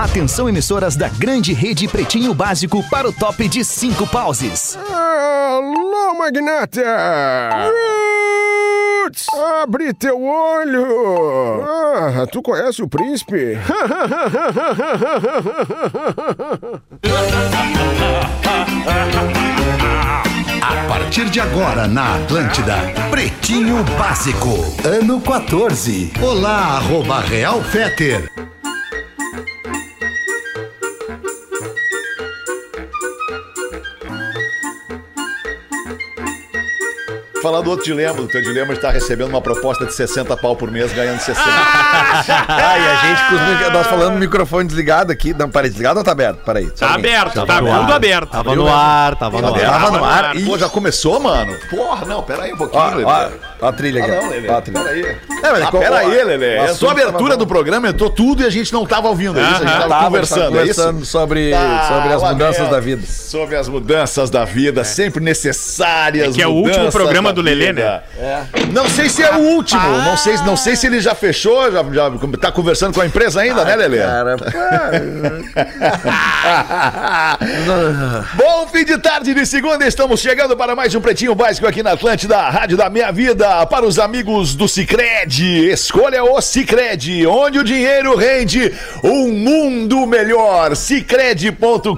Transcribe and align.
Atenção 0.00 0.48
emissoras 0.48 0.96
da 0.96 1.10
grande 1.10 1.52
rede 1.52 1.86
Pretinho 1.86 2.32
Básico 2.32 2.82
para 2.88 3.06
o 3.06 3.12
top 3.12 3.46
de 3.46 3.62
cinco 3.62 4.06
pauses. 4.06 4.78
Alô, 4.90 6.14
magnata! 6.14 6.80
Roots! 9.04 9.26
Abre 9.62 9.92
teu 9.92 10.24
olho! 10.24 11.62
Ah, 11.62 12.26
tu 12.32 12.40
conhece 12.40 12.82
o 12.82 12.88
príncipe? 12.88 13.58
A 20.62 20.88
partir 20.88 21.28
de 21.28 21.40
agora 21.40 21.86
na 21.86 22.16
Atlântida, 22.16 22.76
Pretinho 23.10 23.84
Básico, 23.98 24.48
ano 24.82 25.20
14. 25.20 26.10
Olá, 26.22 26.78
arroba 26.78 27.20
Real 27.20 27.62
Feter. 27.64 28.49
Falar 37.42 37.62
do 37.62 37.70
outro 37.70 37.84
dilema, 37.84 38.14
do 38.14 38.28
teu 38.28 38.42
dilema 38.42 38.72
estar 38.72 38.90
recebendo 38.90 39.28
uma 39.30 39.40
proposta 39.40 39.86
de 39.86 39.94
60 39.94 40.36
pau 40.36 40.54
por 40.54 40.70
mês, 40.70 40.92
ganhando 40.92 41.20
60. 41.20 41.42
Ai, 41.42 42.80
a 42.80 42.94
gente 42.96 43.28
com 43.28 43.34
os 43.34 43.72
nós 43.72 43.86
falando 43.86 44.18
microfone 44.18 44.66
desligado 44.66 45.10
aqui. 45.10 45.32
Não, 45.32 45.48
parei, 45.50 45.70
desligado 45.70 45.98
ou 45.98 46.04
tá 46.04 46.12
aberto? 46.12 46.44
Peraí. 46.44 46.70
Tá 46.70 46.94
pouquinho. 46.94 47.08
aberto, 47.08 47.46
tá 47.46 47.58
tudo 47.58 47.92
aberto. 47.92 48.30
Tava 48.30 48.54
no 48.54 48.68
ar, 48.68 49.16
tava 49.16 49.40
no 49.40 49.54
ar. 49.54 49.60
Tava 49.60 49.90
no 49.98 50.04
ar. 50.04 50.34
Pô, 50.44 50.58
já 50.58 50.68
começou, 50.68 51.18
mano? 51.18 51.56
Porra, 51.70 52.04
não, 52.06 52.22
pera 52.22 52.42
aí 52.42 52.52
um 52.52 52.56
pouquinho, 52.56 53.06
ó, 53.06 53.10
ó 53.10 53.49
a 53.62 53.72
trilha 53.72 54.02
Ah, 54.02 54.06
aqui. 54.06 54.14
não, 54.16 54.26
ó. 54.26 54.30
Lelê. 54.30 54.48
Ó 54.48 54.56
a 54.56 54.60
trilha. 54.60 54.80
Pera 54.80 54.90
aí. 54.94 55.16
É, 55.42 55.50
mas 55.52 55.62
Ah, 55.62 55.66
co- 55.70 55.78
pera 55.78 55.94
ó, 55.94 55.98
aí, 55.98 56.24
Lelê. 56.24 56.58
o 56.58 56.62
A 56.62 56.74
sua 56.74 56.92
abertura 56.92 57.36
do 57.36 57.46
programa 57.46 57.88
entrou 57.88 58.10
tudo 58.10 58.42
e 58.42 58.46
a 58.46 58.50
gente 58.50 58.72
não 58.72 58.84
tava 58.86 59.08
ouvindo 59.08 59.38
é 59.38 59.42
isso. 59.42 59.54
A 59.54 59.58
gente 59.58 59.72
tava 59.72 59.88
Tava 59.88 60.04
conversando, 60.06 60.56
é 60.56 60.60
conversando 60.60 61.04
sobre, 61.04 61.52
Ah, 61.54 61.86
sobre 61.88 62.12
as 62.14 62.22
mudanças 62.22 62.68
da 62.68 62.80
vida. 62.80 63.02
Sobre 63.06 63.56
as 63.56 63.68
mudanças 63.68 64.30
da 64.30 64.44
vida, 64.44 64.84
sempre 64.84 65.22
necessárias. 65.22 66.28
É 66.28 66.32
que 66.32 66.42
é 66.42 66.46
o 66.46 66.50
último 66.52 66.90
programa 66.90 67.32
do 67.32 67.40
Lelê, 67.40 67.72
vida. 67.72 68.02
Não 68.72 68.88
sei 68.88 69.08
se 69.08 69.22
é 69.22 69.34
o 69.34 69.38
último, 69.40 69.80
não 69.80 70.16
sei, 70.16 70.34
não 70.38 70.56
sei 70.56 70.76
se 70.76 70.86
ele 70.86 71.00
já 71.00 71.14
fechou, 71.14 71.70
já, 71.70 71.82
já 71.82 72.10
tá 72.40 72.52
conversando 72.52 72.94
com 72.94 73.00
a 73.00 73.06
empresa 73.06 73.40
ainda, 73.40 73.64
né, 73.64 73.76
Lelê? 73.76 73.98
Cara. 73.98 74.36
Bom 78.34 78.66
fim 78.68 78.84
de 78.84 78.98
tarde 78.98 79.34
de 79.34 79.46
segunda, 79.46 79.86
estamos 79.86 80.20
chegando 80.20 80.56
para 80.56 80.74
mais 80.76 80.94
um 80.94 81.00
Pretinho 81.00 81.34
Básico 81.34 81.66
aqui 81.66 81.82
na 81.82 81.92
Atlântida, 81.92 82.38
Rádio 82.48 82.76
da 82.76 82.88
Minha 82.90 83.10
Vida, 83.10 83.48
para 83.68 83.84
os 83.84 83.98
amigos 83.98 84.54
do 84.54 84.68
Cicred. 84.68 85.70
Escolha 85.70 86.22
o 86.22 86.40
Cicred, 86.40 87.26
onde 87.26 87.58
o 87.58 87.64
dinheiro 87.64 88.16
rende 88.16 88.72
um 89.02 89.32
mundo 89.32 90.06
melhor. 90.06 90.76
Cicred.com.br 90.76 91.90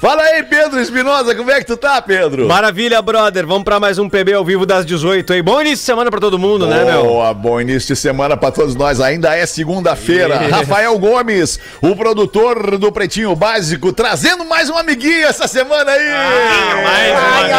Fala 0.00 0.22
aí, 0.22 0.42
Pedro 0.44 0.80
Espinosa. 0.80 1.34
Como 1.34 1.50
é 1.50 1.58
que 1.60 1.66
tu 1.66 1.76
tá, 1.76 2.00
Pedro? 2.00 2.46
Maravilha, 2.46 2.87
brother. 2.98 3.46
Vamos 3.46 3.64
pra 3.64 3.78
mais 3.78 3.98
um 3.98 4.08
PB 4.08 4.32
ao 4.32 4.44
vivo 4.44 4.64
das 4.64 4.84
18 4.86 5.34
aí. 5.34 5.42
Bom 5.42 5.60
início 5.60 5.76
de 5.78 5.82
semana 5.84 6.10
pra 6.10 6.18
todo 6.18 6.38
mundo, 6.38 6.66
né, 6.66 6.84
meu? 6.84 7.04
Boa, 7.04 7.34
bom 7.34 7.60
início 7.60 7.94
de 7.94 8.00
semana 8.00 8.34
pra 8.36 8.50
todos 8.50 8.74
nós. 8.74 8.98
Ainda 9.00 9.36
é 9.36 9.44
segunda-feira. 9.46 10.38
Rafael 10.48 10.98
Gomes, 10.98 11.60
o 11.82 11.94
produtor 11.94 12.78
do 12.78 12.90
Pretinho 12.90 13.34
Básico, 13.36 13.92
trazendo 13.92 14.44
mais 14.46 14.70
um 14.70 14.76
amiguinho 14.78 15.26
essa 15.26 15.46
semana 15.46 15.90
aí. 15.92 16.08
Ah, 16.10 16.82
mais 16.82 17.12
um 17.12 17.16
Ai, 17.16 17.52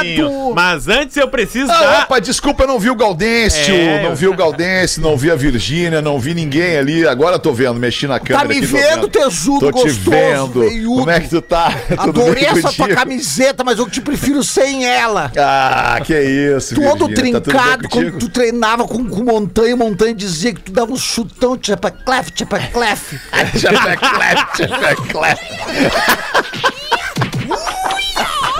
amiguinho. 0.00 0.52
Mas 0.54 0.88
antes 0.88 1.16
eu 1.16 1.28
preciso 1.28 1.70
Ah, 1.72 1.80
dar... 1.80 2.02
opa, 2.04 2.20
desculpa, 2.20 2.62
eu 2.62 2.68
não 2.68 2.78
vi 2.78 2.88
o 2.90 2.94
Gaudêncio, 2.94 3.74
É, 3.74 4.02
não 4.02 4.10
eu- 4.10 4.16
vi 4.16 4.28
o 4.28 4.34
Gaudêncio, 4.34 5.02
não 5.02 5.16
vi 5.16 5.30
a 5.30 5.34
Virgínia, 5.34 6.00
não 6.00 6.18
vi 6.20 6.34
ninguém 6.34 6.78
ali. 6.78 7.06
Agora 7.06 7.38
tô 7.38 7.52
vendo, 7.52 7.74
mexi 7.80 8.06
na 8.06 8.18
câmera. 8.20 8.42
Tá 8.42 8.48
me 8.48 8.56
aqui, 8.58 8.66
vendo, 8.66 9.08
tesudo 9.08 9.60
Tô 9.60 9.72
te 9.72 9.82
gostoso, 9.84 10.10
vendo. 10.10 10.60
veiudo? 10.60 10.98
Como 11.00 11.10
é 11.10 11.20
que 11.20 11.28
tu 11.28 11.42
tá? 11.42 11.72
Adorei 11.98 12.44
essa 12.46 12.72
tua 12.72 12.88
camiseta, 12.88 13.64
mas 13.64 13.78
eu 13.78 13.88
te 13.88 14.00
prefiro 14.00 14.42
sem 14.68 14.86
ela. 14.86 15.32
Ah, 15.36 16.00
que 16.04 16.18
isso, 16.20 16.74
Tu 16.74 16.86
anda 16.86 17.06
Virgínia, 17.06 17.32
tá 17.32 17.40
trincado 17.40 17.88
quando 17.88 18.04
contigo? 18.04 18.18
tu 18.18 18.28
treinava 18.28 18.86
com, 18.86 19.08
com 19.08 19.24
montanha, 19.24 19.76
montanha 19.76 20.14
dizia 20.14 20.54
que 20.54 20.60
tu 20.60 20.72
dava 20.72 20.92
um 20.92 20.96
chutão, 20.96 21.56
tchapa 21.56 21.90
clef, 21.90 22.30
tchapa 22.32 22.58
clef. 22.58 23.18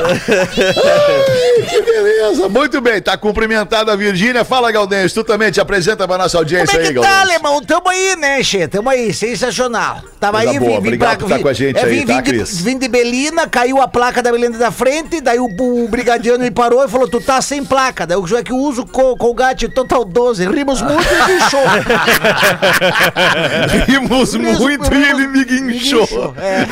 Ai, 0.05 1.67
que 1.69 1.83
beleza. 1.83 2.49
Muito 2.49 2.81
bem, 2.81 3.01
tá 3.03 3.17
cumprimentada 3.17 3.93
a 3.93 3.97
Virgínia. 3.97 4.45
Fala, 4.45 4.71
Gaudêncio, 4.71 5.23
tu 5.23 5.27
também 5.27 5.51
te 5.51 5.61
apresenta 5.61 6.07
pra 6.07 6.19
nossa 6.19 6.39
audiência 6.39 6.67
Como 6.69 6.81
é 6.81 6.89
aí, 6.89 6.95
que 6.95 7.01
tá, 7.01 7.07
Gaudêncio. 7.09 7.31
alemão? 7.37 7.63
Tamo 7.63 7.89
aí, 7.89 8.17
né, 8.17 8.43
Che? 8.43 8.69
Tamo 8.69 8.89
aí, 8.91 9.13
sensacional. 9.13 10.01
Tava 10.21 10.39
Coisa 10.39 10.53
aí, 10.53 10.59
boa, 10.59 10.79
obrigado 10.79 11.19
por 11.21 11.29
tá 11.29 11.37
vim- 11.37 11.43
com 11.43 11.49
a 11.49 11.53
gente 11.53 11.79
é, 11.79 11.85
aí, 11.85 12.01
vim, 12.01 12.07
tá, 12.07 12.15
vim 12.17 12.23
de, 12.23 12.31
Cris? 12.31 12.61
vim 12.61 12.79
de 12.79 12.89
Belina, 12.89 13.47
caiu 13.47 13.81
a 13.81 13.87
placa 13.87 14.21
da 14.23 14.33
Belina 14.33 14.59
da 14.59 14.71
frente, 14.73 15.21
daí 15.21 15.39
o, 15.39 15.45
o 15.47 15.89
brigadiano 15.89 16.43
me 16.43 16.51
parou 16.51 16.85
e 16.85 16.89
falou, 16.89 17.07
tu 17.09 17.21
tá 17.21 17.41
sem 17.41 17.65
placa. 17.65 18.07
Daí 18.07 18.17
o 18.17 18.27
João 18.27 18.41
é 18.41 18.45
que 18.45 18.51
eu 18.53 18.57
uso 18.57 18.85
co, 18.87 19.17
Colgate 19.17 19.69
Total 19.69 20.05
12, 20.05 20.47
rimos 20.49 20.83
muito 20.83 21.03
e 21.03 21.27
guinchou. 21.27 21.61
Rimos 23.87 24.35
muito 24.35 24.93
e 24.95 25.05
ele 25.09 25.27
me 25.29 25.45
guinchou. 25.45 26.35
É. 26.39 26.65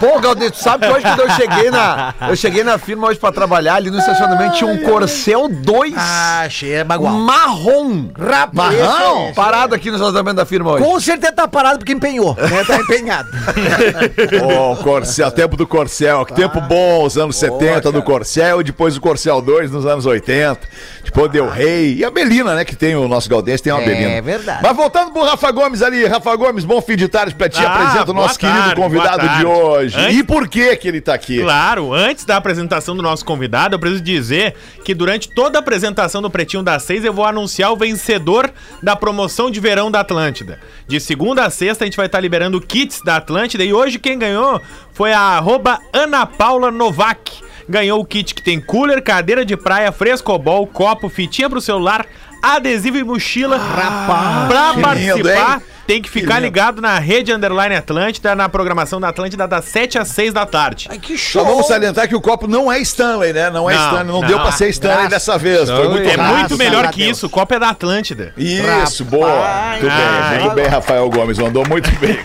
Pô, 0.00 0.18
Galdêncio, 0.20 0.52
tu 0.52 0.62
sabe 0.62 0.86
que 0.86 0.92
hoje 0.92 1.02
quando 1.04 1.20
eu 1.20 1.30
cheguei 1.30 1.70
na. 1.70 2.14
Eu 2.28 2.36
cheguei 2.42 2.64
na 2.64 2.76
firma 2.76 3.06
hoje 3.08 3.18
pra 3.18 3.30
trabalhar, 3.30 3.76
ali 3.76 3.88
no 3.90 3.98
estacionamento 3.98 4.56
tinha 4.56 4.68
um 4.68 4.78
Corcel 4.78 5.48
2 5.48 5.94
Ah, 5.96 6.44
Che, 6.50 6.72
é 6.72 6.84
bagual. 6.84 7.14
marrom. 7.14 8.08
Rapaz, 8.18 8.76
Marrão? 8.78 9.24
esse- 9.26 9.34
Parado 9.34 9.74
aqui 9.74 9.90
no 9.90 9.96
estacionamento 9.96 10.36
da 10.36 10.44
firma 10.44 10.72
hoje. 10.72 10.84
Com 10.84 10.98
certeza 11.00 11.32
tá 11.32 11.46
parado 11.46 11.78
porque 11.78 11.92
empenhou, 11.92 12.34
né? 12.36 12.64
Tá 12.64 12.76
empenhado. 12.78 13.28
Ô, 14.72 14.76
Corcel, 14.76 15.30
tempo 15.30 15.56
do 15.56 15.66
Corcel, 15.66 16.24
que 16.24 16.34
tempo 16.34 16.60
bom, 16.60 17.04
os 17.04 17.16
anos 17.16 17.36
70 17.36 17.92
do 17.92 18.02
Corcel, 18.02 18.62
depois 18.62 18.96
o 18.96 19.00
Corcel 19.00 19.40
2 19.40 19.70
nos 19.70 19.86
anos 19.86 20.04
80, 20.06 20.60
depois 21.04 21.30
deu 21.30 21.48
Rei, 21.48 21.94
e 21.94 22.04
a 22.04 22.10
Belina, 22.10 22.54
né, 22.54 22.64
que 22.64 22.74
tem 22.74 22.96
o 22.96 23.06
nosso 23.06 23.28
Galdêncio, 23.28 23.62
tem 23.64 23.72
uma 23.72 23.82
É 23.82 23.84
Belina. 23.86 24.22
verdade. 24.22 24.60
Mas 24.62 24.76
voltando 24.76 25.12
pro 25.12 25.22
Rafa 25.24 25.50
Gomes 25.52 25.82
ali, 25.82 26.04
Rafa 26.06 26.34
Gomes, 26.36 26.64
bom 26.64 26.80
fim 26.82 26.96
de 26.96 27.08
tarde 27.08 27.34
pra 27.34 27.48
ti, 27.48 27.64
Ah, 27.64 27.72
apresenta 27.74 28.10
o 28.10 28.14
boa 28.14 28.26
nosso 28.26 28.38
tarde, 28.38 28.58
querido 28.62 28.80
convidado 28.80 29.26
boa 29.26 29.38
de 29.38 29.46
hoje. 29.46 29.96
Antes- 30.00 30.16
E 30.18 30.22
por 30.24 30.48
que 30.48 30.74
que 30.76 30.88
ele 30.88 31.00
tá 31.00 31.14
aqui? 31.14 31.40
Claro, 31.40 31.92
antes 31.92 32.24
da 32.24 32.31
apresentação 32.38 32.96
do 32.96 33.02
nosso 33.02 33.24
convidado, 33.24 33.74
eu 33.74 33.78
preciso 33.78 34.02
dizer 34.02 34.54
que 34.84 34.94
durante 34.94 35.28
toda 35.28 35.58
a 35.58 35.60
apresentação 35.60 36.20
do 36.22 36.30
Pretinho 36.30 36.62
das 36.62 36.82
Seis 36.82 37.04
eu 37.04 37.12
vou 37.12 37.24
anunciar 37.24 37.72
o 37.72 37.76
vencedor 37.76 38.50
da 38.82 38.96
promoção 38.96 39.50
de 39.50 39.60
verão 39.60 39.90
da 39.90 40.00
Atlântida. 40.00 40.58
De 40.86 40.98
segunda 41.00 41.44
a 41.44 41.50
sexta 41.50 41.84
a 41.84 41.86
gente 41.86 41.96
vai 41.96 42.06
estar 42.06 42.20
liberando 42.20 42.60
kits 42.60 43.00
da 43.02 43.16
Atlântida 43.16 43.64
e 43.64 43.72
hoje 43.72 43.98
quem 43.98 44.18
ganhou 44.18 44.60
foi 44.92 45.12
a 45.12 45.20
arroba 45.20 45.78
Ana 45.92 46.26
Paula 46.26 46.70
Novak. 46.70 47.42
Ganhou 47.68 48.00
o 48.00 48.04
kit 48.04 48.34
que 48.34 48.42
tem 48.42 48.60
cooler, 48.60 49.02
cadeira 49.02 49.44
de 49.44 49.56
praia, 49.56 49.92
frescobol, 49.92 50.66
copo, 50.66 51.08
fitinha 51.08 51.48
pro 51.48 51.60
celular, 51.60 52.04
adesivo 52.42 52.98
e 52.98 53.04
mochila. 53.04 53.56
Rapaz, 53.56 54.48
pra 54.48 54.74
participar. 54.74 55.58
lindo? 55.58 55.71
Tem 55.86 56.00
que 56.00 56.08
ficar 56.08 56.38
ligado 56.38 56.80
na 56.80 56.98
rede 56.98 57.32
Underline 57.32 57.74
Atlântida, 57.74 58.34
na 58.34 58.48
programação 58.48 59.00
da 59.00 59.08
Atlântida, 59.08 59.46
das 59.48 59.64
7 59.64 59.98
às 59.98 60.08
6 60.08 60.32
da 60.32 60.46
tarde. 60.46 60.86
Ai, 60.90 60.98
que 60.98 61.18
Só 61.18 61.40
show. 61.40 61.44
vamos 61.44 61.66
salientar 61.66 62.08
que 62.08 62.14
o 62.14 62.20
copo 62.20 62.46
não 62.46 62.70
é 62.70 62.78
Stanley, 62.80 63.32
né? 63.32 63.50
Não 63.50 63.68
é 63.68 63.74
Não, 63.74 63.84
Stanley, 63.84 64.06
não, 64.06 64.20
não. 64.20 64.28
deu 64.28 64.38
pra 64.40 64.52
ser 64.52 64.68
Stanley 64.70 65.08
dessa 65.08 65.36
vez. 65.36 65.68
Foi 65.68 65.88
muito 65.88 66.08
É 66.08 66.16
muito 66.16 66.56
melhor 66.56 66.88
que 66.90 67.02
isso, 67.02 67.26
o 67.26 67.30
copo 67.30 67.54
é 67.54 67.58
da 67.58 67.70
Atlântida. 67.70 68.32
Isso, 68.36 69.04
boa. 69.04 69.26
Muito 69.72 69.88
Ah, 69.90 70.28
bem, 70.30 70.40
muito 70.40 70.54
bem, 70.54 70.66
Rafael 70.66 71.08
Gomes. 71.10 71.38
Mandou 71.38 71.66
muito 71.68 71.90
bem. 71.98 72.16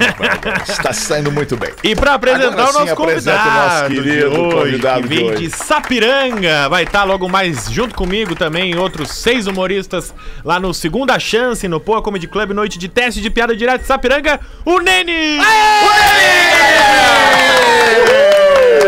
Está 0.67 0.93
saindo 0.93 1.31
muito 1.31 1.57
bem. 1.57 1.71
E 1.83 1.95
pra 1.95 2.13
apresentar 2.13 2.47
Agora 2.47 2.69
o 2.69 2.73
nosso 2.73 2.85
sim, 2.85 2.91
apresenta 2.91 3.41
o 3.41 3.45
nosso 3.45 3.81
convidado, 3.83 3.93
querido 3.95 4.09
de 4.19 4.25
hoje, 4.25 4.55
convidado 4.55 5.01
que 5.01 5.07
de 5.07 5.15
vem 5.15 5.31
hoje. 5.31 5.47
de 5.47 5.49
Sapiranga, 5.57 6.69
vai 6.69 6.83
estar 6.83 7.03
logo 7.03 7.27
mais 7.27 7.69
junto 7.71 7.95
comigo 7.95 8.35
também, 8.35 8.77
outros 8.77 9.11
seis 9.11 9.47
humoristas 9.47 10.13
lá 10.43 10.59
no 10.59 10.73
Segunda 10.73 11.17
Chance, 11.19 11.67
no 11.67 11.79
Poa 11.79 12.01
Comedy 12.01 12.27
Club, 12.27 12.51
noite 12.51 12.77
de 12.77 12.87
teste 12.87 13.19
de 13.21 13.29
piada 13.29 13.55
direto 13.57 13.79
de 13.79 13.85
Sapiranga, 13.85 14.39
o 14.63 14.79
Nene! 14.79 15.39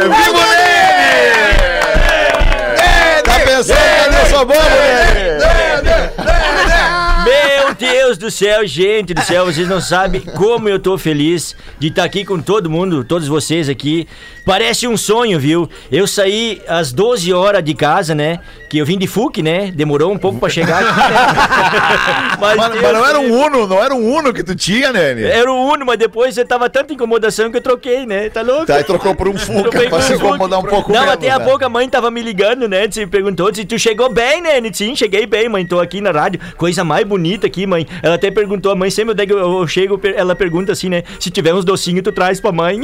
Viva 0.03 0.37
o 0.37 0.45
Nene! 0.51 0.58
Do 8.29 8.31
céu, 8.31 8.67
gente 8.67 9.11
do 9.11 9.21
céu, 9.23 9.45
vocês 9.45 9.67
não 9.67 9.81
sabem 9.81 10.21
como 10.21 10.69
eu 10.69 10.77
tô 10.77 10.99
feliz 10.99 11.55
de 11.79 11.87
estar 11.87 12.03
aqui 12.03 12.23
com 12.23 12.39
todo 12.39 12.69
mundo, 12.69 13.03
todos 13.03 13.27
vocês 13.27 13.67
aqui. 13.67 14.07
Parece 14.45 14.87
um 14.87 14.95
sonho, 14.97 15.39
viu? 15.39 15.69
Eu 15.91 16.07
saí 16.07 16.61
às 16.67 16.91
12 16.91 17.31
horas 17.33 17.63
de 17.63 17.73
casa, 17.73 18.15
né? 18.15 18.39
Que 18.69 18.79
eu 18.79 18.85
vim 18.85 18.97
de 18.97 19.05
FUC, 19.05 19.43
né? 19.43 19.71
Demorou 19.71 20.11
um 20.11 20.17
pouco 20.17 20.39
pra 20.39 20.49
chegar 20.49 20.83
aqui, 20.83 20.99
né? 21.13 22.37
Mas, 22.39 22.55
mas 22.57 22.71
Deus 22.71 22.93
não 22.93 23.05
era 23.05 23.19
um 23.19 23.45
Uno, 23.45 23.67
não 23.67 23.83
era 23.83 23.93
um 23.93 24.15
Uno 24.15 24.33
que 24.33 24.43
tu 24.43 24.55
tinha, 24.55 24.91
Nene? 24.91 25.23
Era 25.23 25.51
o 25.51 25.71
Uno, 25.71 25.85
mas 25.85 25.97
depois 25.97 26.33
você 26.33 26.45
tava 26.45 26.69
tanta 26.69 26.93
incomodação 26.93 27.51
que 27.51 27.57
eu 27.57 27.61
troquei, 27.61 28.05
né? 28.05 28.29
Tá 28.29 28.41
louco? 28.41 28.65
Tá, 28.65 28.79
e 28.79 28.83
trocou 28.83 29.13
por 29.13 29.27
um 29.27 29.37
Fuca 29.37 29.69
Troquei 29.69 29.89
pra 29.89 30.01
se 30.01 30.13
um 30.13 30.15
incomodar 30.15 30.59
um 30.59 30.63
pouco 30.63 30.91
Não, 30.91 31.01
menos, 31.01 31.13
até 31.13 31.29
a 31.29 31.37
né? 31.39 31.45
pouco 31.45 31.63
a 31.63 31.69
mãe 31.69 31.87
tava 31.89 32.09
me 32.09 32.21
ligando, 32.21 32.67
né? 32.67 32.87
Se 32.89 33.05
perguntou 33.05 33.53
se 33.53 33.65
tu 33.65 33.77
chegou 33.77 34.11
bem? 34.11 34.43
Eu 34.47 34.61
disse, 34.61 34.85
Sim, 34.85 34.95
cheguei 34.95 35.25
bem, 35.27 35.47
mãe. 35.47 35.65
Tô 35.65 35.79
aqui 35.79 36.01
na 36.01 36.11
rádio. 36.11 36.39
Coisa 36.57 36.83
mais 36.83 37.05
bonita 37.05 37.45
aqui, 37.47 37.67
mãe. 37.67 37.85
Ela 38.01 38.17
até 38.19 38.29
perguntou, 38.31 38.71
a 38.71 38.75
mãe, 38.75 38.89
sempre 38.91 39.15
eu, 39.31 39.37
eu 39.59 39.67
chego, 39.67 39.99
ela 40.15 40.35
pergunta 40.35 40.71
assim, 40.71 40.89
né? 40.89 41.03
Se 41.19 41.29
tiver 41.31 41.53
uns 41.53 41.63
docinhos, 41.65 42.03
tu 42.03 42.11
traz 42.11 42.39
pra 42.41 42.51
mãe. 42.51 42.81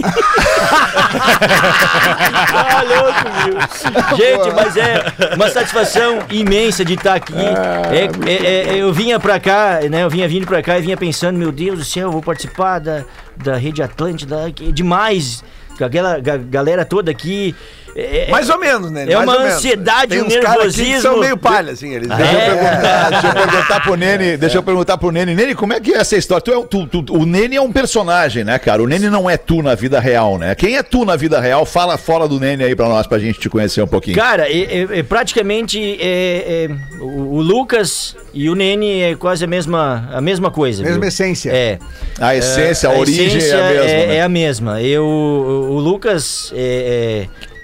tá 2.51 2.83
louco, 2.87 3.29
viu? 3.43 4.17
Gente, 4.17 4.51
mas 4.55 4.77
é 4.77 5.03
uma 5.35 5.49
satisfação 5.49 6.19
imensa 6.29 6.83
de 6.85 6.93
estar 6.95 7.15
aqui. 7.15 7.33
É- 7.35 8.09
é- 8.31 8.73
é- 8.73 8.77
eu 8.81 8.91
vinha 8.93 9.19
pra 9.19 9.39
cá, 9.39 9.79
né? 9.89 10.03
Eu 10.03 10.09
vinha 10.09 10.27
vindo 10.27 10.45
pra 10.47 10.61
cá 10.61 10.77
e 10.77 10.81
vinha 10.81 10.97
pensando, 10.97 11.37
meu 11.37 11.51
Deus 11.51 11.79
do 11.79 11.85
céu, 11.85 12.07
eu 12.07 12.11
vou 12.11 12.21
participar 12.21 12.79
da, 12.79 13.03
da 13.37 13.55
Rede 13.57 13.81
Atlântida, 13.81 14.47
é 14.47 14.71
demais. 14.71 15.43
Com 15.77 15.83
aquela 15.83 16.19
ga- 16.19 16.37
galera 16.37 16.85
toda 16.85 17.11
aqui. 17.11 17.53
É, 17.95 18.27
é- 18.27 18.29
Mais 18.29 18.49
ou 18.49 18.59
menos, 18.59 18.91
né? 18.91 19.05
É 19.09 19.15
Mais 19.15 19.25
uma 19.29 19.47
ansiedade, 19.47 20.07
Tem 20.09 20.21
um 20.21 20.27
nervosismo. 20.27 21.01
são 21.01 21.19
meio 21.19 21.37
palha, 21.37 21.71
assim. 21.71 21.93
Eles 21.93 22.09
Deixa, 22.09 22.23
eu 22.33 22.39
É. 22.39 22.45
perguntar, 22.49 23.09
deixa 23.21 23.27
eu 23.27 23.33
perguntar 23.33 23.79
pro 23.81 23.95
Nene, 23.95 24.37
deixa 24.37 24.57
eu 24.57 24.63
perguntar 24.63 24.97
pro 24.97 25.11
Nene. 25.11 25.33
Nene, 25.33 25.55
como 25.55 25.71
é 25.71 25.79
que 25.79 25.93
é 25.93 25.97
essa 25.99 26.17
história? 26.17 26.41
Tu 26.43 26.51
é, 26.51 26.57
o- 26.57 26.65
tu- 26.65 26.87
tu- 26.87 27.13
o 27.13 27.25
Nene 27.25 27.55
é 27.55 27.61
um 27.61 27.71
personagem, 27.71 28.43
né, 28.43 28.59
cara? 28.59 28.83
O 28.83 28.87
Nene 28.87 29.09
não 29.09 29.29
é 29.29 29.37
tu 29.37 29.61
na 29.61 29.75
vida 29.75 29.97
real, 29.99 30.37
né? 30.37 30.53
Quem 30.55 30.75
é 30.75 30.83
tu 30.83 31.05
na 31.05 31.15
vida 31.15 31.39
real? 31.39 31.65
Fala 31.65 31.97
fora 31.97 32.27
do 32.27 32.37
Nene 32.37 32.65
aí 32.65 32.75
pra 32.75 32.89
nós, 32.89 33.07
pra 33.07 33.17
gente 33.17 33.39
te 33.39 33.49
conhecer 33.49 33.81
um 33.81 33.87
pouquinho. 33.87 34.17
Cara, 34.17 34.49
é, 34.49 34.57
é- 34.61 34.99
é 34.99 35.03
praticamente 35.03 35.79
é- 36.01 36.67
é, 36.69 37.01
o, 37.01 37.35
o 37.37 37.41
Lucas 37.41 38.15
e 38.33 38.49
o 38.49 38.55
Nene 38.55 39.03
é 39.03 39.15
quase 39.15 39.45
a 39.45 39.47
mesma, 39.47 40.09
a 40.11 40.19
mesma 40.19 40.51
coisa. 40.51 40.83
Mesma 40.83 40.99
viu? 40.99 41.07
essência. 41.07 41.49
É. 41.53 41.79
A 42.19 42.35
essência, 42.35 42.89
a, 42.89 42.93
origem 42.97 43.27
essência 43.27 43.55
é 43.55 43.59
a 43.61 43.69
mesma. 43.71 43.89
É, 43.89 44.07
né? 44.07 44.15
é 44.17 44.21
a 44.21 44.29
mesma. 44.29 44.81
Eu, 44.81 45.05
o, 45.05 45.75
o 45.75 45.79
Lucas 45.79 46.51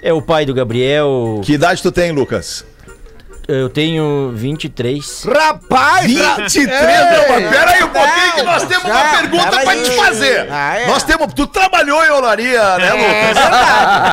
é, 0.02 0.12
o 0.12 0.20
pai 0.20 0.44
do 0.44 0.52
Gabriel. 0.52 1.40
Que 1.44 1.52
idade 1.52 1.80
tu 1.80 1.92
tem, 1.92 2.10
Lucas? 2.10 2.66
Eu 3.48 3.68
tenho 3.68 4.30
23. 4.34 5.24
Rapaz! 5.26 6.06
23, 6.06 6.68
não, 6.68 7.28
mas 7.28 7.50
pera 7.50 7.70
aí 7.72 7.82
um 7.82 7.88
pouquinho 7.88 8.32
que 8.36 8.42
nós 8.42 8.64
temos 8.64 8.84
uma 8.84 9.04
pergunta 9.18 9.50
pra 9.60 9.76
te 9.76 9.90
fazer. 9.90 10.46
Ah, 10.50 10.76
é? 10.78 10.86
Nós 10.86 11.02
temos, 11.02 11.34
tu 11.34 11.46
trabalhou 11.48 12.04
em 12.04 12.10
olaria, 12.10 12.78
né, 12.78 12.92
Lucas? 12.92 13.42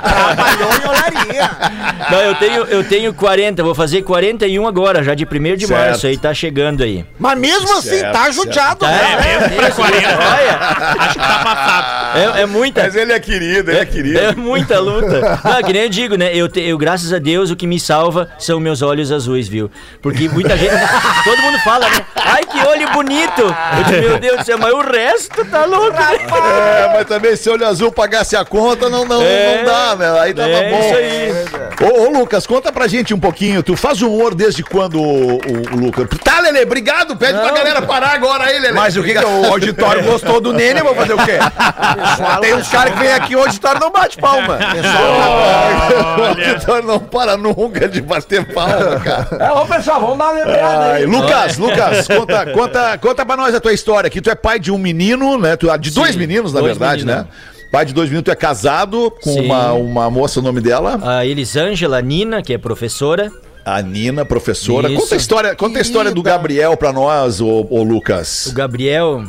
Trabalhou 0.03 0.69
em 0.73 0.87
olaria. 0.87 1.49
Não, 2.09 2.21
eu 2.21 2.35
tenho, 2.35 2.63
eu 2.63 2.83
tenho 2.83 3.13
40, 3.13 3.61
vou 3.63 3.75
fazer 3.75 4.01
41 4.01 4.65
agora, 4.67 5.03
já 5.03 5.13
de 5.13 5.25
1 5.25 5.55
de 5.57 5.67
Certo. 5.67 5.79
março, 5.79 6.07
aí 6.07 6.17
tá 6.17 6.33
chegando 6.33 6.81
aí. 6.83 7.05
Mas 7.19 7.37
mesmo 7.37 7.71
assim, 7.77 7.99
Certo, 7.99 8.13
tá 8.13 8.31
judiado, 8.31 8.79
Tá, 8.79 8.87
né? 8.87 9.17
é, 9.19 9.39
mesmo 9.49 9.55
pra 9.57 9.71
40. 9.71 10.07
Olha, 10.07 10.59
Acho 11.01 11.13
que 11.13 11.19
tá 11.19 11.39
passado. 11.43 12.17
é, 12.17 12.41
é 12.41 12.45
muita. 12.47 12.81
Mas 12.83 12.95
ele 12.95 13.13
é 13.13 13.19
querido, 13.19 13.69
ele 13.69 13.79
é 13.79 13.85
querido. 13.85 14.17
É 14.19 14.33
muita 14.33 14.79
luta. 14.79 15.39
Não, 15.43 15.61
que 15.63 15.73
nem 15.73 15.83
eu 15.83 15.89
digo, 15.89 16.15
né? 16.15 16.33
Eu, 16.33 16.47
te- 16.49 16.61
eu, 16.61 16.77
graças 16.77 17.13
a 17.13 17.19
Deus, 17.19 17.51
o 17.51 17.55
que 17.55 17.67
me 17.67 17.79
salva 17.79 18.29
são 18.39 18.59
meus 18.59 18.81
olhos 18.81 19.11
azuis, 19.11 19.18
viu? 19.25 19.69
Porque 20.01 20.27
muita 20.29 20.57
gente. 20.57 20.71
todo 21.23 21.41
mundo 21.41 21.59
fala, 21.59 21.87
né? 21.89 22.05
Ai, 22.15 22.43
que 22.43 22.59
olho 22.67 22.89
bonito! 22.91 23.41
Eu 23.41 23.83
digo, 23.85 24.07
meu 24.09 24.19
Deus 24.19 24.37
do 24.39 24.45
céu, 24.45 24.57
mas 24.57 24.73
o 24.73 24.81
resto 24.81 25.45
tá 25.45 25.65
louco. 25.65 25.97
É, 25.97 26.91
mas 26.93 27.05
também 27.07 27.35
se 27.35 27.49
olho 27.49 27.65
azul 27.67 27.91
pagasse 27.91 28.35
a 28.35 28.45
conta, 28.45 28.89
não, 28.89 29.05
não, 29.05 29.21
É. 29.21 29.57
não 29.57 29.65
dá, 29.65 29.95
né? 29.95 30.19
Aí 30.21 30.33
tava 30.33 30.49
É 30.49 30.69
bom. 30.69 30.79
isso 30.79 30.95
aí. 30.95 31.89
Ô, 31.91 32.01
ô, 32.03 32.19
Lucas, 32.19 32.45
conta 32.45 32.71
pra 32.71 32.87
gente 32.87 33.13
um 33.13 33.19
pouquinho. 33.19 33.63
Tu 33.63 33.75
faz 33.75 34.01
humor 34.01 34.35
desde 34.35 34.63
quando, 34.63 35.01
o, 35.01 35.35
o- 35.37 35.73
o 35.73 35.75
Lucas? 35.77 36.07
Tá, 36.23 36.39
Lele, 36.39 36.61
obrigado. 36.63 37.15
Pede 37.15 37.33
pra 37.39 37.47
Não. 37.47 37.53
galera 37.55 37.81
parar 37.81 38.13
agora 38.13 38.45
aí, 38.45 38.59
Lele. 38.59 38.73
Mas 38.73 38.95
o 38.97 39.03
que, 39.03 39.13
que 39.13 39.25
o 39.25 39.45
auditório 39.45 40.03
gostou 40.03 40.39
do 40.41 40.51
Nene, 40.53 40.79
eu 40.79 40.85
vou 40.85 40.95
fazer 40.95 41.13
o 41.13 41.17
quê? 41.25 41.37
Tem 42.41 42.53
uns 42.53 42.67
caras 42.67 42.93
que 42.93 42.99
vêm 42.99 43.11
aqui, 43.13 43.35
o 43.35 43.39
auditório 43.39 43.79
não 43.79 43.91
bate 43.91 44.17
palma. 44.17 44.57
O 46.17 46.23
auditório 46.29 46.87
não 46.87 46.99
para 46.99 47.37
nunca 47.37 47.87
de 47.87 48.01
bater 48.01 48.45
palma, 48.53 48.99
cara. 48.99 49.08
É, 49.39 49.51
ô 49.51 49.65
pessoal, 49.65 50.01
vamos 50.01 50.17
dar 50.17 50.25
uma 50.25 50.33
lembrada 50.33 50.85
Ai, 50.93 51.05
Lucas, 51.05 51.57
Lucas, 51.57 52.07
conta, 52.07 52.45
conta, 52.51 52.97
conta 52.97 53.25
pra 53.25 53.37
nós 53.37 53.53
a 53.55 53.59
tua 53.59 53.73
história 53.73 54.07
aqui. 54.07 54.21
Tu 54.21 54.29
é 54.29 54.35
pai 54.35 54.59
de 54.59 54.71
um 54.71 54.77
menino, 54.77 55.37
né? 55.37 55.55
Tu, 55.55 55.67
de 55.77 55.91
dois 55.91 56.15
meninos, 56.15 56.53
na 56.53 56.59
dois 56.59 56.77
verdade, 56.77 57.05
meninos. 57.05 57.25
né? 57.25 57.31
Pai 57.71 57.85
de 57.85 57.93
dois 57.93 58.09
meninos, 58.09 58.25
tu 58.25 58.31
é 58.31 58.35
casado 58.35 59.11
com 59.21 59.31
Sim. 59.31 59.45
uma, 59.45 59.73
uma 59.73 60.09
moça, 60.09 60.39
o 60.39 60.43
nome 60.43 60.59
dela? 60.61 60.99
A 61.03 61.25
Elisângela 61.25 62.01
Nina, 62.01 62.41
que 62.41 62.53
é 62.53 62.57
professora. 62.57 63.31
A 63.65 63.81
Nina, 63.81 64.25
professora. 64.25 64.89
Isso. 64.89 65.01
Conta 65.01 65.15
a 65.15 65.17
história, 65.17 65.55
conta 65.55 65.77
a 65.77 65.81
história 65.81 66.11
do 66.11 66.23
Gabriel 66.23 66.75
pra 66.75 66.91
nós, 66.91 67.39
ô, 67.39 67.67
ô 67.69 67.83
Lucas. 67.83 68.47
O 68.47 68.53
Gabriel. 68.53 69.23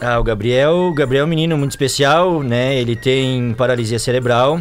Ah, 0.00 0.18
o 0.18 0.24
Gabriel, 0.24 0.72
o 0.74 0.92
Gabriel 0.94 1.22
é 1.22 1.26
um 1.26 1.28
menino 1.30 1.56
muito 1.56 1.70
especial, 1.70 2.42
né? 2.42 2.74
Ele 2.76 2.96
tem 2.96 3.54
paralisia 3.56 3.98
cerebral. 3.98 4.60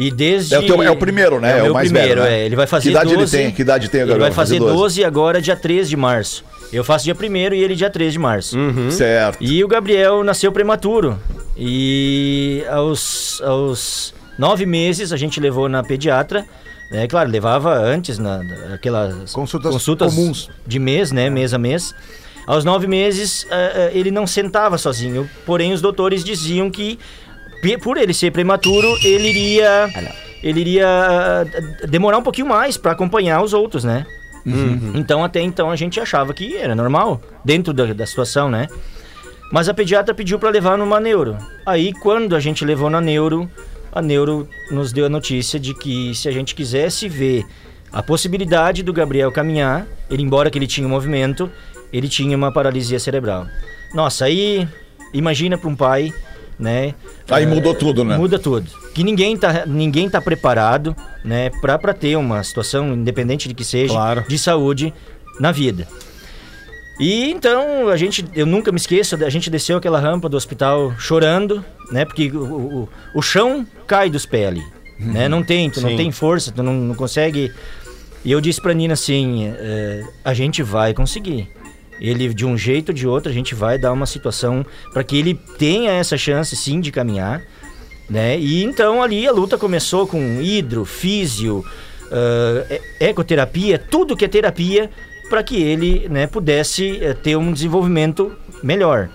E 0.00 0.12
desde. 0.12 0.54
É 0.54 0.58
o, 0.60 0.62
teu- 0.66 0.80
é 0.82 0.90
o 0.90 0.96
primeiro, 0.96 1.40
né? 1.40 1.58
É 1.58 1.60
o, 1.60 1.64
meu 1.64 1.74
mais 1.74 1.90
primeiro, 1.90 2.22
velho, 2.22 2.30
né? 2.32 2.40
é. 2.42 2.46
Ele 2.46 2.54
vai 2.54 2.66
fazer 2.68 2.84
Que 2.84 2.90
idade 2.90 3.14
12. 3.16 3.36
ele 3.36 3.44
tem? 3.44 3.54
Que 3.54 3.62
idade 3.62 3.88
tem 3.88 4.04
o 4.04 4.10
Ele 4.10 4.18
vai 4.20 4.30
fazer 4.30 4.60
12 4.60 5.04
agora, 5.04 5.42
dia 5.42 5.56
3 5.56 5.88
de 5.88 5.96
março. 5.96 6.44
Eu 6.72 6.84
faço 6.84 7.04
dia 7.04 7.16
1 7.20 7.54
e 7.54 7.62
ele 7.64 7.74
dia 7.74 7.90
3 7.90 8.12
de 8.12 8.18
março. 8.18 8.56
Certo. 8.90 9.38
E 9.40 9.64
o 9.64 9.68
Gabriel 9.68 10.22
nasceu 10.22 10.52
prematuro. 10.52 11.18
E 11.56 12.62
aos, 12.70 13.40
aos 13.42 14.14
nove 14.38 14.64
meses 14.64 15.12
a 15.12 15.16
gente 15.16 15.40
levou 15.40 15.68
na 15.68 15.82
pediatra. 15.82 16.46
Né? 16.92 17.06
Claro, 17.08 17.28
levava 17.28 17.74
antes 17.76 18.18
na, 18.18 18.40
aquelas 18.72 19.32
Consultas 19.32 19.72
consultas 19.72 20.14
comuns. 20.14 20.48
de 20.66 20.78
mês, 20.78 21.10
né? 21.10 21.28
Mês 21.28 21.52
a 21.52 21.58
mês. 21.58 21.92
Aos 22.46 22.64
nove 22.64 22.86
meses 22.86 23.46
eh, 23.50 23.72
eh, 23.74 23.90
ele 23.98 24.10
não 24.10 24.26
sentava 24.26 24.78
sozinho. 24.78 25.28
Porém, 25.44 25.72
os 25.74 25.82
doutores 25.82 26.24
diziam 26.24 26.70
que 26.70 26.98
por 27.82 27.96
ele 27.96 28.14
ser 28.14 28.30
prematuro, 28.30 28.96
ele 29.02 29.28
iria. 29.28 29.88
Ele 30.42 30.60
iria 30.60 30.86
ah, 30.86 31.44
demorar 31.88 32.18
um 32.18 32.22
pouquinho 32.22 32.46
mais 32.46 32.76
para 32.76 32.92
acompanhar 32.92 33.42
os 33.42 33.52
outros, 33.52 33.82
né? 33.82 34.06
Então, 34.94 35.24
até 35.24 35.40
então, 35.40 35.70
a 35.70 35.76
gente 35.76 36.00
achava 36.00 36.32
que 36.32 36.56
era 36.56 36.74
normal, 36.74 37.20
dentro 37.44 37.72
da, 37.72 37.92
da 37.92 38.06
situação, 38.06 38.48
né? 38.48 38.68
Mas 39.52 39.68
a 39.68 39.74
pediatra 39.74 40.14
pediu 40.14 40.38
para 40.38 40.50
levar 40.50 40.78
numa 40.78 41.00
neuro. 41.00 41.36
Aí, 41.66 41.92
quando 41.92 42.36
a 42.36 42.40
gente 42.40 42.64
levou 42.64 42.88
na 42.88 43.00
neuro, 43.00 43.50
a 43.92 44.00
neuro 44.00 44.48
nos 44.70 44.92
deu 44.92 45.06
a 45.06 45.08
notícia 45.08 45.58
de 45.58 45.74
que 45.74 46.14
se 46.14 46.28
a 46.28 46.32
gente 46.32 46.54
quisesse 46.54 47.08
ver 47.08 47.44
a 47.92 48.02
possibilidade 48.02 48.82
do 48.82 48.92
Gabriel 48.92 49.32
caminhar, 49.32 49.86
ele, 50.10 50.22
embora 50.22 50.50
que 50.50 50.58
ele 50.58 50.66
tinha 50.66 50.86
um 50.86 50.90
movimento, 50.90 51.50
ele 51.92 52.08
tinha 52.08 52.36
uma 52.36 52.52
paralisia 52.52 53.00
cerebral. 53.00 53.46
Nossa, 53.94 54.26
aí, 54.26 54.68
imagina 55.12 55.56
para 55.56 55.68
um 55.68 55.76
pai, 55.76 56.12
né? 56.58 56.94
Aí 57.30 57.46
mudou 57.46 57.74
tudo, 57.74 58.04
né? 58.04 58.16
Muda 58.16 58.38
tudo. 58.38 58.68
Que 58.94 59.04
ninguém 59.04 59.36
tá, 59.36 59.64
ninguém 59.66 60.08
tá 60.10 60.20
preparado, 60.20 60.94
né, 61.24 61.50
pra 61.60 61.94
ter 61.94 62.16
uma 62.16 62.42
situação, 62.42 62.94
independente 62.94 63.48
de 63.48 63.54
que 63.54 63.64
seja, 63.64 63.92
Claro. 63.94 64.24
de 64.26 64.38
saúde 64.38 64.92
na 65.38 65.52
vida. 65.52 65.86
E 67.00 67.30
então 67.30 67.88
a 67.88 67.96
gente, 67.96 68.24
eu 68.34 68.44
nunca 68.44 68.72
me 68.72 68.76
esqueço, 68.78 69.14
a 69.24 69.30
gente 69.30 69.48
desceu 69.48 69.76
aquela 69.78 70.00
rampa 70.00 70.28
do 70.28 70.36
hospital 70.36 70.92
chorando, 70.98 71.64
né, 71.92 72.04
porque 72.04 72.28
o, 72.30 72.42
o, 72.44 72.88
o 73.14 73.22
chão 73.22 73.64
cai 73.86 74.10
dos 74.10 74.26
pés 74.26 74.48
ali, 74.48 74.64
né, 74.98 75.28
não 75.28 75.44
tem, 75.44 75.70
tu 75.70 75.80
não 75.80 75.90
Sim. 75.90 75.96
tem 75.96 76.10
força, 76.10 76.50
tu 76.50 76.60
não, 76.62 76.74
não 76.74 76.94
consegue 76.96 77.52
E 78.24 78.32
eu 78.32 78.40
disse 78.40 78.60
pra 78.60 78.74
Nina 78.74 78.94
assim: 78.94 79.46
é, 79.56 80.02
a 80.24 80.34
gente 80.34 80.60
vai 80.60 80.92
conseguir. 80.92 81.48
Ele, 82.00 82.32
de 82.32 82.46
um 82.46 82.56
jeito 82.56 82.90
ou 82.90 82.94
de 82.94 83.06
outro, 83.06 83.30
a 83.30 83.34
gente 83.34 83.54
vai 83.54 83.78
dar 83.78 83.92
uma 83.92 84.06
situação 84.06 84.64
para 84.92 85.02
que 85.02 85.16
ele 85.18 85.34
tenha 85.58 85.92
essa 85.92 86.16
chance, 86.16 86.54
sim, 86.54 86.80
de 86.80 86.92
caminhar. 86.92 87.42
Né? 88.08 88.38
E 88.38 88.64
então 88.64 89.02
ali 89.02 89.26
a 89.26 89.32
luta 89.32 89.58
começou 89.58 90.06
com 90.06 90.40
hidro, 90.40 90.84
físio, 90.84 91.62
e- 92.70 92.80
ecoterapia, 93.04 93.78
tudo 93.78 94.16
que 94.16 94.24
é 94.24 94.28
terapia, 94.28 94.90
para 95.28 95.42
que 95.42 95.62
ele 95.62 96.08
né, 96.08 96.26
pudesse 96.26 96.98
eh, 97.02 97.12
ter 97.12 97.36
um 97.36 97.52
desenvolvimento 97.52 98.32
melhor. 98.62 99.10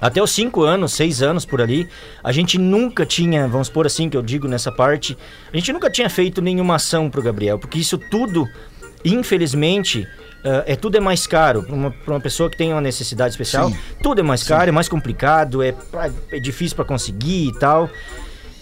Até 0.00 0.22
os 0.22 0.30
5 0.30 0.62
anos, 0.62 0.92
6 0.92 1.22
anos 1.22 1.44
por 1.44 1.60
ali, 1.60 1.88
a 2.22 2.30
gente 2.30 2.58
nunca 2.58 3.04
tinha, 3.06 3.48
vamos 3.48 3.68
por 3.68 3.86
assim 3.86 4.08
que 4.08 4.16
eu 4.16 4.22
digo 4.22 4.46
nessa 4.46 4.70
parte, 4.70 5.16
a 5.52 5.56
gente 5.56 5.72
nunca 5.72 5.90
tinha 5.90 6.08
feito 6.08 6.42
nenhuma 6.42 6.76
ação 6.76 7.10
pro 7.10 7.22
Gabriel, 7.22 7.58
porque 7.58 7.78
isso 7.78 7.98
tudo, 7.98 8.46
infelizmente, 9.04 10.06
é 10.66 10.76
tudo 10.76 10.96
é 10.96 11.00
mais 11.00 11.26
caro 11.26 11.62
para 11.62 11.74
uma, 11.74 11.94
uma 12.06 12.20
pessoa 12.20 12.48
que 12.48 12.56
tem 12.56 12.72
uma 12.72 12.80
necessidade 12.80 13.30
especial. 13.30 13.72
Tudo 14.02 14.20
é 14.20 14.22
mais 14.22 14.42
caro, 14.42 14.68
é 14.68 14.72
mais 14.72 14.88
complicado, 14.88 15.62
é, 15.62 15.74
é 16.30 16.38
difícil 16.38 16.76
para 16.76 16.84
conseguir 16.84 17.48
e 17.48 17.58
tal. 17.58 17.90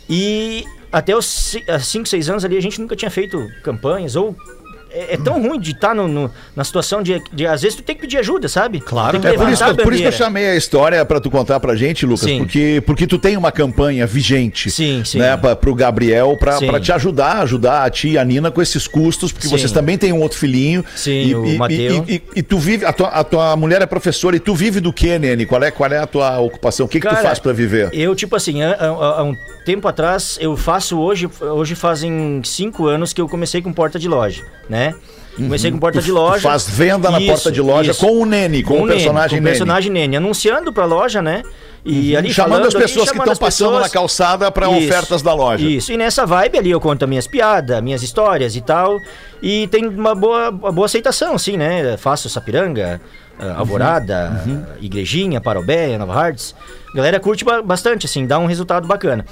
E 0.08 0.64
até 0.92 1.16
os 1.16 1.56
5, 1.80 2.08
6 2.08 2.30
anos 2.30 2.44
ali 2.44 2.56
a 2.56 2.62
gente 2.62 2.80
nunca 2.80 2.94
tinha 2.94 3.10
feito 3.10 3.48
campanhas 3.62 4.16
ou 4.16 4.36
é, 4.94 5.14
é 5.14 5.16
tão 5.16 5.42
ruim 5.42 5.58
de 5.58 5.72
estar 5.72 5.94
no, 5.94 6.06
no- 6.08 6.30
na 6.54 6.64
situação 6.64 7.02
de, 7.02 7.20
de 7.32 7.46
às 7.46 7.62
vezes 7.62 7.76
tu 7.76 7.82
tem 7.82 7.94
que 7.94 8.02
pedir 8.02 8.18
ajuda, 8.18 8.48
sabe? 8.48 8.80
Claro. 8.80 9.18
É 9.26 9.32
por 9.32 9.48
isso, 9.48 9.64
por 9.76 9.92
isso 9.92 10.02
que 10.02 10.08
eu 10.08 10.12
chamei 10.12 10.46
a 10.48 10.56
história 10.56 11.04
pra 11.04 11.20
tu 11.20 11.30
contar 11.30 11.58
pra 11.60 11.74
gente, 11.74 12.06
Lucas, 12.06 12.20
Sim. 12.28 12.38
porque, 12.38 12.82
porque 12.86 13.06
tu 13.06 13.18
tem 13.18 13.36
uma 13.36 13.50
campanha 13.52 14.06
vigente 14.06 14.70
Sim, 14.70 15.02
sim. 15.04 15.18
né, 15.18 15.36
pra, 15.36 15.56
pro 15.56 15.74
Gabriel 15.74 16.36
pra, 16.38 16.58
Sim. 16.58 16.66
pra 16.66 16.80
te 16.80 16.92
ajudar, 16.92 17.38
ajudar 17.42 17.84
a 17.84 17.90
ti 17.90 18.10
e 18.10 18.18
a 18.18 18.24
Nina 18.24 18.50
com 18.50 18.62
esses 18.62 18.86
custos, 18.86 19.32
porque 19.32 19.48
Sim. 19.48 19.56
vocês 19.58 19.72
também 19.72 19.96
têm 19.98 20.12
um 20.12 20.20
outro 20.20 20.38
filhinho. 20.38 20.84
Sim, 20.94 21.10
e, 21.26 21.34
o 21.34 21.46
e, 21.46 21.58
Mateu. 21.58 22.04
E, 22.08 22.14
e- 22.14 22.22
e 22.36 22.42
tu 22.42 22.58
vive, 22.58 22.84
a 22.84 22.92
tua, 22.92 23.08
a 23.08 23.24
tua 23.24 23.56
mulher 23.56 23.82
é 23.82 23.86
professora 23.86 24.36
e 24.36 24.40
tu 24.40 24.54
vive 24.54 24.80
do 24.80 24.92
que, 24.92 25.18
Nene? 25.18 25.46
Qual 25.46 25.62
é, 25.62 25.70
qual 25.70 25.90
é 25.90 25.98
a 25.98 26.06
tua 26.06 26.38
ocupação? 26.40 26.86
O 26.86 26.88
que, 26.88 27.00
que 27.00 27.06
tu 27.06 27.10
Cara, 27.10 27.22
faz 27.22 27.38
pra 27.38 27.52
viver? 27.52 27.90
Eu, 27.92 28.14
tipo 28.14 28.36
assim, 28.36 28.62
há 28.62 29.22
um 29.22 29.34
tempo 29.64 29.88
atrás, 29.88 30.36
eu 30.40 30.56
faço 30.56 30.98
hoje, 30.98 31.28
hoje 31.40 31.74
fazem 31.74 32.40
cinco 32.44 32.86
anos 32.86 33.12
que 33.12 33.20
eu 33.20 33.28
comecei 33.28 33.62
com 33.62 33.72
porta 33.72 33.98
de 33.98 34.08
loja, 34.08 34.42
né? 34.68 34.83
Comecei 35.36 35.70
com 35.72 35.78
porta 35.78 35.98
Uhum. 35.98 36.04
De 36.04 36.12
loja. 36.12 36.40
faz 36.42 36.68
venda 36.68 37.10
na 37.10 37.20
porta 37.20 37.50
de 37.50 37.60
loja 37.60 37.92
com 37.94 38.20
o 38.22 38.24
Nene, 38.24 38.62
com 38.62 38.74
o 38.74 38.86
Nene, 38.86 38.88
personagem 38.92 39.30
com 39.38 39.42
o 39.42 39.44
Nene. 39.44 39.50
personagem 39.50 39.90
Nene, 39.92 40.16
anunciando 40.16 40.72
pra 40.72 40.84
loja, 40.84 41.20
né? 41.20 41.42
E 41.84 42.16
ali 42.16 42.28
Uhum. 42.28 42.32
Chamando 42.34 42.50
falando 42.52 42.68
as 42.68 42.74
ali, 42.76 42.84
pessoas 42.84 43.10
que 43.10 43.16
chamando 43.16 43.32
estão 43.32 43.32
as 43.32 43.38
passando 43.54 43.68
pessoas. 43.72 43.82
na 43.82 43.88
calçada 43.92 44.50
pra 44.52 44.70
Isso, 44.70 44.86
ofertas 44.88 45.22
da 45.22 45.34
loja. 45.34 45.66
Isso, 45.66 45.92
e 45.92 45.96
nessa 45.96 46.24
vibe 46.24 46.58
ali 46.58 46.70
eu 46.70 46.80
conto 46.80 47.02
as 47.04 47.08
minhas 47.08 47.26
piadas, 47.26 47.82
minhas 47.82 48.02
histórias 48.02 48.54
e 48.56 48.60
tal. 48.60 48.96
E 49.42 49.66
tem 49.68 49.86
uma 49.86 50.14
boa, 50.14 50.50
uma 50.50 50.72
boa 50.72 50.86
aceitação, 50.86 51.34
assim, 51.34 51.56
né? 51.56 51.96
Faço 51.98 52.28
Sapiranga, 52.30 53.00
Uhum. 53.38 53.48
ah, 53.50 53.54
Alvorada, 53.58 54.44
Igrejinha, 54.80 55.40
Parobé, 55.40 55.98
Nova 55.98 56.14
Hartz. 56.14 56.54
A 56.92 56.96
galera 56.96 57.18
curte 57.18 57.44
ba- 57.44 57.60
bastante, 57.60 58.06
assim, 58.06 58.24
dá 58.24 58.38
um 58.38 58.46
resultado 58.46 58.86
bacana. 58.86 59.24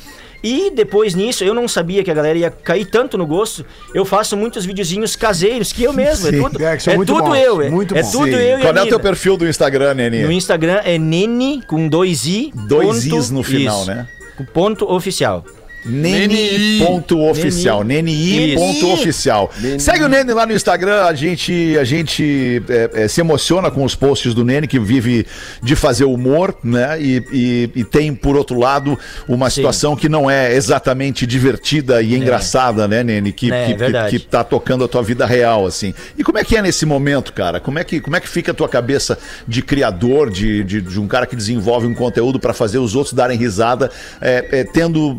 E 0.42 0.70
depois 0.70 1.14
nisso, 1.14 1.44
eu 1.44 1.54
não 1.54 1.68
sabia 1.68 2.02
que 2.02 2.10
a 2.10 2.14
galera 2.14 2.36
ia 2.38 2.50
cair 2.50 2.84
tanto 2.84 3.16
no 3.16 3.26
gosto. 3.26 3.64
Eu 3.94 4.04
faço 4.04 4.36
muitos 4.36 4.64
videozinhos 4.64 5.14
caseiros, 5.14 5.72
que 5.72 5.84
eu 5.84 5.92
mesmo, 5.92 6.28
é 6.28 6.32
tudo, 6.32 6.64
É, 6.64 6.76
que 6.76 6.82
são 6.82 6.92
é 6.94 6.96
muito 6.96 7.12
tudo 7.14 7.24
bons, 7.26 7.36
eu, 7.38 7.62
é, 7.62 7.70
muito 7.70 7.96
é 7.96 8.02
bons. 8.02 8.10
tudo 8.12 8.24
Sim. 8.26 8.32
eu 8.34 8.58
e 8.58 8.62
Qual 8.62 8.74
a 8.76 8.78
é 8.78 8.82
o 8.82 8.86
teu 8.88 9.00
perfil 9.00 9.36
do 9.36 9.48
Instagram, 9.48 9.94
Nene? 9.94 10.22
No 10.24 10.32
Instagram 10.32 10.80
é 10.84 10.98
Nene 10.98 11.62
com 11.66 11.86
dois 11.88 12.26
i. 12.26 12.52
Dois 12.66 13.04
ponto- 13.04 13.16
is 13.18 13.30
no 13.30 13.42
final, 13.42 13.78
isso, 13.82 13.86
né? 13.90 14.08
Ponto 14.52 14.90
oficial. 14.92 15.44
Nene 15.84 16.78
ponto 16.84 17.20
oficial, 17.28 17.82
Nene 17.82 18.12
Isso. 18.52 18.56
ponto 18.58 18.92
oficial. 18.92 19.50
Segue 19.78 20.04
o 20.04 20.08
Nene 20.08 20.32
lá 20.32 20.46
no 20.46 20.52
Instagram, 20.52 21.02
a 21.04 21.14
gente, 21.14 21.76
a 21.78 21.84
gente 21.84 22.62
é, 22.68 22.90
é, 23.04 23.08
se 23.08 23.20
emociona 23.20 23.70
com 23.70 23.84
os 23.84 23.94
posts 23.94 24.34
do 24.34 24.44
Nene, 24.44 24.66
que 24.68 24.78
vive 24.78 25.26
de 25.62 25.74
fazer 25.74 26.04
humor, 26.04 26.54
né? 26.62 27.00
E, 27.00 27.22
e- 27.32 27.70
e 27.76 27.84
tem, 27.84 28.14
por 28.14 28.36
outro 28.36 28.58
lado, 28.58 28.98
uma 29.28 29.48
Sim. 29.50 29.56
situação 29.56 29.96
que 29.96 30.08
não 30.08 30.30
é 30.30 30.54
exatamente 30.54 31.26
divertida 31.26 32.00
e 32.02 32.14
engraçada, 32.14 32.86
né, 32.86 33.02
Nene? 33.02 33.32
Que, 33.32 33.50
É, 33.52 33.66
que, 33.66 33.72
que, 33.72 33.78
verdade. 33.78 34.18
que 34.18 34.24
tá 34.24 34.44
tocando 34.44 34.84
a 34.84 34.88
tua 34.88 35.02
vida 35.02 35.26
real, 35.26 35.66
assim. 35.66 35.92
E 36.16 36.22
como 36.24 36.38
é 36.38 36.44
que 36.44 36.56
é 36.56 36.62
nesse 36.62 36.86
momento, 36.86 37.32
cara? 37.32 37.58
Como 37.60 37.78
é 37.78 37.84
que, 37.84 38.00
como 38.00 38.16
é 38.16 38.20
que 38.20 38.28
fica 38.28 38.52
a 38.52 38.54
tua 38.54 38.68
cabeça 38.68 39.18
de 39.46 39.62
criador, 39.62 40.30
de, 40.30 40.62
de, 40.64 40.80
de 40.80 41.00
um 41.00 41.06
cara 41.08 41.26
que 41.26 41.34
desenvolve 41.36 41.86
um 41.86 41.94
conteúdo 41.94 42.38
para 42.38 42.52
fazer 42.52 42.78
os 42.78 42.94
outros 42.94 43.12
darem 43.14 43.36
risada, 43.38 43.90
é, 44.20 44.46
é, 44.60 44.64
tendo 44.64 45.18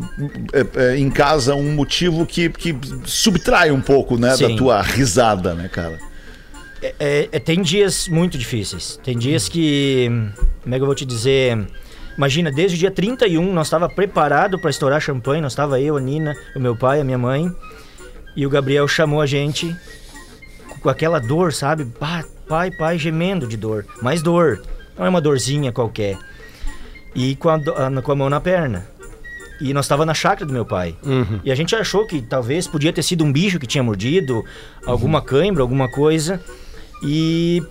é, 0.53 0.65
é, 0.93 0.97
em 0.97 1.09
casa 1.09 1.55
um 1.55 1.73
motivo 1.73 2.25
que, 2.25 2.49
que 2.49 2.75
subtrai 3.05 3.71
um 3.71 3.81
pouco, 3.81 4.17
né, 4.17 4.35
da 4.37 4.55
tua 4.55 4.81
risada, 4.81 5.53
né, 5.53 5.67
cara? 5.67 5.97
É, 6.99 7.29
é, 7.31 7.39
tem 7.39 7.61
dias 7.61 8.07
muito 8.07 8.37
difíceis. 8.37 8.99
Tem 9.03 9.17
dias 9.17 9.47
que. 9.49 10.09
Como 10.61 10.75
é 10.75 10.77
que 10.77 10.81
eu 10.81 10.85
vou 10.85 10.95
te 10.95 11.05
dizer? 11.05 11.65
Imagina, 12.17 12.51
desde 12.51 12.75
o 12.75 12.79
dia 12.79 12.91
31 12.91 13.51
nós 13.53 13.67
estava 13.67 13.89
preparado 13.89 14.59
para 14.59 14.69
estourar 14.69 15.01
champanhe, 15.01 15.41
nós 15.41 15.53
estava 15.53 15.79
eu, 15.79 15.97
a 15.97 16.01
Nina, 16.01 16.35
o 16.55 16.59
meu 16.59 16.75
pai, 16.75 16.99
a 17.01 17.03
minha 17.03 17.17
mãe, 17.17 17.49
e 18.35 18.45
o 18.45 18.49
Gabriel 18.49 18.87
chamou 18.87 19.19
a 19.21 19.25
gente 19.25 19.73
com 20.81 20.89
aquela 20.89 21.19
dor, 21.19 21.53
sabe? 21.53 21.85
Pai, 22.47 22.69
pai, 22.71 22.99
gemendo 22.99 23.47
de 23.47 23.55
dor. 23.57 23.85
Mais 24.01 24.21
dor. 24.21 24.61
Não 24.97 25.05
é 25.05 25.09
uma 25.09 25.21
dorzinha 25.21 25.71
qualquer. 25.71 26.17
E 27.15 27.35
com 27.37 27.49
a- 27.49 27.59
com 28.03 28.11
a 28.11 28.15
mão 28.15 28.29
na 28.29 28.41
perna. 28.41 28.85
E 29.61 29.73
nós 29.73 29.85
estava 29.85 30.05
na 30.05 30.13
chácara 30.13 30.45
do 30.45 30.51
meu 30.53 30.65
pai. 30.65 30.95
E 31.43 31.51
a 31.51 31.55
gente 31.55 31.75
achou 31.75 32.05
que 32.05 32.21
talvez 32.21 32.67
podia 32.67 32.91
ter 32.91 33.03
sido 33.03 33.23
um 33.23 33.31
bicho 33.31 33.59
que 33.59 33.67
tinha 33.67 33.83
mordido, 33.83 34.43
alguma 34.85 35.21
cãibra, 35.21 35.61
alguma 35.61 35.89
coisa. 35.89 36.41
E. 37.03 37.61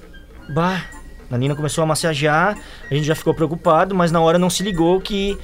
Bah, 0.54 0.84
a 1.30 1.38
Nina 1.38 1.54
começou 1.54 1.82
a 1.82 1.86
massagear, 1.86 2.58
a 2.90 2.94
gente 2.94 3.06
já 3.06 3.14
ficou 3.14 3.32
preocupado, 3.32 3.94
mas 3.94 4.10
na 4.12 4.20
hora 4.20 4.38
não 4.38 4.50
se 4.50 4.62
ligou 4.62 5.00
que 5.00 5.38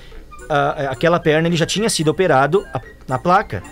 ah, 0.50 0.88
aquela 0.90 1.18
perna 1.21 1.49
ele 1.49 1.57
já 1.57 1.64
tinha 1.66 1.88
sido 1.88 2.09
operado 2.09 2.64
a- 2.75 2.80
na 3.07 3.18
placa. 3.18 3.62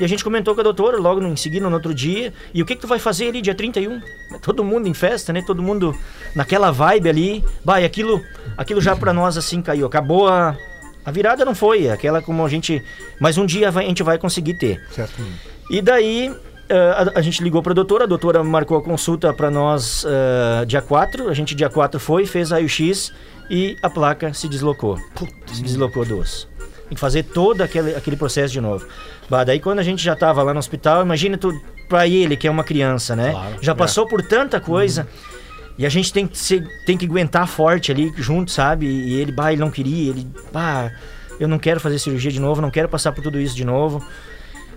E 0.00 0.04
a 0.04 0.08
gente 0.08 0.24
comentou 0.24 0.54
com 0.54 0.60
a 0.60 0.64
doutora 0.64 0.98
logo 0.98 1.20
no- 1.20 1.28
em 1.28 1.36
seguida, 1.36 1.68
no 1.68 1.74
outro 1.76 1.94
dia. 1.94 2.32
E 2.52 2.60
o 2.60 2.66
que, 2.66 2.74
que 2.74 2.80
tu 2.82 2.88
vai 2.88 2.98
fazer 2.98 3.28
ali 3.28 3.40
dia 3.40 3.54
31? 3.54 4.00
Todo 4.42 4.64
mundo 4.64 4.88
em 4.88 4.94
festa, 4.94 5.32
né? 5.32 5.40
Todo 5.46 5.62
mundo 5.62 5.94
naquela 6.34 6.70
vibe 6.72 7.08
ali. 7.08 7.44
Bah, 7.64 7.80
e 7.80 7.84
aquilo, 7.84 8.20
aquilo 8.58 8.80
já 8.80 8.96
pra 8.96 9.12
nós 9.12 9.38
assim 9.38 9.62
caiu. 9.62 9.86
Acabou 9.86 10.28
a. 10.28 10.56
A 11.04 11.10
virada 11.10 11.44
não 11.44 11.54
foi, 11.54 11.88
aquela 11.90 12.22
como 12.22 12.44
a 12.44 12.48
gente. 12.48 12.82
Mas 13.20 13.36
um 13.38 13.44
dia 13.46 13.70
vai- 13.70 13.84
a 13.84 13.88
gente 13.88 14.02
vai 14.02 14.18
conseguir 14.18 14.54
ter. 14.54 14.80
E 15.70 15.80
daí 15.82 16.34
eh, 16.68 17.10
a, 17.14 17.18
a 17.18 17.22
gente 17.22 17.42
ligou 17.42 17.62
pra 17.62 17.74
doutora, 17.74 18.04
a 18.04 18.06
doutora 18.06 18.42
marcou 18.42 18.76
a 18.78 18.82
consulta 18.82 19.32
pra 19.32 19.50
nós 19.50 20.04
eh, 20.08 20.64
dia 20.64 20.80
4. 20.82 21.28
A 21.28 21.34
gente 21.34 21.54
dia 21.54 21.68
4 21.68 22.00
foi, 22.00 22.24
fez 22.26 22.50
raio-x 22.50 23.12
e 23.50 23.76
a 23.82 23.90
placa 23.90 24.32
se 24.32 24.48
deslocou. 24.48 24.98
Se 25.52 25.62
deslocou 25.62 26.04
do 26.04 26.18
osso. 26.18 26.48
Tem 26.88 26.94
que 26.94 27.00
fazer 27.00 27.22
todo 27.24 27.60
aquele, 27.62 27.94
aquele 27.94 28.16
processo 28.16 28.52
de 28.52 28.60
novo. 28.60 28.86
Bah, 29.28 29.42
daí 29.44 29.58
quando 29.60 29.78
a 29.78 29.82
gente 29.82 30.02
já 30.02 30.14
tava 30.14 30.42
lá 30.42 30.52
no 30.52 30.58
hospital, 30.58 31.02
imagina 31.02 31.36
tu, 31.38 31.50
pra 31.88 32.06
ele, 32.06 32.36
que 32.36 32.46
é 32.46 32.50
uma 32.50 32.62
criança, 32.64 33.16
né? 33.16 33.32
já 33.62 33.74
passou 33.74 34.06
por 34.06 34.20
tanta 34.22 34.60
coisa. 34.60 35.08
E 35.76 35.84
a 35.84 35.88
gente 35.88 36.12
tem 36.12 36.26
que, 36.26 36.38
ser, 36.38 36.66
tem 36.86 36.96
que 36.96 37.04
aguentar 37.04 37.48
forte 37.48 37.90
ali 37.90 38.12
junto, 38.16 38.50
sabe? 38.50 38.86
E 38.86 39.14
ele, 39.20 39.32
bah, 39.32 39.52
ele 39.52 39.60
não 39.60 39.70
queria, 39.70 40.10
ele, 40.10 40.26
bah, 40.52 40.92
eu 41.40 41.48
não 41.48 41.58
quero 41.58 41.80
fazer 41.80 41.98
cirurgia 41.98 42.30
de 42.30 42.40
novo, 42.40 42.62
não 42.62 42.70
quero 42.70 42.88
passar 42.88 43.12
por 43.12 43.22
tudo 43.22 43.40
isso 43.40 43.56
de 43.56 43.64
novo. 43.64 44.04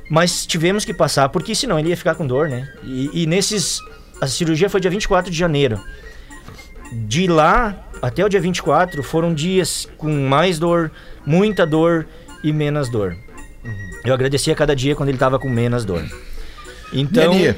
Mas 0.09 0.45
tivemos 0.45 0.85
que 0.85 0.93
passar, 0.93 1.29
porque 1.29 1.53
senão 1.53 1.77
ele 1.77 1.89
ia 1.89 1.97
ficar 1.97 2.15
com 2.15 2.25
dor, 2.25 2.49
né? 2.49 2.67
E, 2.83 3.23
e 3.23 3.25
nesses. 3.27 3.81
A 4.19 4.25
cirurgia 4.25 4.69
foi 4.69 4.79
dia 4.79 4.89
24 4.89 5.29
de 5.29 5.37
janeiro. 5.37 5.79
De 6.91 7.27
lá 7.27 7.87
até 8.01 8.23
o 8.25 8.29
dia 8.29 8.39
24 8.39 9.03
foram 9.03 9.33
dias 9.33 9.87
com 9.97 10.09
mais 10.27 10.57
dor, 10.57 10.91
muita 11.25 11.65
dor 11.65 12.07
e 12.43 12.51
menos 12.51 12.89
dor. 12.89 13.15
Eu 14.03 14.13
agradecia 14.13 14.55
cada 14.55 14.75
dia 14.75 14.95
quando 14.95 15.09
ele 15.09 15.17
tava 15.17 15.37
com 15.37 15.49
menos 15.49 15.83
dor. 15.83 16.03
Então. 16.93 17.33
Neni, 17.33 17.55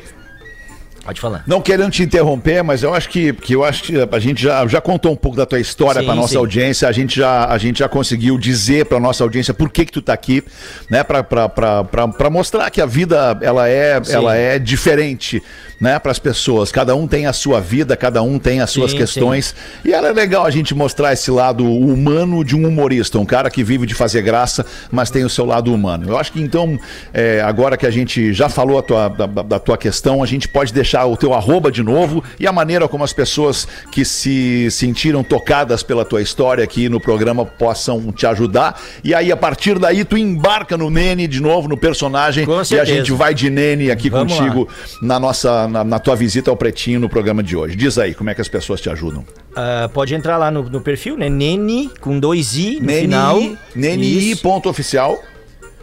Pode 1.09 1.21
falar. 1.21 1.43
Não 1.47 1.59
querendo 1.59 1.89
te 1.89 2.03
interromper, 2.03 2.61
mas 2.63 2.83
eu 2.83 2.93
acho 2.93 3.09
que, 3.09 3.33
que 3.33 3.55
eu 3.55 3.63
acho 3.63 3.81
que 3.81 3.93
a 4.11 4.19
gente 4.19 4.43
já, 4.43 4.67
já 4.67 4.79
contou 4.79 5.11
um 5.11 5.15
pouco 5.15 5.35
da 5.35 5.43
tua 5.43 5.59
história 5.59 6.03
para 6.03 6.13
nossa 6.13 6.33
sim. 6.33 6.37
audiência. 6.37 6.87
A 6.87 6.91
gente 6.91 7.17
já 7.17 7.45
a 7.45 7.57
gente 7.57 7.79
já 7.79 7.89
conseguiu 7.89 8.37
dizer 8.37 8.85
para 8.85 8.99
nossa 8.99 9.23
audiência 9.23 9.51
por 9.51 9.71
que 9.71 9.85
que 9.85 9.91
tu 9.91 10.03
tá 10.03 10.13
aqui, 10.13 10.43
né? 10.87 11.03
Para 11.03 12.29
mostrar 12.29 12.69
que 12.69 12.79
a 12.79 12.85
vida 12.85 13.35
ela 13.41 13.67
é 13.67 13.99
Sim. 14.03 14.13
ela 14.13 14.35
é 14.35 14.59
diferente, 14.59 15.41
né? 15.81 15.97
Para 15.97 16.11
as 16.11 16.19
pessoas. 16.19 16.71
Cada 16.71 16.95
um 16.95 17.07
tem 17.07 17.25
a 17.25 17.33
sua 17.33 17.59
vida, 17.59 17.97
cada 17.97 18.21
um 18.21 18.37
tem 18.37 18.61
as 18.61 18.69
suas 18.69 18.91
Sim, 18.91 18.97
questões. 18.97 19.55
E 19.83 19.91
era 19.91 20.11
legal 20.11 20.45
a 20.45 20.51
gente 20.51 20.75
mostrar 20.75 21.11
esse 21.11 21.31
lado 21.31 21.65
humano 21.65 22.45
de 22.45 22.55
um 22.55 22.67
humorista, 22.67 23.17
um 23.17 23.25
cara 23.25 23.49
que 23.49 23.63
vive 23.63 23.87
de 23.87 23.95
fazer 23.95 24.21
graça, 24.21 24.63
mas 24.91 25.09
tem 25.09 25.23
o 25.23 25.29
seu 25.29 25.45
lado 25.45 25.73
humano. 25.73 26.07
Eu 26.07 26.19
acho 26.19 26.31
que 26.31 26.39
então, 26.39 26.79
é, 27.11 27.41
agora 27.41 27.75
que 27.75 27.87
a 27.87 27.91
gente 27.91 28.31
já 28.31 28.47
falou 28.47 28.77
a 28.77 28.83
tua, 28.83 29.07
da, 29.09 29.25
da 29.25 29.59
tua 29.59 29.75
questão, 29.75 30.21
a 30.21 30.27
gente 30.27 30.47
pode 30.47 30.71
deixar 30.71 30.98
deixar 30.99 31.05
o 31.05 31.15
teu 31.15 31.33
arroba 31.33 31.71
de 31.71 31.83
novo 31.83 32.23
e 32.39 32.47
a 32.47 32.51
maneira 32.51 32.87
como 32.87 33.03
as 33.03 33.13
pessoas 33.13 33.67
que 33.91 34.03
se 34.03 34.69
sentiram 34.71 35.23
tocadas 35.23 35.83
pela 35.83 36.03
tua 36.03 36.21
história 36.21 36.63
aqui 36.63 36.89
no 36.89 36.99
programa 36.99 37.45
possam 37.45 38.11
te 38.11 38.25
ajudar. 38.25 38.79
E 39.03 39.13
aí, 39.13 39.31
a 39.31 39.37
partir 39.37 39.79
daí, 39.79 40.03
tu 40.03 40.17
embarca 40.17 40.77
no 40.77 40.89
Nene 40.89 41.27
de 41.27 41.41
novo, 41.41 41.67
no 41.67 41.77
personagem, 41.77 42.45
Com 42.45 42.61
e 42.71 42.79
a 42.79 42.85
gente 42.85 43.11
vai 43.11 43.33
de 43.33 43.49
Nene 43.49 43.91
aqui 43.91 44.09
Vamos 44.09 44.33
contigo 44.33 44.67
na 45.01 45.19
nossa, 45.19 45.67
na, 45.67 45.83
na 45.83 45.99
tua 45.99 46.15
visita 46.15 46.49
ao 46.49 46.57
Pretinho 46.57 46.99
no 46.99 47.09
programa 47.09 47.43
de 47.43 47.55
hoje. 47.55 47.75
Diz 47.75 47.97
aí, 47.97 48.13
como 48.13 48.29
é 48.29 48.35
que 48.35 48.41
as 48.41 48.47
pessoas 48.47 48.81
te 48.81 48.89
ajudam? 48.89 49.25
Ah, 49.55 49.89
pode 49.93 50.13
entrar 50.13 50.37
lá 50.37 50.51
no, 50.51 50.63
no 50.63 50.81
perfil, 50.81 51.17
né? 51.17 51.29
Nene, 51.29 51.89
com 51.99 52.19
dois 52.19 52.55
i 52.57 52.79
no 52.79 52.87
Nene, 52.87 53.01
final. 53.01 53.39
Nene 53.75 54.31
Isso, 54.31 54.41
ponto 54.41 54.69
oficial. 54.69 55.21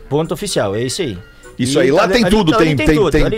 ponto 0.08 0.32
oficial, 0.32 0.74
é 0.74 0.82
isso 0.82 1.02
aí. 1.02 1.18
Isso 1.58 1.78
aí, 1.78 1.90
lá 1.90 2.06
tem 2.06 2.24
tudo, 2.24 2.56
tem, 2.56 2.76
tem, 2.76 2.86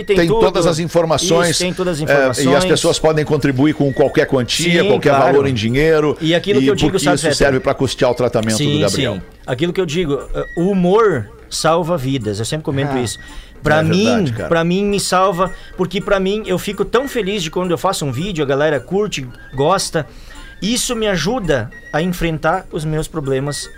tem, 0.03 0.27
todas 0.27 0.65
as 0.65 0.79
informações. 0.79 1.57
Tem 1.57 1.73
todas 1.73 1.97
as 1.97 2.01
informações. 2.01 2.45
e 2.45 2.55
as 2.55 2.65
pessoas 2.65 2.99
podem 2.99 3.23
contribuir 3.23 3.73
com 3.73 3.91
qualquer 3.93 4.25
quantia, 4.25 4.83
qualquer 4.85 5.13
valor 5.13 5.47
em 5.47 5.53
dinheiro. 5.53 6.17
E 6.19 6.35
aquilo 6.35 6.59
que 6.59 6.67
eu 6.67 6.75
digo, 6.75 6.99
sabe, 6.99 7.15
isso 7.15 7.33
serve 7.33 7.59
para 7.59 7.73
custear 7.73 8.11
o 8.11 8.15
tratamento 8.15 8.57
do 8.57 8.79
Gabriel. 8.79 9.21
Aquilo 9.45 9.73
que 9.73 9.81
eu 9.81 9.85
digo, 9.85 10.13
uh, 10.13 10.45
o 10.55 10.69
humor 10.69 11.29
salva 11.49 11.97
vidas. 11.97 12.39
Eu 12.39 12.45
sempre 12.45 12.63
comento 12.63 12.97
isso. 12.97 13.17
Pra 13.63 13.79
É 13.79 13.83
mim, 13.83 14.33
para 14.47 14.63
mim 14.63 14.85
me 14.85 14.99
salva, 14.99 15.51
porque 15.75 15.99
pra 15.99 16.19
mim 16.19 16.43
eu 16.45 16.57
fico 16.57 16.85
tão 16.85 17.07
feliz 17.07 17.43
de 17.43 17.51
quando 17.51 17.71
eu 17.71 17.77
faço 17.77 18.05
um 18.05 18.11
vídeo, 18.11 18.43
a 18.43 18.47
galera 18.47 18.79
curte, 18.79 19.27
gosta. 19.53 20.07
Isso 20.61 20.95
me 20.95 21.07
ajuda 21.07 21.69
a 21.91 22.01
enfrentar 22.01 22.65
os 22.71 22.85
meus 22.85 23.07
problemas, 23.07 23.69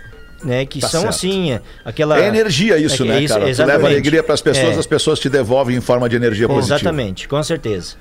né, 0.44 0.66
que 0.66 0.80
Tá 0.80 0.88
são 0.88 1.02
certo. 1.02 1.14
assim, 1.14 1.52
é, 1.52 1.60
aquela 1.84 2.18
É 2.20 2.26
energia 2.28 2.76
isso, 2.78 3.02
é, 3.04 3.06
né, 3.06 3.18
é 3.18 3.20
isso, 3.22 3.34
cara? 3.34 3.40
Tu 3.44 3.46
leva 3.46 3.50
exatamente. 3.62 3.86
alegria 3.92 4.22
para 4.22 4.34
as 4.34 4.40
pessoas, 4.40 4.76
É. 4.76 4.78
as 4.80 4.86
pessoas 4.86 5.18
te 5.20 5.28
devolvem 5.28 5.76
em 5.76 5.80
forma 5.80 6.08
de 6.08 6.16
energia 6.16 6.48
positiva. 6.48 6.76
Exatamente, 6.76 7.28
com 7.28 7.42
certeza. 7.42 7.94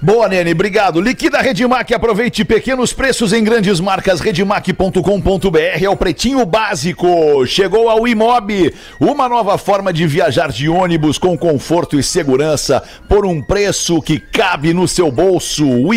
Boa, 0.00 0.28
Nene, 0.28 0.52
obrigado. 0.52 1.00
Liquida 1.00 1.40
Redmac, 1.40 1.92
aproveite 1.94 2.44
pequenos 2.44 2.92
preços 2.92 3.32
em 3.32 3.42
grandes 3.42 3.80
marcas. 3.80 4.20
Redmac.com.br 4.20 5.58
é 5.84 5.88
o 5.88 5.96
pretinho 5.96 6.44
básico. 6.46 7.46
Chegou 7.46 7.88
ao 7.88 8.06
Imob, 8.06 8.74
uma 8.98 9.28
nova 9.28 9.56
forma 9.58 9.92
de 9.92 10.06
viajar 10.06 10.50
de 10.50 10.68
ônibus 10.68 11.18
com 11.18 11.36
conforto 11.36 11.98
e 11.98 12.02
segurança 12.02 12.82
por 13.08 13.24
um 13.26 13.40
preço 13.42 14.00
que 14.02 14.18
cabe 14.18 14.72
no 14.72 14.86
seu 14.86 15.10
bolso. 15.10 15.66
O 15.68 15.92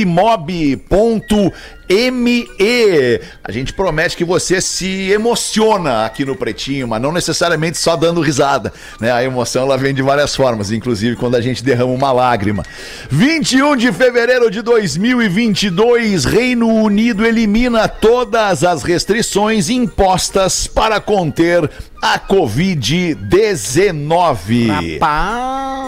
Imob.me. 1.89 2.47
A 3.43 3.51
gente 3.51 3.73
promete 3.73 4.15
que 4.15 4.23
você 4.23 4.61
se 4.61 5.11
emociona 5.11 6.05
aqui 6.05 6.25
no 6.25 6.35
Pretinho, 6.35 6.87
mas 6.87 7.01
não 7.01 7.11
necessariamente 7.11 7.77
só 7.77 7.95
dando 7.95 8.21
risada, 8.21 8.71
né? 8.99 9.11
A 9.11 9.23
emoção 9.23 9.63
ela 9.63 9.77
vem 9.77 9.93
de 9.93 10.01
várias 10.01 10.35
formas, 10.35 10.71
inclusive 10.71 11.15
quando 11.15 11.35
a 11.35 11.41
gente 11.41 11.63
derrama 11.63 11.91
uma 11.91 12.11
lágrima. 12.11 12.63
21 13.09 13.75
de 13.75 13.91
fevereiro 13.91 14.49
de 14.49 14.61
2022, 14.61 16.25
Reino 16.25 16.67
Unido 16.67 17.25
elimina 17.25 17.87
todas 17.87 18.63
as 18.63 18.83
restrições 18.83 19.69
impostas 19.69 20.67
para 20.67 20.99
conter 20.99 21.69
a 22.03 22.19
Covid-19. 22.19 24.99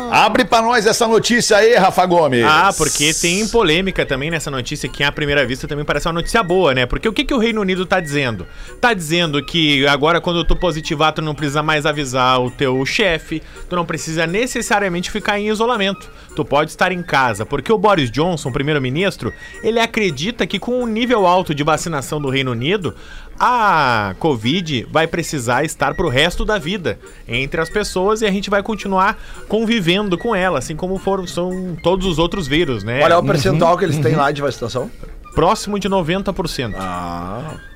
Abre 0.10 0.46
pra 0.46 0.62
nós 0.62 0.86
essa 0.86 1.06
notícia 1.10 1.58
aí, 1.58 1.76
Rafa 1.76 2.06
Gomes. 2.06 2.46
Ah, 2.46 2.74
porque 2.78 3.14
tem 3.14 3.46
polêmica 3.50 4.06
também 4.06 4.32
nessa 4.32 4.50
notícia 4.50 4.88
que 4.88 5.04
à 5.04 5.12
primeira 5.12 5.46
vista 5.46 5.68
também 5.68 5.84
parece 5.84 6.08
uma 6.08 6.14
notícia 6.14 6.42
boa, 6.42 6.74
né? 6.74 6.86
Porque 6.86 7.10
o 7.10 7.12
que, 7.12 7.26
que 7.26 7.34
o 7.34 7.38
Reino 7.38 7.60
Unido 7.60 7.86
tá 7.86 8.00
dizendo? 8.00 8.48
Tá 8.80 8.94
dizendo 8.94 9.44
que 9.44 9.86
agora 9.88 10.22
quando 10.22 10.46
tu 10.46 10.56
positivar, 10.56 11.12
tu 11.12 11.22
não 11.22 11.36
precisa 11.36 11.62
mais 11.62 11.86
avisar 11.86 12.42
o 12.42 12.50
teu 12.50 12.86
chefe, 12.86 13.44
tu 13.70 13.76
não 13.76 13.86
precisa 13.86 14.26
necessariamente 14.26 15.12
ficar 15.12 15.38
em 15.38 15.50
isolamento. 15.50 16.10
Tu 16.34 16.46
pode 16.46 16.72
estar 16.72 16.94
em 16.94 17.04
casa, 17.04 17.46
porque 17.46 17.74
o 17.74 17.78
Boris 17.78 18.10
Johnson, 18.10 18.54
primeiro-ministro, 18.54 19.34
ele 19.62 19.82
acredita 19.82 20.48
que 20.48 20.60
com 20.60 20.82
o 20.82 20.88
nível 20.88 21.28
alto 21.28 21.54
de 21.54 21.64
vacinação 21.64 22.22
do 22.22 22.30
Reino 22.30 22.52
Unido, 22.52 22.96
a 23.40 24.16
Covid 24.20 24.88
vai 24.92 25.08
precisar 25.08 25.64
estar 25.64 25.94
pro 25.96 26.10
resto 26.10 26.46
da 26.46 26.58
vida 26.58 27.00
entre 27.28 27.60
as 27.60 27.70
pessoas 27.70 28.22
e 28.22 28.26
a 28.26 28.32
gente 28.32 28.50
vai 28.50 28.64
continuar 28.64 29.18
convivendo 29.48 30.18
com 30.18 30.36
ela, 30.36 30.60
assim 30.60 30.76
como 30.76 30.98
foram 30.98 31.28
são 31.28 31.76
todos 31.84 32.06
os 32.06 32.20
outros 32.20 32.48
vírus, 32.48 32.84
né? 32.84 33.00
Qual 33.00 33.12
é 33.12 33.18
o 33.18 33.24
percentual 33.24 33.78
que 33.78 33.86
eles 33.86 33.98
têm 34.00 34.16
lá 34.16 34.32
de 34.32 34.42
vacinação? 34.42 34.90
próximo 35.36 35.78
de 35.78 35.90
90%. 35.90 36.74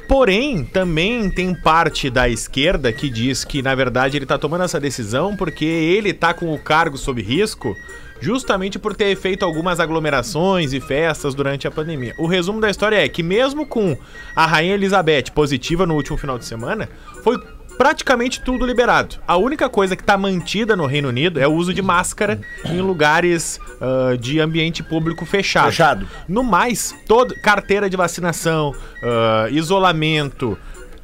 Porém, 0.07 0.63
também 0.63 1.29
tem 1.29 1.53
parte 1.53 2.09
da 2.09 2.27
esquerda 2.27 2.91
que 2.91 3.09
diz 3.09 3.43
que, 3.43 3.61
na 3.61 3.75
verdade, 3.75 4.17
ele 4.17 4.25
tá 4.25 4.39
tomando 4.39 4.63
essa 4.63 4.79
decisão 4.79 5.35
porque 5.35 5.65
ele 5.65 6.13
tá 6.13 6.33
com 6.33 6.51
o 6.51 6.57
cargo 6.57 6.97
sob 6.97 7.21
risco 7.21 7.75
justamente 8.19 8.77
por 8.77 8.95
ter 8.95 9.15
feito 9.15 9.43
algumas 9.43 9.79
aglomerações 9.79 10.73
e 10.73 10.79
festas 10.79 11.33
durante 11.33 11.67
a 11.67 11.71
pandemia. 11.71 12.13
O 12.17 12.27
resumo 12.27 12.59
da 12.59 12.69
história 12.69 13.03
é 13.03 13.07
que 13.07 13.23
mesmo 13.23 13.65
com 13.65 13.97
a 14.35 14.45
Rainha 14.45 14.73
Elizabeth 14.73 15.31
positiva 15.33 15.85
no 15.85 15.95
último 15.95 16.17
final 16.17 16.37
de 16.37 16.45
semana, 16.45 16.89
foi 17.23 17.37
praticamente 17.79 18.41
tudo 18.41 18.65
liberado. 18.65 19.15
A 19.25 19.37
única 19.37 19.69
coisa 19.69 19.95
que 19.95 20.03
está 20.03 20.17
mantida 20.17 20.75
no 20.75 20.85
Reino 20.85 21.07
Unido 21.07 21.39
é 21.39 21.47
o 21.47 21.53
uso 21.53 21.73
de 21.73 21.81
máscara 21.81 22.41
em 22.65 22.81
lugares 22.81 23.57
ah, 23.79 24.17
de 24.19 24.41
ambiente 24.41 24.83
público 24.83 25.25
fechado. 25.25 25.67
Fechado. 25.67 26.07
No 26.27 26.43
mais, 26.43 26.93
todo, 27.07 27.33
carteira 27.41 27.89
de 27.89 27.95
vacinação, 27.95 28.75
ah, 29.01 29.47
isolamento, 29.49 30.57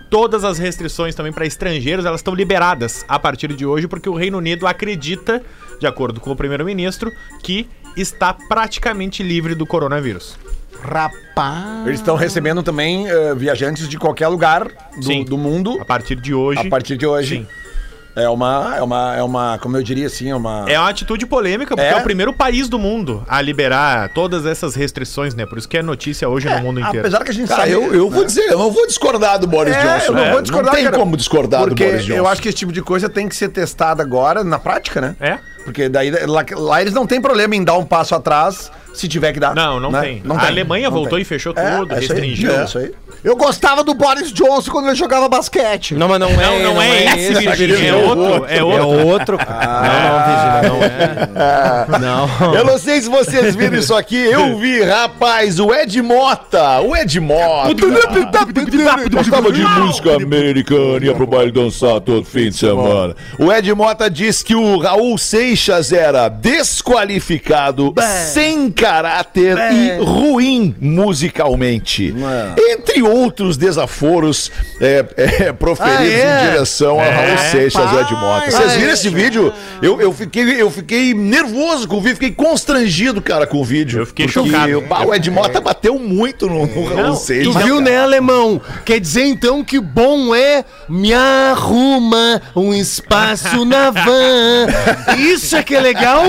todas 0.10 0.44
as 0.44 0.58
restrições 0.58 1.16
também 1.16 1.32
para 1.32 1.46
estrangeiros, 1.46 2.06
elas 2.06 2.20
estão 2.20 2.36
liberadas 2.36 3.06
a 3.08 3.18
partir 3.18 3.54
de 3.54 3.66
hoje, 3.66 3.88
porque 3.88 4.10
o 4.10 4.14
Reino 4.14 4.38
Unido 4.38 4.68
acredita, 4.68 5.42
de 5.80 5.88
acordo 5.88 6.20
com 6.20 6.32
o 6.32 6.36
primeiro-ministro, 6.36 7.12
que 7.42 7.68
está 7.96 8.34
praticamente 8.34 9.24
livre 9.24 9.56
do 9.56 9.66
coronavírus. 9.66 10.38
Rapaz. 10.82 11.88
Eles 11.88 12.00
estão 12.00 12.16
recebendo 12.16 12.62
também 12.62 13.08
eh, 13.08 13.34
viajantes 13.36 13.88
de 13.88 13.98
qualquer 13.98 14.28
lugar 14.28 14.70
do, 14.98 15.04
Sim. 15.04 15.24
do 15.24 15.38
mundo 15.38 15.78
A 15.82 15.86
partir 15.86 16.16
de 16.16 16.34
hoje. 16.34 16.60
a 16.60 16.70
partir 16.70 16.98
de 16.98 17.06
hoje. 17.08 17.38
Sim. 17.40 17.48
É 18.16 18.30
uma, 18.30 18.74
é 18.78 18.82
uma, 18.82 19.16
é 19.18 19.22
uma, 19.24 19.58
como 19.60 19.76
eu 19.76 19.84
diria 19.84 20.08
assim, 20.08 20.30
é 20.30 20.36
uma. 20.36 20.66
É 20.70 20.80
uma 20.80 20.90
atitude 20.90 21.26
polêmica, 21.26 21.76
porque 21.76 21.90
É? 21.94 21.98
é? 21.98 21.98
o 21.98 22.04
primeiro 22.04 22.32
país 22.32 22.70
do 22.70 22.80
mundo 22.80 23.24
a 23.28 23.42
liberar 23.42 24.10
todas 24.10 24.46
essas 24.46 24.74
restrições, 24.74 25.36
né? 25.36 25.46
Por 25.46 25.58
isso 25.58 25.68
que 25.68 25.78
é 25.78 25.84
notícia 25.84 26.30
hoje 26.30 26.48
no 26.48 26.60
mundo 26.62 26.80
inteiro. 26.80 27.00
Apesar 27.00 27.24
que 27.26 27.32
a 27.32 27.34
gente 27.34 27.48
Cara, 27.50 27.62
sabe. 27.62 27.74
eu, 27.74 27.94
eu 27.94 28.10
vou 28.10 28.24
dizer, 28.24 28.50
eu 28.52 28.58
não 28.58 28.72
vou 28.72 28.88
discordar 28.88 29.38
do 29.38 29.48
Boris 29.48 29.76
É, 29.76 29.82
Johnson. 29.82 30.06
eu 30.08 30.14
não 30.16 30.24
né? 30.24 30.32
vou 30.32 30.42
discordar, 30.42 30.72
Não 30.72 30.76
tem 30.76 30.86
cara, 30.86 30.98
como 30.98 31.18
discordar 31.18 31.62
porque 31.64 31.84
do 31.84 31.90
Boris 31.90 32.06
Johnson. 32.06 32.18
eu 32.20 32.28
acho 32.28 32.42
que 32.42 32.48
esse 32.48 32.58
tipo 32.58 32.72
de 32.72 32.82
coisa 32.82 33.10
tem 33.10 33.28
que 33.28 33.36
ser 33.36 33.50
testada 33.50 34.02
agora 34.02 34.44
na 34.44 34.60
prática, 34.60 35.02
né? 35.02 35.16
É? 35.20 35.38
Porque 35.66 35.90
daí 35.90 36.10
lá, 36.12 36.46
lá 36.54 36.82
eles 36.82 36.94
não 36.94 37.06
tem 37.06 37.20
problema 37.20 37.56
em 37.56 37.64
dar 37.64 37.78
um 37.78 37.84
passo 37.86 38.16
atrás 38.16 38.72
se 39.00 39.08
tiver 39.08 39.34
que 39.34 39.40
dar. 39.40 39.56
Não, 39.56 39.80
não 39.80 39.92
né? 39.92 40.02
tem. 40.02 40.24
a 40.30 40.48
Alemanha 40.48 40.86
não 40.86 40.92
voltou 40.92 41.14
tem. 41.14 41.22
e 41.22 41.26
fechou 41.26 41.54
É, 41.56 41.78
tudo, 41.78 41.94
é 41.94 42.00
isso 42.00 42.14
aí, 42.14 42.20
restringiu. 42.20 42.60
É 42.60 42.64
isso 42.64 42.78
aí. 42.78 42.92
Eu 43.24 43.36
gostava 43.36 43.84
do 43.84 43.94
Boris 43.94 44.32
Johnson 44.32 44.72
quando 44.72 44.88
ele 44.88 44.96
jogava 44.96 45.28
basquete. 45.28 45.96
Não, 45.96 46.08
mas 46.08 46.20
não, 46.20 46.30
Não, 46.30 46.42
é. 46.42 46.64
não, 46.64 46.82
é, 46.82 47.04
esse, 47.18 47.34
Virgínia, 47.34 47.90
é 47.90 47.96
outro, 47.96 48.46
é 48.48 48.58
É 48.58 48.64
outro. 48.64 49.08
outro. 49.08 49.38
cara. 49.38 49.82
não, 49.88 50.10
não, 50.12 50.26
Virgínia, 50.26 50.70
não 50.70 50.84
é. 50.84 51.96
Não. 52.00 52.54
Eu 52.54 52.66
não 52.66 52.78
sei 52.78 53.02
se 53.02 53.10
vocês 53.10 53.56
viram 53.56 53.78
isso 53.78 53.94
aqui. 53.96 54.16
Eu 54.18 54.58
vi, 54.58 54.82
rapaz, 54.84 55.60
o 55.60 55.74
Ed 55.74 56.02
Mota. 56.02 56.82
O 56.82 56.96
Ed 56.96 57.20
Mota. 57.20 57.70
Gostava 59.12 59.52
de 59.52 59.64
música 59.64 60.16
americana, 60.16 61.06
ia 61.06 61.14
pro 61.14 61.26
baile 61.28 61.52
dançar 61.52 62.00
todo 62.02 62.24
fim 62.26 62.50
de 62.50 62.58
semana. 62.58 63.16
O 63.40 63.52
Ed 63.52 63.74
Mota 63.74 64.10
diz 64.10 64.44
que 64.44 64.56
o 64.56 64.78
Raul 64.80 65.18
Seixas 65.18 65.92
era 65.92 66.28
desqualificado, 66.30 67.94
sem 68.34 68.72
caráter 68.86 69.58
e 69.74 69.98
ruim 70.04 70.76
musicalmente. 70.80 72.14
Entre 72.58 73.02
outros 73.02 73.58
desaforos 73.58 74.52
é, 74.80 75.04
é, 75.18 75.52
proferidos 75.54 76.00
Ah, 76.00 76.04
é? 76.06 76.46
em 76.46 76.52
direção 76.52 77.00
a 77.00 77.04
Raul 77.04 77.38
Seixas, 77.52 77.92
o 77.92 78.00
Ed 78.00 78.14
Mota. 78.14 78.52
Vocês 78.52 78.74
viram 78.74 78.94
esse 78.94 79.10
vídeo? 79.10 79.52
Eu, 79.82 80.00
eu, 80.00 80.14
fiquei, 80.14 80.62
eu 80.62 80.70
fiquei 80.70 81.14
nervoso 81.16 81.88
com 81.88 81.96
o 81.98 82.02
vídeo, 82.02 82.16
fiquei 82.16 82.32
constrangido, 82.32 83.22
cara, 83.22 83.48
com 83.48 83.58
o 83.58 83.64
vídeo. 83.64 84.02
Eu 84.02 84.06
fiquei 84.06 84.28
Porque 84.28 84.50
chocado. 84.52 84.82
bah, 84.82 85.02
o 85.04 85.14
Ed 85.14 85.32
Mota 85.32 85.60
bateu 85.60 85.98
muito 85.98 86.48
no, 86.48 86.68
no 86.68 86.86
Raul 86.86 87.08
Não, 87.08 87.16
Seixas. 87.16 87.54
Tu 87.54 87.60
viu, 87.60 87.82
né, 87.82 87.98
alemão? 87.98 88.62
Quer 88.86 89.00
dizer 89.00 89.26
então 89.26 89.64
que 89.64 89.80
bom 89.80 90.36
é 90.36 90.64
me 90.88 91.12
arruma 91.14 92.40
um 92.56 92.72
espaço 92.74 93.66
na 93.66 93.90
van. 93.90 94.68
Isso 95.18 95.56
é 95.56 95.64
que 95.64 95.74
é 95.76 95.82
legal? 95.82 96.24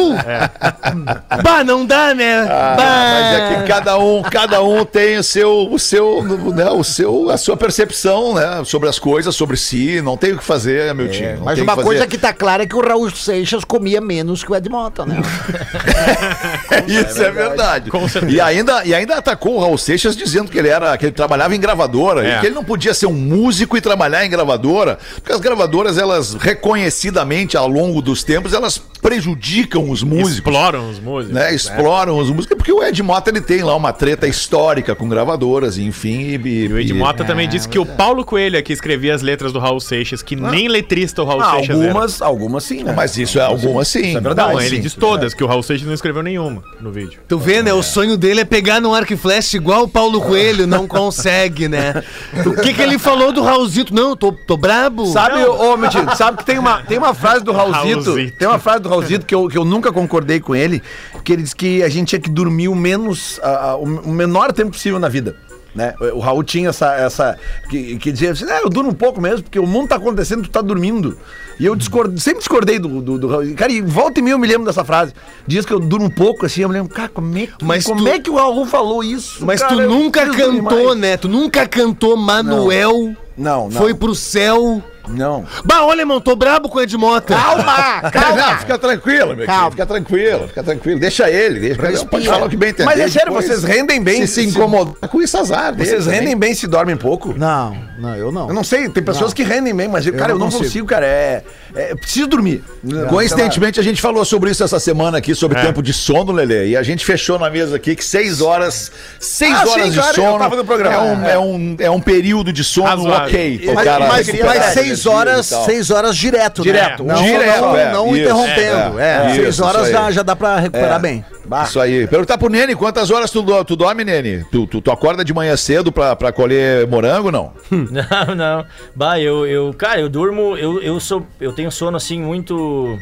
Bah, 1.42 1.62
não 1.62 1.84
dá, 1.84 2.14
né? 2.14 2.45
Ah, 2.48 2.76
mas 2.78 3.40
é 3.40 3.54
que 3.62 3.68
cada 3.68 3.98
um, 3.98 4.22
cada 4.22 4.62
um 4.62 4.84
tem 4.84 5.18
o 5.18 5.22
seu, 5.22 5.68
o 5.70 5.78
seu, 5.78 6.22
né, 6.54 6.70
o 6.70 6.84
seu, 6.84 7.30
a 7.30 7.36
sua 7.36 7.56
percepção, 7.56 8.34
né, 8.34 8.62
sobre 8.64 8.88
as 8.88 8.98
coisas, 8.98 9.34
sobre 9.34 9.56
si. 9.56 10.00
Não 10.02 10.16
tem 10.16 10.32
o 10.32 10.38
que 10.38 10.44
fazer, 10.44 10.94
meu 10.94 11.08
time. 11.10 11.34
não 11.34 11.44
Mas 11.44 11.58
uma 11.58 11.76
que 11.76 11.82
coisa 11.82 12.06
que 12.06 12.18
tá 12.18 12.32
clara 12.32 12.62
é 12.62 12.66
que 12.66 12.76
o 12.76 12.80
Raul 12.86 13.10
Seixas 13.10 13.64
comia 13.64 14.00
menos 14.00 14.42
que 14.44 14.50
o 14.52 14.56
Ed 14.56 14.68
Mota, 14.68 15.04
né? 15.04 15.16
Isso 16.86 17.22
é 17.22 17.30
verdade. 17.30 17.90
Com 17.90 18.08
certeza. 18.08 18.32
E 18.32 18.40
ainda, 18.40 18.84
e 18.84 18.94
ainda 18.94 19.16
atacou 19.16 19.56
o 19.56 19.60
Raul 19.60 19.78
Seixas 19.78 20.16
dizendo 20.16 20.50
que 20.50 20.58
ele 20.58 20.68
era 20.68 20.96
que 20.96 21.06
ele 21.06 21.12
trabalhava 21.12 21.54
em 21.54 21.60
gravadora 21.60 22.26
É. 22.26 22.36
e 22.36 22.40
que 22.40 22.46
ele 22.46 22.54
não 22.54 22.64
podia 22.64 22.94
ser 22.94 23.06
um 23.06 23.12
músico 23.12 23.76
e 23.76 23.80
trabalhar 23.80 24.24
em 24.24 24.30
gravadora, 24.30 24.98
porque 25.16 25.32
as 25.32 25.40
gravadoras 25.40 25.98
elas 25.98 26.34
reconhecidamente 26.34 27.56
ao 27.56 27.68
longo 27.68 28.00
dos 28.02 28.22
tempos 28.22 28.52
elas 28.52 28.80
prejudicam 28.96 29.90
os 29.90 30.02
músicos. 30.02 30.32
Exploram 30.34 30.90
os 30.90 30.98
músicos. 30.98 31.34
Né, 31.34 31.54
exploram 31.54 32.18
os 32.18 32.30
músicos, 32.30 32.56
porque 32.56 32.72
o 32.72 32.82
Ed 32.82 33.02
Mota 33.02 33.30
ele 33.30 33.40
tem 33.40 33.62
lá 33.62 33.74
uma 33.74 33.92
treta 33.92 34.26
histórica 34.26 34.94
com 34.94 35.08
gravadoras, 35.08 35.78
enfim. 35.78 36.40
E, 36.44 36.64
E 36.66 36.68
o 36.72 36.78
Ed 36.78 36.92
Mota 36.94 37.24
também 37.24 37.48
disse 37.48 37.68
que 37.68 37.78
o 37.78 37.86
Paulo 37.86 38.24
Coelho 38.24 38.56
é 38.56 38.62
que 38.62 38.72
escrevia 38.72 39.14
as 39.14 39.22
letras 39.22 39.52
do 39.52 39.58
Raul 39.58 39.80
Seixas, 39.80 40.22
que 40.22 40.36
nem 40.36 40.68
letrista 40.68 41.22
o 41.22 41.26
Raul 41.26 41.42
Ah, 41.42 41.50
Seixas 41.56 41.76
era. 41.76 41.86
algumas, 41.88 42.22
algumas 42.22 42.64
sim, 42.64 42.82
né? 42.82 42.92
Mas 42.96 43.16
isso 43.16 43.38
é 43.38 43.42
algumas 43.42 43.88
sim. 43.88 44.08
Isso 44.08 44.18
é 44.18 44.20
verdade. 44.20 44.52
Não, 44.54 44.60
ele 44.60 44.76
sim. 44.76 44.82
diz 44.82 44.94
todas, 44.94 45.34
que 45.34 45.42
o 45.44 45.46
Raul 45.46 45.62
Seixas 45.62 45.86
não 45.86 45.94
escreveu 45.94 46.22
nenhuma 46.22 46.62
no 46.80 46.90
vídeo. 46.92 47.20
Tu 47.28 47.38
vê, 47.38 47.62
né? 47.62 47.72
O 47.72 47.82
sonho 47.82 48.16
dele 48.16 48.40
é 48.40 48.44
pegar 48.44 48.80
no 48.80 48.94
arco 48.94 49.12
e 49.12 49.16
flecha 49.16 49.56
igual 49.56 49.84
o 49.84 49.88
Paulo 49.88 50.20
Coelho, 50.20 50.66
não 50.66 50.86
consegue, 50.88 51.68
né? 51.68 52.02
O 52.44 52.54
que 52.60 52.72
que 52.74 52.82
ele 52.82 52.98
falou 52.98 53.32
do 53.32 53.42
Raulzito? 53.42 53.94
Não, 53.94 54.16
tô, 54.16 54.32
tô 54.32 54.56
brabo. 54.56 55.06
Sabe, 55.06 55.44
ô, 55.44 55.76
Mentira, 55.76 56.14
sabe 56.16 56.38
que 56.38 56.44
tem 56.44 56.58
uma, 56.58 56.82
tem 56.82 56.98
uma 56.98 57.14
frase 57.14 57.44
do 57.44 57.52
Raulzito, 57.56 58.02
Raulzito. 58.04 58.38
tem 58.38 58.48
uma 58.48 58.58
frase 58.58 58.80
do 58.80 58.88
Raulzito 58.88 58.95
que 59.26 59.34
eu, 59.34 59.48
que 59.48 59.56
eu 59.58 59.64
nunca 59.64 59.92
concordei 59.92 60.40
com 60.40 60.54
ele, 60.54 60.82
que 61.24 61.32
ele 61.32 61.42
disse 61.42 61.56
que 61.56 61.82
a 61.82 61.88
gente 61.88 62.08
tinha 62.08 62.20
que 62.20 62.30
dormir 62.30 62.68
o 62.68 62.74
menos, 62.74 63.38
a- 63.42 63.70
a- 63.72 63.76
o 63.76 63.86
menor 64.12 64.52
tempo 64.52 64.70
possível 64.72 64.98
na 64.98 65.08
vida. 65.08 65.36
Né? 65.74 65.92
O 66.14 66.20
Raul 66.20 66.42
tinha 66.42 66.70
essa. 66.70 66.94
essa 66.94 67.36
que, 67.68 67.96
que 67.98 68.10
dizia 68.10 68.30
assim: 68.30 68.46
"É, 68.50 68.62
eu 68.62 68.70
durmo 68.70 68.88
um 68.90 68.94
pouco 68.94 69.20
mesmo, 69.20 69.42
porque 69.42 69.58
o 69.58 69.66
mundo 69.66 69.88
tá 69.88 69.96
acontecendo, 69.96 70.42
tu 70.44 70.48
tá 70.48 70.62
dormindo. 70.62 71.18
E 71.60 71.66
eu 71.66 71.76
discord, 71.76 72.18
sempre 72.18 72.38
discordei 72.38 72.78
do, 72.78 73.02
do, 73.02 73.18
do 73.18 73.28
Raul. 73.28 73.54
Cara, 73.54 73.70
e 73.70 73.82
volta 73.82 74.18
e 74.18 74.22
meia 74.22 74.32
eu 74.32 74.38
me 74.38 74.46
lembro 74.48 74.64
dessa 74.64 74.84
frase. 74.86 75.12
Diz 75.46 75.66
que 75.66 75.72
eu 75.74 75.78
durmo 75.78 76.06
um 76.06 76.10
pouco, 76.10 76.46
assim, 76.46 76.62
eu 76.62 76.68
me 76.70 76.74
lembro, 76.74 76.94
cara, 76.94 77.10
como 77.10 77.36
é 77.36 77.46
que, 77.46 77.52
Mas 77.62 77.84
como 77.84 78.00
tu- 78.04 78.08
é 78.08 78.18
que 78.18 78.30
o 78.30 78.36
Raul 78.36 78.64
falou 78.64 79.04
isso? 79.04 79.44
Mas 79.44 79.60
cara? 79.60 79.74
tu 79.74 79.82
nunca 79.82 80.26
cantou, 80.30 80.94
né? 80.94 81.18
Tu 81.18 81.28
nunca 81.28 81.66
cantou 81.68 82.16
Manuel. 82.16 83.14
Não, 83.36 83.64
não. 83.68 83.70
Foi 83.72 83.92
pro 83.92 84.14
céu. 84.14 84.82
Não. 85.08 85.44
Bah, 85.64 85.84
olha, 85.84 86.00
irmão, 86.00 86.20
tô 86.20 86.34
brabo 86.36 86.68
com 86.68 86.78
o 86.78 86.82
Ed 86.82 86.96
Mota. 86.96 87.34
Calma, 87.34 88.00
Não, 88.02 88.10
calma. 88.10 88.58
fica 88.58 88.78
tranquilo, 88.78 89.36
meu 89.36 89.46
Calma. 89.46 89.60
querido. 89.62 89.70
Fica 89.72 89.86
tranquilo, 89.86 90.48
fica 90.48 90.62
tranquilo. 90.62 91.00
Deixa 91.00 91.30
ele, 91.30 91.60
deixa 91.60 91.86
ele. 91.88 92.04
Pode 92.06 92.26
falar 92.26 92.46
o 92.46 92.48
que 92.50 92.56
bem 92.56 92.70
entender. 92.70 92.84
Mas 92.86 93.00
é 93.00 93.08
sério, 93.08 93.28
depois 93.28 93.46
vocês 93.46 93.64
rendem 93.64 94.02
bem 94.02 94.26
Se 94.26 94.28
se 94.28 94.42
se- 94.42 94.48
incomodar 94.48 95.08
com 95.08 95.20
isso, 95.22 95.36
azar. 95.38 95.74
Vocês 95.76 96.04
também. 96.04 96.20
rendem 96.20 96.36
bem 96.36 96.54
se 96.54 96.66
dormem 96.66 96.96
pouco? 96.96 97.34
Não, 97.36 97.76
não, 97.98 98.14
eu 98.16 98.32
não. 98.32 98.48
Eu 98.48 98.54
não 98.54 98.64
sei, 98.64 98.88
tem 98.88 99.02
pessoas 99.02 99.32
que 99.32 99.42
rendem 99.42 99.74
bem, 99.74 99.88
mas 99.88 100.06
eu, 100.06 100.12
cara, 100.14 100.32
eu 100.32 100.38
não 100.38 100.46
não 100.46 100.52
consigo, 100.52 100.64
consigo. 100.64 100.86
cara. 100.86 101.06
É, 101.06 101.42
é 101.76 101.94
preciso 101.94 102.26
dormir. 102.26 102.62
Coincidentemente, 103.08 103.78
a 103.78 103.82
gente 103.82 104.00
falou 104.00 104.24
sobre 104.24 104.50
isso 104.50 104.64
essa 104.64 104.78
semana 104.80 105.18
aqui, 105.18 105.34
sobre 105.34 105.58
É. 105.58 105.62
tempo 105.66 105.82
de 105.82 105.92
sono, 105.92 106.32
Lelê. 106.32 106.68
E 106.68 106.76
a 106.76 106.82
gente 106.82 107.04
fechou 107.04 107.38
na 107.38 107.50
mesa 107.50 107.76
aqui 107.76 107.94
que 107.94 108.04
seis 108.04 108.40
horas, 108.40 108.90
seis 109.20 109.52
Ah, 109.54 109.68
horas 109.68 109.84
sim, 109.84 109.90
de 109.90 110.02
sono 110.14 110.34
eu 110.34 110.38
tava 110.38 110.56
no 110.56 110.64
programa. 110.64 110.96
É, 110.96 111.00
um, 111.00 111.24
é, 111.26 111.38
um, 111.38 111.76
é 111.80 111.90
um 111.90 112.00
período 112.00 112.52
de 112.52 112.64
sono 112.64 113.08
ok. 113.10 113.70
Mas- 113.74 113.84
cara 113.84 114.06
Mas, 114.08 114.26
mas 114.28 114.64
seis 114.72 115.06
horas, 115.06 115.46
seis 115.46 115.90
horas 115.90 116.16
direto, 116.16 116.62
Direto. 116.62 117.04
né? 117.04 117.14
Não, 117.14 117.22
Direto, 117.22 117.60
não, 117.60 117.76
é. 117.76 117.92
não 117.92 118.16
interrompendo. 118.16 119.00
é, 119.00 119.02
É, 119.02 119.30
é. 119.30 119.34
seis 119.34 119.60
horas 119.60 119.90
já, 119.90 120.10
já 120.10 120.22
dá 120.22 120.34
pra 120.34 120.58
recuperar 120.58 121.00
bem. 121.00 121.24
Isso 121.64 121.78
aí. 121.78 122.06
Perguntar 122.08 122.38
pro 122.38 122.48
Nene 122.48 122.74
quantas 122.74 123.10
horas 123.10 123.30
tu, 123.30 123.44
tu 123.64 123.76
dorme, 123.76 124.02
Nene? 124.04 124.44
Tu, 124.50 124.66
tu, 124.66 124.80
tu 124.80 124.90
acorda 124.90 125.24
de 125.24 125.32
manhã 125.32 125.56
cedo 125.56 125.92
pra, 125.92 126.16
pra 126.16 126.32
colher 126.32 126.86
morango, 126.88 127.30
não? 127.30 127.52
Não, 127.70 128.34
não. 128.34 128.64
Bah, 128.94 129.18
eu, 129.20 129.46
eu 129.46 129.72
cara, 129.76 130.00
eu 130.00 130.08
durmo, 130.08 130.56
eu, 130.56 130.80
eu 130.82 130.98
sou, 130.98 131.24
eu 131.40 131.52
tenho 131.52 131.65
sono 131.70 131.96
assim 131.96 132.20
muito, 132.20 132.98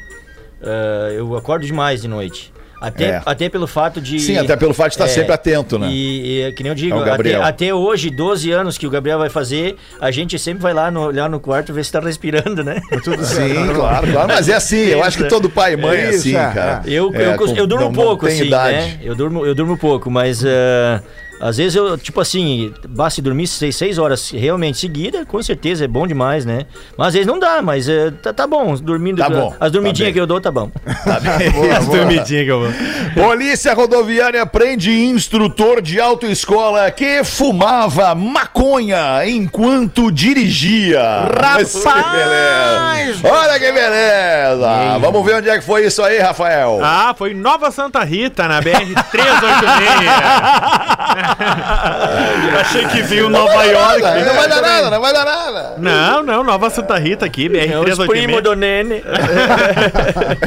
eh, 0.62 1.14
eu 1.18 1.37
acordo 1.37 1.64
demais 1.66 2.03
de 2.03 2.09
noite. 2.09 2.53
Até, 2.81 3.05
É. 3.05 3.22
até 3.24 3.48
pelo 3.48 3.66
fato 3.66 3.98
de. 3.98 4.20
Sim, 4.20 4.37
até 4.37 4.57
pelo 4.57 4.74
fato 4.74 4.88
de 4.88 4.94
estar 4.96 5.07
É, 5.07 5.09
sempre 5.09 5.33
atento, 5.33 5.79
né? 5.79 5.88
E, 5.90 6.42
e, 6.48 6.53
que 6.53 6.62
nem 6.62 6.68
eu 6.70 6.74
digo, 6.74 6.96
É 6.96 7.00
até, 7.00 7.11
Gabriel. 7.11 7.42
até 7.42 7.74
hoje, 7.74 8.11
12 8.11 8.50
anos 8.50 8.77
que 8.77 8.87
o 8.87 8.90
Gabriel 8.90 9.18
vai 9.18 9.31
fazer, 9.31 9.77
a 9.98 10.11
gente 10.11 10.38
sempre 10.38 10.62
vai 10.62 10.74
lá 10.74 10.90
no, 10.90 11.00
olhar 11.07 11.31
no 11.31 11.40
quarto 11.40 11.72
ver 11.72 11.83
se 11.83 11.90
tá 11.92 12.00
respirando, 12.00 12.62
né? 12.62 12.83
Tudo 13.03 13.24
Sim, 13.24 13.72
claro, 13.74 14.07
claro. 14.12 14.29
Mas 14.29 14.50
é 14.50 14.55
assim, 14.55 14.77
eu 14.85 15.03
acho 15.03 15.16
que 15.16 15.24
todo 15.24 15.48
pai 15.48 15.74
e 15.74 15.77
mãe 15.79 15.96
é 15.98 16.09
assim, 16.09 16.37
é, 16.37 16.50
cara. 16.53 16.83
Eu, 16.85 17.11
É, 17.14 17.29
eu, 17.29 17.37
com- 17.38 17.46
eu 17.57 17.66
durmo 17.66 17.85
não- 17.87 17.92
não 17.92 18.05
pouco, 18.05 18.27
tem 18.27 18.35
assim, 18.35 18.46
idade. 18.48 18.77
né? 18.77 18.98
Eu 19.03 19.14
durmo, 19.14 19.46
eu 19.46 19.55
durmo 19.55 19.79
pouco, 19.79 20.11
mas 20.11 20.44
eh, 20.44 21.00
às 21.44 21.59
vezes 21.59 21.74
eu, 21.74 21.98
tipo 21.98 22.22
assim, 22.22 22.72
basta 22.88 23.20
dormir 23.20 23.46
seis, 23.46 23.76
seis 23.76 23.98
horas 23.98 24.30
realmente 24.30 24.78
seguida, 24.78 25.26
com 25.26 25.42
certeza 25.42 25.85
é 25.85 25.87
bom 25.87 26.07
demais, 26.07 26.46
né? 26.46 26.64
Mas 26.96 27.09
às 27.09 27.12
vezes 27.12 27.26
não 27.26 27.38
dá, 27.38 27.61
mas 27.61 27.87
eh, 27.87 28.11
tá, 28.22 28.33
tá 28.33 28.46
bom, 28.46 28.74
dormindo. 28.76 29.18
Tá 29.18 29.28
bom, 29.28 29.54
As 29.61 29.70
dormidinhas 29.70 30.09
tá 30.09 30.14
que 30.14 30.20
eu 30.20 30.26
dou, 30.26 30.40
tá 30.40 30.50
bom. 30.50 30.70
Tá 31.04 31.20
bem. 31.20 31.52
As 31.70 31.87
dormidinhas 31.87 32.44
que 32.44 32.50
eu 32.50 32.61
vou. 32.61 32.70
Polícia 33.12 33.74
Rodoviária 33.74 34.46
prende 34.46 34.90
instrutor 34.90 35.83
de 35.83 36.00
autoescola 36.00 36.90
que 36.90 37.22
fumava 37.24 38.14
maconha 38.14 39.26
enquanto 39.26 40.11
dirigia. 40.11 41.24
Rapaz! 41.24 41.74
Que 41.74 41.85
beleza! 41.85 43.28
Olha 43.28 43.61
que 43.61 43.70
beleza! 43.70 44.98
Vamos 44.98 45.22
ver 45.26 45.37
onde 45.37 45.50
é 45.50 45.59
que 45.59 45.64
foi 45.64 45.85
isso 45.85 46.02
aí, 46.02 46.20
Rafael. 46.20 46.80
Ah, 46.83 47.14
foi 47.14 47.35
Nova 47.35 47.70
Santa 47.70 48.02
Rita, 48.02 48.48
na 48.48 48.62
BR-386. 51.34 52.54
Achei 52.60 52.86
que 52.86 53.02
viu 53.02 53.28
Nova 53.28 53.64
York. 53.64 54.00
Não 54.02 54.34
vai 54.34 54.48
dar 54.48 54.62
nada, 54.62 54.90
não 54.90 55.00
vai 55.00 55.12
dar 55.12 55.24
nada. 55.24 55.74
Não, 55.78 56.22
não, 56.22 56.44
Nova 56.44 56.70
Santa 56.70 56.98
Rita 56.98 57.26
aqui, 57.26 57.46
É 57.56 57.78
os 57.78 57.98
primos 58.06 58.40
BR-386. 58.40 58.42
do 58.42 58.54
Nene. 58.54 59.02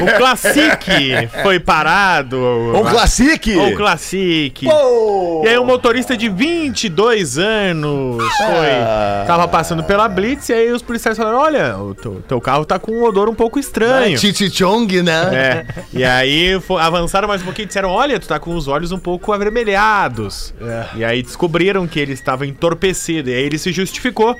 O 0.00 0.18
Classic 0.18 1.28
foi 1.42 1.58
parado. 1.60 2.38
Um 2.38 2.82
classique. 2.84 3.56
O 3.56 3.76
Classic. 3.76 4.66
E 4.66 5.48
aí 5.48 5.58
o 5.58 5.64
motorista 5.64 6.16
de 6.16 6.28
22 6.28 7.38
anos 7.38 8.22
foi, 8.36 8.70
Ah. 8.70 9.24
tava 9.26 9.46
passando 9.48 9.82
pela 9.84 10.08
Blitz 10.08 10.48
e 10.48 10.52
aí 10.52 10.70
os 10.72 10.82
policiais 10.82 11.16
falaram, 11.16 11.38
olha, 11.38 11.76
o 11.78 11.94
teu, 11.94 12.22
teu 12.26 12.40
carro 12.40 12.64
tá 12.64 12.78
com 12.78 12.92
um 12.92 13.04
odor 13.04 13.28
um 13.28 13.34
pouco 13.34 13.58
estranho. 13.58 14.18
Titi 14.18 14.50
Chong, 14.50 15.02
né? 15.02 15.28
É. 15.32 15.64
E 15.92 16.04
aí 16.04 16.58
avançaram 16.80 17.28
mais 17.28 17.42
um 17.42 17.44
pouquinho 17.44 17.64
e 17.64 17.68
disseram: 17.68 17.90
Olha, 17.90 18.18
tu 18.18 18.26
tá 18.28 18.38
com 18.38 18.54
os 18.54 18.68
olhos 18.68 18.92
um 18.92 18.98
pouco 18.98 19.32
avermelhados. 19.32 20.54
E 20.94 21.04
aí 21.04 21.22
descobriram 21.22 21.86
que 21.86 21.98
ele 21.98 22.12
estava 22.12 22.46
entorpecido. 22.46 23.30
E 23.30 23.34
aí 23.34 23.42
ele 23.42 23.58
se 23.58 23.72
justificou. 23.72 24.36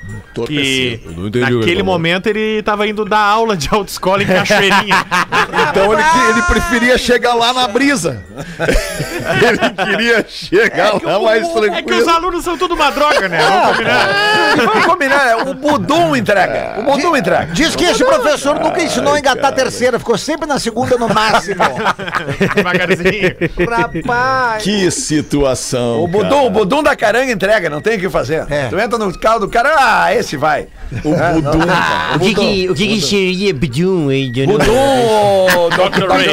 Que 0.46 1.00
Eu 1.04 1.12
não 1.12 1.28
entendi 1.28 1.54
o 1.54 1.60
que 1.60 1.70
ele 1.70 1.78
naquele 1.78 1.82
momento 1.82 2.26
ele 2.26 2.62
tava 2.62 2.86
indo 2.86 3.04
dar 3.04 3.20
aula 3.20 3.56
de 3.56 3.68
autoescola 3.70 4.22
em 4.22 4.26
Cachoeirinha. 4.26 5.06
Então 5.70 5.92
ele, 5.92 6.02
ele 6.30 6.42
preferia 6.42 6.98
chegar 6.98 7.34
lá 7.34 7.52
na 7.52 7.68
brisa. 7.68 8.22
ele 9.42 9.90
queria 9.90 10.26
chegar 10.28 11.02
lá 11.02 11.20
mais 11.20 11.46
tranquilo. 11.48 11.74
é 11.74 11.82
que 11.82 11.94
os 11.94 12.08
alunos 12.08 12.44
são 12.44 12.56
tudo 12.56 12.74
uma 12.74 12.90
droga, 12.90 13.28
né? 13.28 13.38
Vamos 13.38 13.76
combinar. 13.76 14.08
E 14.56 14.60
vamos 14.60 14.86
combinar, 14.86 15.24
né? 15.26 15.36
o 15.36 15.54
Budum 15.54 16.16
entrega. 16.16 16.74
O 16.78 16.82
Budum 16.82 17.16
entrega. 17.16 17.52
Diz 17.52 17.76
que 17.76 17.84
esse 17.84 18.04
professor 18.04 18.58
nunca 18.58 18.82
ensinou 18.82 19.14
a 19.14 19.18
engatar 19.18 19.46
a 19.46 19.52
terceira, 19.52 19.98
ficou 19.98 20.16
sempre 20.16 20.46
na 20.46 20.58
segunda 20.58 20.96
no 20.96 21.08
máximo. 21.08 21.62
Devagarzinho. 22.54 23.36
Rapaz. 23.68 24.62
Que 24.62 24.90
situação. 24.90 26.02
O 26.04 26.08
Budum, 26.08 26.46
o 26.46 26.50
Budum 26.50 26.82
da 26.82 26.96
caranga 26.96 27.30
entrega, 27.32 27.68
não 27.70 27.80
tem 27.80 27.96
o 27.96 28.00
que 28.00 28.08
fazer. 28.08 28.46
É. 28.50 28.68
Tu 28.68 28.78
entra 28.78 28.98
no 28.98 29.16
carro 29.18 29.40
do 29.40 29.48
cara, 29.48 29.74
ah, 29.78 30.14
esse 30.14 30.36
vai. 30.36 30.68
O 31.04 31.10
Budum. 31.10 31.58
O 32.14 32.18
que 32.20 32.34
que, 32.34 32.70
o 32.70 32.74
que, 32.74 32.88
que 32.88 33.00
seria 33.00 33.52
Bidum, 33.52 34.10
hein? 34.10 34.32
Budum, 34.46 35.68
Dr. 35.70 36.08
Ray. 36.08 36.26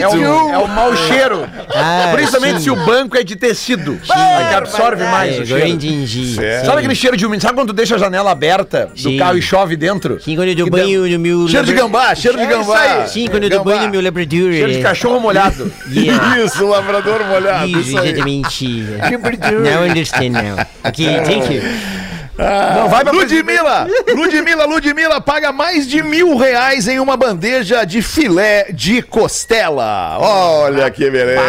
é 0.00 0.08
o, 0.08 0.50
é 0.50 0.58
o 0.58 0.68
mau 0.68 0.96
cheiro. 0.96 1.46
Ah, 1.74 2.10
Principalmente 2.14 2.58
sim. 2.58 2.64
se 2.64 2.70
o 2.70 2.76
banco 2.76 3.16
é 3.16 3.24
de 3.24 3.36
tecido. 3.36 3.98
Aí 4.08 4.48
que 4.48 4.54
absorve 4.54 5.04
mais 5.04 5.36
É, 5.36 5.42
o 5.42 5.46
cheiro. 5.46 6.64
Sabe 6.64 6.78
aquele 6.78 6.94
cheiro 6.94 7.16
de 7.16 7.26
umidade? 7.26 7.42
Sabe 7.42 7.54
quando 7.54 7.68
tu 7.68 7.72
deixa 7.74 7.96
a 7.96 7.98
janela 7.98 8.30
aberta 8.30 8.90
do 8.94 9.00
Sim. 9.00 9.16
carro 9.16 9.36
e 9.36 9.42
chove 9.42 9.76
dentro? 9.76 10.20
Sim, 10.20 10.36
quando 10.36 10.48
eu 10.48 10.54
dou 10.54 10.70
banho 10.70 11.06
no 11.06 11.18
meu... 11.18 11.48
Cheiro 11.48 11.66
de 11.66 11.72
gambá, 11.72 12.14
cheiro 12.14 12.38
de 12.38 12.44
É 12.44 12.46
gambá. 12.46 13.06
Sim, 13.06 13.26
quando 13.28 13.44
eu 13.44 13.50
dou 13.50 13.64
banho 13.64 13.82
no 13.82 13.90
meu 13.90 14.00
labrador. 14.02 14.52
Cheiro 14.52 14.72
de 14.72 14.80
cachorro 14.80 15.20
molhado. 15.20 15.70
Yeah. 15.90 16.38
Isso, 16.44 16.66
lavrador 16.66 17.24
molhado. 17.26 17.66
Isso, 17.66 17.98
exatamente. 17.98 18.64
I 18.64 19.88
understand 19.88 20.30
now. 20.30 20.56
Ok, 20.84 21.06
thank 21.24 21.52
you. 21.52 21.62
Não, 22.36 22.88
vai 22.88 23.04
pra 23.04 23.12
Ludmilla! 23.12 23.86
Ludmilla, 24.14 24.64
Ludmilla 24.66 25.20
paga 25.20 25.52
mais 25.52 25.86
de 25.86 26.02
mil 26.02 26.36
reais 26.36 26.88
em 26.88 26.98
uma 26.98 27.16
bandeja 27.16 27.84
de 27.84 28.02
filé 28.02 28.66
de 28.72 29.02
costela. 29.02 30.18
Olha 30.18 30.90
que 30.90 31.08
beleza. 31.10 31.40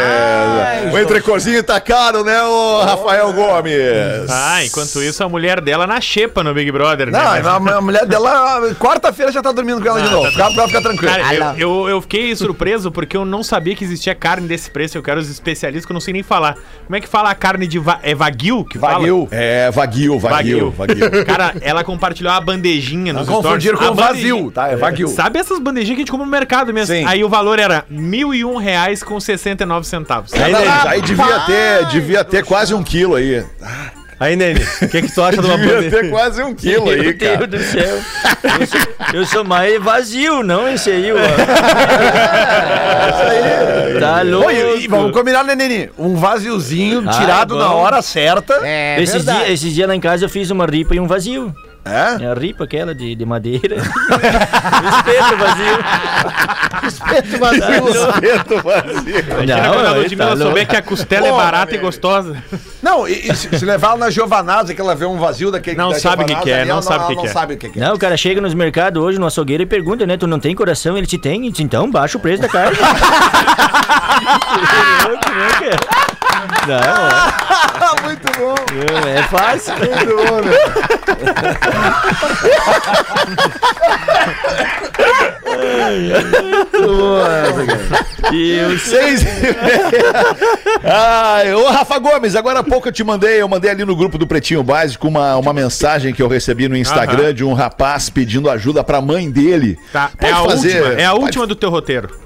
O 0.93 0.99
entrecozinho 0.99 1.63
tá 1.63 1.79
caro, 1.79 2.23
né, 2.23 2.41
ô 2.43 2.83
Rafael 2.83 3.33
Gomes? 3.33 4.29
Ah, 4.29 4.63
enquanto 4.63 5.01
isso, 5.01 5.23
a 5.23 5.29
mulher 5.29 5.59
dela 5.61 5.87
na 5.87 5.99
xepa 5.99 6.43
no 6.43 6.53
Big 6.53 6.71
Brother, 6.71 7.09
Não, 7.11 7.19
né? 7.19 7.41
a, 7.43 7.77
a 7.77 7.81
mulher 7.81 8.05
dela, 8.05 8.73
quarta-feira 8.79 9.31
já 9.31 9.41
tá 9.41 9.51
dormindo 9.51 9.81
com 9.81 9.87
ela 9.87 10.01
de 10.01 10.09
novo. 10.09 10.29
Fica, 10.31 10.51
pra 10.51 10.67
ficar 10.67 10.81
tranquilo. 10.81 11.11
Cara, 11.13 11.55
eu, 11.57 11.79
eu, 11.85 11.89
eu 11.89 12.01
fiquei 12.01 12.35
surpreso 12.35 12.91
porque 12.91 13.17
eu 13.17 13.25
não 13.25 13.41
sabia 13.43 13.75
que 13.75 13.83
existia 13.83 14.13
carne 14.13 14.47
desse 14.47 14.69
preço. 14.69 14.97
Eu 14.97 15.03
quero 15.03 15.19
os 15.19 15.29
especialistas 15.29 15.85
que 15.85 15.91
eu 15.91 15.95
não 15.95 16.01
sei 16.01 16.13
nem 16.13 16.23
falar. 16.23 16.55
Como 16.85 16.95
é 16.95 17.01
que 17.01 17.07
fala 17.07 17.29
a 17.31 17.35
carne 17.35 17.65
de 17.67 17.79
va 17.79 17.99
é 18.03 18.13
Wagyu 18.13 18.63
que 18.65 18.77
fala? 18.77 18.99
Wagyu. 18.99 19.27
É, 19.31 19.71
Wagyu, 19.73 20.19
Wagyu, 20.19 20.74
Wagyu. 20.75 21.09
Cara, 21.25 21.55
ela 21.61 21.83
compartilhou 21.83 22.31
a 22.33 22.39
bandejinha 22.41 23.13
nos 23.13 23.27
Não 23.27 23.35
confundir 23.41 23.75
stories. 23.75 23.79
com 23.95 24.01
A 24.01 24.05
vazio, 24.07 24.35
bandejinha- 24.35 24.51
tá? 24.51 24.67
É 24.69 24.75
Wagyu. 24.75 25.07
Sabe 25.09 25.39
essas 25.39 25.59
bandejinhas 25.59 25.95
que 25.95 26.01
a 26.01 26.03
gente 26.05 26.11
compra 26.11 26.25
no 26.25 26.31
mercado 26.31 26.73
mesmo? 26.73 26.93
Sim. 26.95 27.05
Aí 27.05 27.23
o 27.23 27.29
valor 27.29 27.59
era 27.59 27.85
1.001 27.91 28.57
reais 28.61 29.01
com 29.03 29.19
69 29.19 29.85
centavos. 29.87 30.33
Aí, 30.33 30.53
Aí, 30.53 30.67
aí 30.87 31.01
devia 31.01 31.39
ter, 31.41 31.85
devia 31.87 32.23
ter 32.23 32.43
quase 32.45 32.73
um 32.73 32.83
quilo 32.83 33.15
aí. 33.15 33.43
Aí, 34.17 34.35
Nene, 34.37 34.61
o 34.81 34.87
que, 34.87 35.01
que 35.01 35.11
tu 35.13 35.21
acha 35.21 35.41
de 35.41 35.45
uma 35.47 35.57
Devia 35.57 35.73
pandemia? 35.75 35.99
ter 36.01 36.09
quase 36.09 36.41
um 36.41 36.55
quilo 36.55 36.85
Meu 36.85 36.93
aí, 36.93 37.13
Deus 37.13 37.31
cara. 37.33 37.47
do 37.47 37.59
céu. 37.59 37.99
Eu 38.59 38.67
sou, 38.67 38.79
eu 39.13 39.25
sou 39.25 39.43
mais 39.43 39.83
vazio, 39.83 40.41
não 40.43 40.67
esse 40.69 40.89
aí, 40.89 41.11
ó. 41.11 41.15
Tá 43.99 44.21
louco. 44.21 44.45
Pô, 44.45 44.51
e, 44.51 44.83
e 44.83 44.87
vamos 44.87 45.11
combinar, 45.11 45.43
né, 45.43 45.55
Neni? 45.55 45.89
Um 45.97 46.15
vaziozinho 46.15 47.03
Ah, 47.07 47.11
tirado 47.11 47.55
na 47.57 47.67
bom. 47.67 47.75
hora 47.75 48.01
certa. 48.01 48.59
É 48.63 49.01
esses, 49.01 49.23
dias, 49.23 49.49
esses 49.49 49.73
dias 49.73 49.87
lá 49.87 49.95
em 49.95 49.99
casa 49.99 50.25
eu 50.25 50.29
fiz 50.29 50.49
uma 50.51 50.65
ripa 50.65 50.95
e 50.95 50.99
um 50.99 51.07
vazio. 51.07 51.53
É? 51.85 52.23
É 52.23 52.27
a 52.27 52.33
ripa 52.33 52.63
aquela 52.63 52.95
de, 52.95 53.13
de 53.13 53.25
madeira. 53.25 53.75
espeto 53.77 55.37
vazio. 55.37 55.77
Espeto 56.87 57.37
vazio. 57.37 57.87
Espeto 57.89 58.61
vazio. 58.63 59.19
Imagina 59.19 59.69
quando 59.69 59.85
a 59.85 59.91
Ludmilla 59.91 60.29
tá 60.31 60.37
souber 60.37 60.67
que 60.67 60.75
a 60.75 60.81
costela 60.81 61.27
é 61.27 61.31
barata 61.31 61.71
e 61.71 61.75
amigo. 61.75 61.85
gostosa. 61.85 62.43
Não, 62.81 63.07
e, 63.07 63.29
e 63.29 63.35
se, 63.35 63.59
se 63.59 63.65
levar 63.65 63.89
ela 63.89 63.97
na 63.97 64.09
Giovanazzi, 64.09 64.73
que 64.73 64.81
ela 64.81 64.95
vê 64.95 65.05
um 65.05 65.19
vazio 65.19 65.51
daquele 65.51 65.77
Não 65.77 65.89
da 65.89 65.99
sabe 65.99 66.23
o 66.23 66.25
que 66.25 66.35
que 66.35 66.51
é, 66.51 66.65
não 66.65 66.73
ela 66.73 66.81
sabe 66.81 67.03
o 67.03 67.07
que 67.07 67.15
que 67.15 67.21
é. 67.21 67.25
Não 67.25 67.33
sabe 67.33 67.53
o 67.53 67.57
que 67.57 67.69
que 67.69 67.79
é. 67.79 67.81
Não, 67.83 67.93
o 67.93 67.99
cara 67.99 68.17
chega 68.17 68.41
nos 68.41 68.53
mercados 68.55 69.01
hoje, 69.01 69.19
no 69.19 69.27
açougueiro, 69.27 69.61
e 69.61 69.65
pergunta, 69.65 70.07
né? 70.07 70.17
Tu 70.17 70.25
não 70.25 70.39
tem 70.39 70.55
coração? 70.55 70.97
Ele 70.97 71.07
te 71.07 71.17
tem? 71.17 71.45
Então 71.59 71.89
baixa 71.89 72.17
o 72.17 72.21
preço 72.21 72.41
da 72.41 72.49
carne. 72.49 72.77
Não, 76.67 78.03
Muito 78.03 78.39
bom. 78.39 78.55
é, 79.07 79.19
é 79.19 79.23
fácil. 79.23 79.73
E 88.31 88.51
eu 88.57 88.77
Seis 88.79 89.21
e. 89.21 89.25
Ai, 90.83 91.53
ô 91.53 91.67
Rafa 91.69 91.97
Gomes, 91.99 92.35
agora 92.35 92.59
há 92.59 92.63
pouco 92.63 92.87
eu 92.87 92.91
te 92.91 93.03
mandei, 93.03 93.41
eu 93.41 93.47
mandei 93.47 93.71
ali 93.71 93.85
no 93.85 93.95
grupo 93.95 94.17
do 94.17 94.25
Pretinho 94.27 94.63
Básico 94.63 95.07
uma, 95.07 95.35
uma 95.37 95.53
mensagem 95.53 96.13
que 96.13 96.21
eu 96.21 96.27
recebi 96.27 96.67
no 96.67 96.75
Instagram 96.75 97.33
de 97.33 97.43
um 97.43 97.53
rapaz 97.53 98.09
pedindo 98.09 98.49
ajuda 98.49 98.83
pra 98.83 99.01
mãe 99.01 99.29
dele. 99.29 99.77
Tá, 99.93 100.09
Pode 100.17 100.31
é 100.31 100.35
a 100.35 100.43
fazer, 100.43 100.81
última, 100.81 101.01
é 101.01 101.05
a 101.05 101.11
pode- 101.11 101.23
última 101.23 101.47
do 101.47 101.55
teu 101.55 101.69
roteiro. 101.69 102.24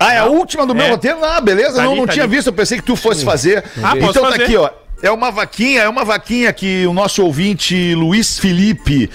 Ah, 0.00 0.14
é 0.14 0.18
a 0.18 0.24
última 0.24 0.66
do 0.66 0.74
meu 0.74 0.86
É. 0.86 0.90
roteiro? 0.90 1.22
Ah, 1.22 1.40
beleza, 1.40 1.76
Tá 1.76 1.82
não, 1.82 1.90
ali, 1.90 2.00
não 2.00 2.06
tá 2.06 2.12
tinha 2.14 2.24
ali. 2.24 2.34
visto, 2.34 2.46
eu 2.46 2.52
pensei 2.54 2.78
que 2.78 2.84
tu 2.84 2.96
fosse 2.96 3.24
fazer. 3.24 3.62
Ah, 3.82 3.92
então 3.96 4.12
tá 4.14 4.30
fazer. 4.30 4.42
aqui, 4.44 4.56
ó. 4.56 4.70
É 5.02 5.10
uma 5.10 5.30
vaquinha, 5.30 5.82
é 5.82 5.88
uma 5.88 6.04
vaquinha 6.04 6.52
que 6.52 6.86
o 6.86 6.92
nosso 6.92 7.24
ouvinte 7.24 7.94
Luiz 7.94 8.38
Felipe 8.38 9.10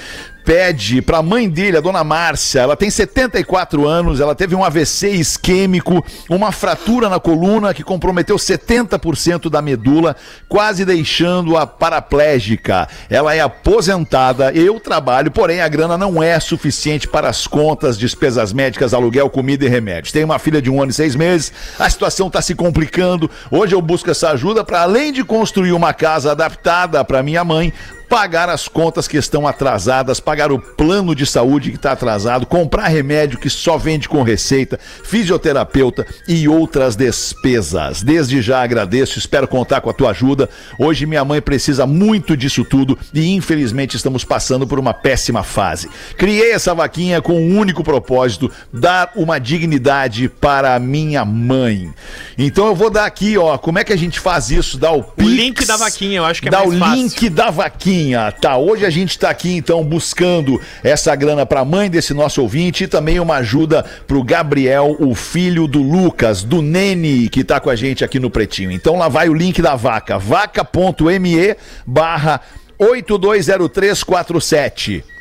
pede 0.46 1.02
pra 1.02 1.24
mãe 1.24 1.50
dele, 1.50 1.78
a 1.78 1.82
dona 1.82 2.04
Márcia. 2.04 2.62
Ela 2.62 2.78
tem 2.78 2.90
74 2.90 3.88
anos, 3.88 4.20
ela 4.20 4.36
teve 4.36 4.54
um 4.56 4.64
AVC 4.64 5.10
isquêmico, 5.10 6.06
uma 6.30 6.52
fratura 6.52 7.10
na 7.10 7.20
coluna 7.20 7.74
que 7.74 7.84
comprometeu 7.84 8.36
70% 8.36 9.50
da 9.50 9.62
medula, 9.62 10.16
quase 10.48 10.86
deixando-a 10.86 11.66
paraplégica. 11.66 12.88
Ela 13.10 13.34
é 13.34 13.42
aposentada, 13.42 14.52
eu 14.54 14.80
trabalho, 14.80 15.32
porém 15.32 15.62
a 15.62 15.68
grana 15.68 15.98
não 15.98 16.22
é 16.22 16.40
suficiente 16.40 17.08
para 17.08 17.28
as 17.28 17.48
contas, 17.48 17.98
despesas 17.98 18.54
médicas, 18.54 18.94
aluguel, 18.94 19.30
comida 19.30 19.66
e 19.66 19.70
remédios. 19.70 20.12
Tem 20.12 20.24
uma 20.24 20.38
filha 20.38 20.62
de 20.62 20.70
um 20.70 20.80
ano 20.80 20.92
e 20.92 20.94
seis 20.94 21.16
meses, 21.16 21.52
a 21.80 21.90
situação 21.90 22.28
está 22.28 22.42
se 22.42 22.54
complicando. 22.54 23.30
Hoje 23.50 23.74
eu 23.74 23.82
busco 23.82 24.12
essa 24.12 24.30
ajuda 24.30 24.64
para, 24.64 24.84
além 24.84 25.12
de 25.12 25.24
construir 25.24 25.72
uma 25.72 25.94
casa 25.94 26.32
adaptada 26.32 27.04
para 27.04 27.24
minha 27.24 27.44
mãe, 27.44 27.74
pagar 28.10 28.50
as 28.50 28.68
contas 28.68 29.08
que 29.08 29.18
estão 29.18 29.48
atrasadas, 29.48 30.20
pagar 30.20 30.52
o 30.52 30.60
plano 30.60 31.16
de 31.16 31.26
saúde 31.26 31.70
que 31.72 31.76
está 31.76 31.92
atrasado, 31.92 32.46
comprar 32.46 32.88
remédio 32.88 33.40
que 33.40 33.50
só 33.50 33.78
vende 33.78 34.08
com 34.08 34.22
receita, 34.24 34.80
fisioterapeuta 35.04 36.06
e 36.28 36.48
outras 36.48 36.96
despesas. 36.96 38.02
Desde 38.02 38.42
já 38.42 38.62
agradeço, 38.62 39.18
espero 39.20 39.48
contar 39.48 39.82
com 39.82 39.90
a 39.90 39.94
tua 39.94 40.12
ajuda. 40.12 40.50
Hoje 40.78 41.06
minha 41.06 41.26
mãe 41.26 41.42
precisa 41.42 41.86
muito 41.86 42.38
disso 42.38 42.64
tudo 42.64 42.98
e 43.14 43.34
infelizmente 43.34 43.96
estamos 43.98 44.24
passando 44.24 44.68
por 44.68 44.80
uma 44.80 44.94
péssima 44.94 45.44
fase. 45.44 45.90
Criei 46.18 46.52
essa 46.52 46.74
vaquinha 46.74 47.22
com 47.22 47.34
um 47.34 47.58
único 47.58 47.84
propósito: 47.84 48.52
dar 48.72 49.12
uma 49.16 49.40
dignidade 49.40 50.30
para 50.30 50.76
a 50.76 50.80
minha 50.80 51.26
mãe. 51.26 51.92
Então 52.38 52.68
eu 52.68 52.76
vou 52.76 52.90
dar 52.90 53.06
aqui, 53.06 53.38
ó, 53.38 53.58
como 53.58 53.80
é 53.80 53.84
que 53.84 53.94
a 53.94 53.98
gente 53.98 54.20
faz 54.20 54.52
isso? 54.52 54.78
Dá 54.78 54.92
o, 54.92 55.00
O 55.00 55.04
Pix, 55.04 55.30
link 55.32 55.66
da 55.66 55.78
vaquinha, 55.78 56.18
eu 56.18 56.26
acho 56.26 56.42
que 56.42 56.48
é 56.48 56.52
Dá 56.52 56.60
mais 56.60 56.74
o 56.74 56.78
fácil. 56.80 56.96
link 56.96 57.30
da 57.30 57.50
vaquinha. 57.50 57.95
Tá, 58.42 58.58
hoje 58.58 58.86
a 58.86 58.90
gente 58.90 59.18
tá 59.18 59.30
aqui 59.30 59.56
então 59.56 59.82
buscando 59.84 60.60
essa 60.84 61.16
grana 61.16 61.46
pra 61.46 61.64
mãe 61.64 61.90
desse 61.90 62.14
nosso 62.14 62.42
ouvinte 62.42 62.84
e 62.84 62.88
também 62.88 63.18
uma 63.20 63.36
ajuda 63.36 63.86
pro 64.08 64.24
Gabriel, 64.24 64.98
o 65.00 65.16
filho 65.16 65.68
do 65.68 65.82
Lucas, 65.82 66.44
do 66.44 66.62
Nene, 66.62 67.30
que 67.30 67.44
tá 67.44 67.60
com 67.60 67.70
a 67.70 67.76
gente 67.76 68.04
aqui 68.04 68.20
no 68.20 68.30
Pretinho. 68.30 68.72
Então 68.72 68.98
lá 68.98 69.08
vai 69.08 69.30
o 69.30 69.34
link 69.34 69.62
da 69.62 69.76
vaca, 69.76 70.20
vaca.me 70.20 71.56
barra 71.86 72.42
820347. 72.78 75.15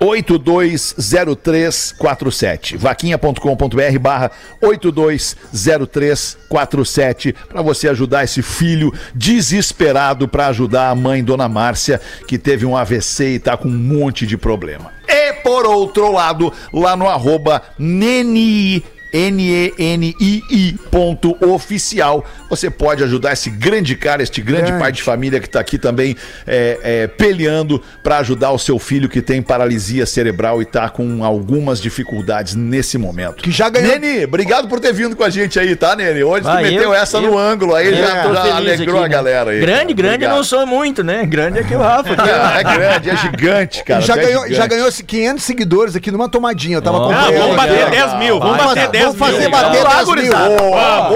820347 0.00 2.76
vaquinha.com.br 2.76 3.98
barra 4.00 4.32
820347 4.60 7.34
para 7.48 7.62
você 7.62 7.88
ajudar 7.88 8.24
esse 8.24 8.42
filho 8.42 8.92
desesperado 9.14 10.28
para 10.28 10.48
ajudar 10.48 10.90
a 10.90 10.94
mãe 10.94 11.24
Dona 11.24 11.48
Márcia 11.48 11.98
que 12.26 12.36
teve 12.38 12.66
um 12.66 12.76
AVC 12.76 13.34
e 13.34 13.38
tá 13.38 13.56
com 13.56 13.68
um 13.68 13.72
monte 13.72 14.26
de 14.26 14.36
problema. 14.36 14.92
E 15.08 15.32
por 15.34 15.64
outro 15.66 16.10
lado, 16.12 16.52
lá 16.72 16.96
no 16.96 17.08
arroba 17.08 17.62
Neni 17.78 18.84
N-E-N-I-I 19.16 20.76
ponto 20.90 21.36
oficial. 21.40 22.24
Você 22.50 22.70
pode 22.70 23.02
ajudar 23.02 23.32
esse 23.32 23.50
grande 23.50 23.96
cara, 23.96 24.22
este 24.22 24.40
grande, 24.40 24.72
pai 24.78 24.92
de 24.92 25.02
família 25.02 25.40
que 25.40 25.46
está 25.46 25.60
aqui 25.60 25.78
também 25.78 26.16
é, 26.46 26.78
é, 26.82 27.06
peleando 27.06 27.82
para 28.02 28.18
ajudar 28.18 28.50
o 28.52 28.58
seu 28.58 28.78
filho 28.78 29.08
que 29.08 29.20
tem 29.22 29.42
paralisia 29.42 30.06
cerebral 30.06 30.60
e 30.60 30.64
está 30.64 30.88
com 30.88 31.24
algumas 31.24 31.80
dificuldades 31.80 32.54
nesse 32.54 32.98
momento. 32.98 33.42
Que 33.42 33.50
já 33.50 33.68
ganhou- 33.68 33.98
Nene, 33.98 34.24
obrigado 34.24 34.68
por 34.68 34.80
ter 34.80 34.92
vindo 34.92 35.16
com 35.16 35.24
a 35.24 35.30
gente 35.30 35.58
aí, 35.58 35.74
tá, 35.74 35.96
Nene? 35.96 36.22
Hoje 36.22 36.42
tu 36.42 36.48
Ah, 36.48 36.60
meteu 36.62 36.82
eu- 36.82 36.94
essa 36.94 37.16
eu- 37.18 37.22
no 37.22 37.38
ângulo 37.38 37.74
aí, 37.74 37.88
eu 37.88 37.96
já, 37.96 38.32
já 38.32 38.56
alegrou 38.56 38.96
aqui, 38.96 39.04
a 39.04 39.08
né? 39.08 39.14
galera 39.14 39.50
aí. 39.50 39.60
Grande, 39.60 39.94
cara. 39.94 40.08
grande 40.08 40.24
eu 40.24 40.30
não 40.30 40.44
sou 40.44 40.66
muito, 40.66 41.02
né? 41.02 41.24
Grande 41.26 41.58
é 41.58 41.62
que 41.62 41.74
o 41.74 41.78
Rafa. 41.78 42.10
É, 42.10 42.60
é 42.60 42.62
grande, 42.62 43.10
é 43.10 43.16
gigante, 43.16 43.84
cara. 43.84 44.00
já, 44.00 44.14
é 44.14 44.16
ganhou, 44.18 44.42
gigante. 44.42 44.54
já 44.54 44.66
ganhou 44.66 44.88
500 44.92 45.44
seguidores 45.44 45.96
aqui 45.96 46.10
numa 46.10 46.28
tomadinha. 46.28 46.76
Eu 46.76 46.82
tava 46.82 46.98
Não, 46.98 47.04
acompanhando. 47.10 47.32
vamos 47.40 47.56
Legal, 47.56 47.56
bater 47.56 47.90
legal. 47.90 48.08
10 48.08 48.18
mil. 48.18 48.38
Vamos 48.40 48.56
bater 48.64 48.88
10 48.88 49.05
Vamos 49.12 49.20
mil. 49.20 49.26
fazer 49.26 49.48
bater 49.48 49.82
Vamos 49.82 49.84
lá, 49.84 50.04
10 50.04 50.08
mil. 50.18 50.32
Vamos 50.32 50.58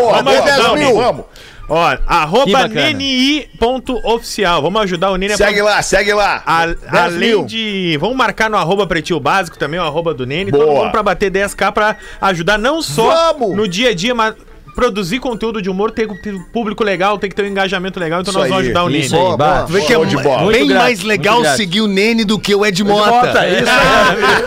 boa, 0.00 0.16
ajudar 0.16 0.72
o 0.72 0.96
vamos. 0.96 1.24
Ó, 1.72 1.96
arroba 2.05 2.66
nni.oficial. 2.66 4.61
Vamos 4.61 4.83
ajudar 4.83 5.11
o 5.12 5.16
Nene 5.16 5.35
a 5.35 5.37
Segue 5.37 5.62
lá, 5.62 5.81
segue 5.83 6.12
lá. 6.12 6.42
A- 6.44 6.66
10 6.66 6.85
além 6.92 7.29
mil. 7.29 7.44
de. 7.44 7.96
Vamos 8.00 8.16
marcar 8.16 8.50
no 8.50 8.57
arroba 8.57 8.87
pretinho 8.88 9.20
básico 9.20 9.57
também, 9.57 9.79
o 9.79 9.85
arroba 9.85 10.12
do 10.12 10.26
Nene. 10.26 10.50
Boa. 10.50 10.64
Todo 10.66 10.74
mundo 10.74 10.90
pra 10.90 11.03
bater 11.03 11.31
10k 11.31 11.70
pra 11.72 11.96
ajudar 12.20 12.59
não 12.59 12.83
só 12.83 13.33
Vamos! 13.35 13.57
no 13.57 13.68
dia 13.68 13.90
a 13.90 13.94
dia, 13.94 14.12
mas 14.14 14.35
produzir 14.74 15.18
conteúdo 15.20 15.61
de 15.61 15.68
humor, 15.70 15.90
ter 15.90 16.09
um 16.09 16.42
público 16.52 16.83
legal, 16.85 17.18
tem 17.18 17.28
que 17.30 17.37
ter 17.37 17.42
um 17.42 17.46
engajamento 17.48 17.98
legal. 18.00 18.20
Então 18.20 18.30
Isso 18.33 18.38
nós 18.38 18.48
vamos 18.48 18.62
aí, 18.62 18.66
ajudar 18.68 18.85
o 18.85 18.88
Nene. 18.88 19.04
Isso 19.06 19.16
aí, 19.16 19.37
bah. 19.37 19.64
Tu 19.66 19.72
vê 19.72 19.80
que 19.83 19.94
é 19.94 20.04
de 20.04 20.16
bola. 20.16 20.52
bem 20.52 20.66
grato, 20.66 20.83
mais 20.83 21.02
legal 21.02 21.44
seguir 21.56 21.80
o 21.80 21.87
Nene 21.87 22.24
do 22.24 22.38
que 22.38 22.54
o 22.54 22.64
Ed 22.64 22.83
Mota. 22.85 23.46
isso 23.48 23.64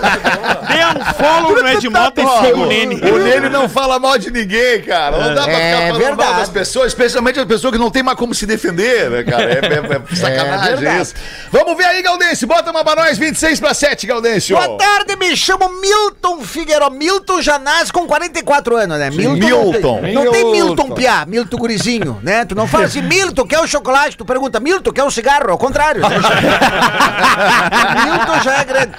Dê 0.68 0.86
um 0.86 1.14
follow 1.14 1.62
no 1.62 1.68
Ed 1.68 1.90
Mota 1.90 2.22
e 2.22 2.28
siga 2.46 2.58
o 2.58 2.66
Nene. 2.66 2.96
O 2.96 3.20
Nene 3.20 3.50
não 3.50 3.68
fala 3.70 4.00
mal 4.00 4.18
de 4.18 4.32
ninguém, 4.32 4.82
cara. 4.82 5.18
Não 5.18 5.36
dá 5.36 5.44
pra 5.44 5.54
É 5.54 5.56
ficar 5.56 5.78
falando 5.80 5.92
mal 6.00 6.00
verdade. 6.18 6.40
das 6.40 6.50
pessoas, 6.50 6.88
especialmente 6.88 7.40
as 7.40 7.46
pessoas 7.46 7.74
que 7.74 7.80
não 7.80 7.90
tem 7.92 8.04
mais 8.04 8.18
como 8.18 8.34
se 8.34 8.46
defender, 8.46 9.10
né, 9.10 9.24
cara? 9.24 9.44
É, 9.44 9.54
é- 9.60 10.14
é 10.14 10.16
sacanagem 10.16 10.76
verdade. 10.78 11.02
isso. 11.02 11.14
Vamos 11.52 11.78
ver 11.78 11.86
aí, 11.86 12.02
Gaudêncio. 12.02 12.48
Bota 12.48 12.72
uma 12.72 12.84
pra 12.84 12.96
nós, 12.96 13.18
26 13.18 13.60
pra 13.60 13.74
7, 13.74 14.08
Gaudêncio. 14.08 14.56
Boa 14.56 14.78
tarde, 14.78 15.16
me 15.16 15.36
chamo 15.36 15.70
Milton 15.82 16.42
Figueiredo. 16.42 16.92
Milton 16.92 17.42
Janás 17.42 17.92
com 17.92 18.06
44 18.08 18.76
anos, 18.78 18.98
né? 18.98 19.10
Milton. 19.10 19.36
Milton. 19.72 20.02
Não 20.14 20.32
tem, 20.32 20.52
Milton 20.52 20.92
Piá, 20.92 21.26
Milton 21.26 21.58
Gurizinho, 21.58 22.20
né? 22.22 22.46
Tu 22.46 22.56
não 22.56 22.68
fala 22.68 22.86
assim, 22.86 23.02
Milton, 23.08 23.46
quer 23.46 23.60
o 23.60 23.68
chocolate? 23.68 24.18
Tu 24.18 24.26
pergunta, 24.26 24.60
Milton, 24.60 24.92
quer 24.92 25.04
o 25.04 25.12
cigarro? 25.12 25.52
Ao 25.52 25.58
contrário. 25.58 26.02
né? 26.02 26.10
Milton 28.06 28.44
já 28.44 28.60
é 28.60 28.64
grande. 28.64 28.94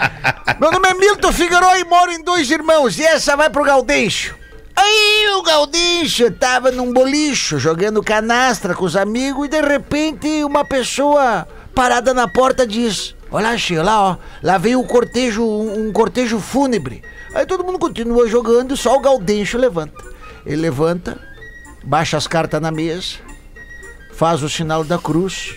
Meu 0.61 0.71
nome 0.73 0.89
é 0.89 0.95
Milton 0.95 1.33
Figueiredo 1.33 1.77
e 1.79 1.85
moro 1.85 2.13
em 2.13 2.23
dois 2.23 2.51
irmãos. 2.51 2.99
E 2.99 3.05
essa 3.05 3.37
vai 3.37 3.51
pro 3.51 3.65
Gaudêncio. 3.65 4.35
Aí 4.77 5.29
o 5.39 5.43
Gaudêncio 5.43 6.31
tava 6.33 6.71
num 6.73 6.93
bolicho, 6.93 7.59
jogando 7.59 8.03
canastra 8.03 8.75
com 8.75 8.85
os 8.85 8.97
amigos, 8.97 9.47
e 9.47 9.49
de 9.49 9.61
repente 9.61 10.43
uma 10.43 10.65
pessoa 10.65 11.47
parada 11.75 12.13
na 12.13 12.27
porta 12.27 12.67
diz: 12.67 13.15
Olha, 13.31 13.57
Che, 13.57 13.77
lá, 13.79 14.01
ó, 14.03 14.17
lá 14.43 14.59
veio 14.59 14.81
o 14.81 14.87
cortejo, 14.87 15.45
um, 15.45 15.89
um 15.89 15.93
cortejo 15.93 16.41
fúnebre. 16.41 17.03
Aí 17.35 17.47
todo 17.47 17.65
mundo 17.65 17.79
continua 17.79 18.29
jogando, 18.29 18.77
só 18.77 18.97
o 18.97 19.01
Gaudêncio 19.01 19.59
levanta. 19.59 20.14
Ele 20.47 20.57
levanta, 20.57 21.19
baixa 21.83 22.17
as 22.17 22.27
cartas 22.27 22.61
na 22.61 22.71
mesa, 22.71 23.17
faz 24.13 24.43
o 24.43 24.49
sinal 24.49 24.85
da 24.85 24.99
cruz, 24.99 25.57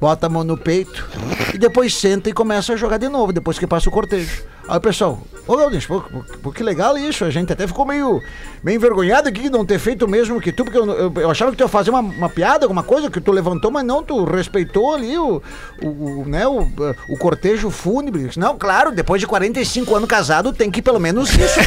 bota 0.00 0.26
a 0.26 0.30
mão 0.30 0.44
no 0.44 0.58
peito 0.58 1.08
e 1.54 1.58
depois 1.58 1.94
senta 1.94 2.28
e 2.28 2.32
começa 2.32 2.72
a 2.72 2.76
jogar 2.76 2.98
de 2.98 3.08
novo, 3.08 3.32
depois 3.32 3.58
que 3.58 3.66
passa 3.66 3.88
o 3.88 3.92
cortejo. 3.92 4.44
Aí 4.68 4.76
o 4.76 4.80
pessoal, 4.82 5.18
ô 5.46 5.56
Galdêncio, 5.56 5.88
pô, 5.88 6.00
pô, 6.02 6.22
pô, 6.42 6.52
que 6.52 6.62
legal 6.62 6.98
isso. 6.98 7.24
A 7.24 7.30
gente 7.30 7.50
até 7.50 7.66
ficou 7.66 7.86
meio, 7.86 8.20
meio 8.62 8.76
envergonhado 8.76 9.26
aqui 9.30 9.40
de 9.40 9.48
não 9.50 9.64
ter 9.64 9.78
feito 9.78 10.04
o 10.04 10.08
mesmo 10.08 10.38
que 10.42 10.52
tu, 10.52 10.62
porque 10.62 10.76
eu, 10.78 10.86
eu- 10.90 11.12
eu 11.16 11.30
achava 11.30 11.50
que 11.50 11.56
tu 11.56 11.62
ia 11.64 11.68
fazer 11.68 11.88
uma, 11.88 12.00
uma 12.00 12.28
piada, 12.28 12.66
alguma 12.66 12.82
coisa, 12.82 13.10
que 13.10 13.18
tu 13.18 13.32
levantou, 13.32 13.70
mas 13.70 13.82
não, 13.82 14.02
tu 14.02 14.24
respeitou 14.24 14.94
ali 14.94 15.16
o, 15.16 15.40
o, 15.82 15.86
o, 15.86 16.24
né, 16.28 16.46
o, 16.46 16.68
o 17.08 17.16
cortejo 17.18 17.70
fúnebre. 17.70 18.28
Não, 18.36 18.58
claro, 18.58 18.92
depois 18.92 19.20
de 19.22 19.26
45 19.26 19.94
anos 19.96 20.06
casado, 20.08 20.52
tem 20.52 20.70
que 20.70 20.82
pelo 20.82 21.00
menos 21.00 21.30
isso. 21.32 21.60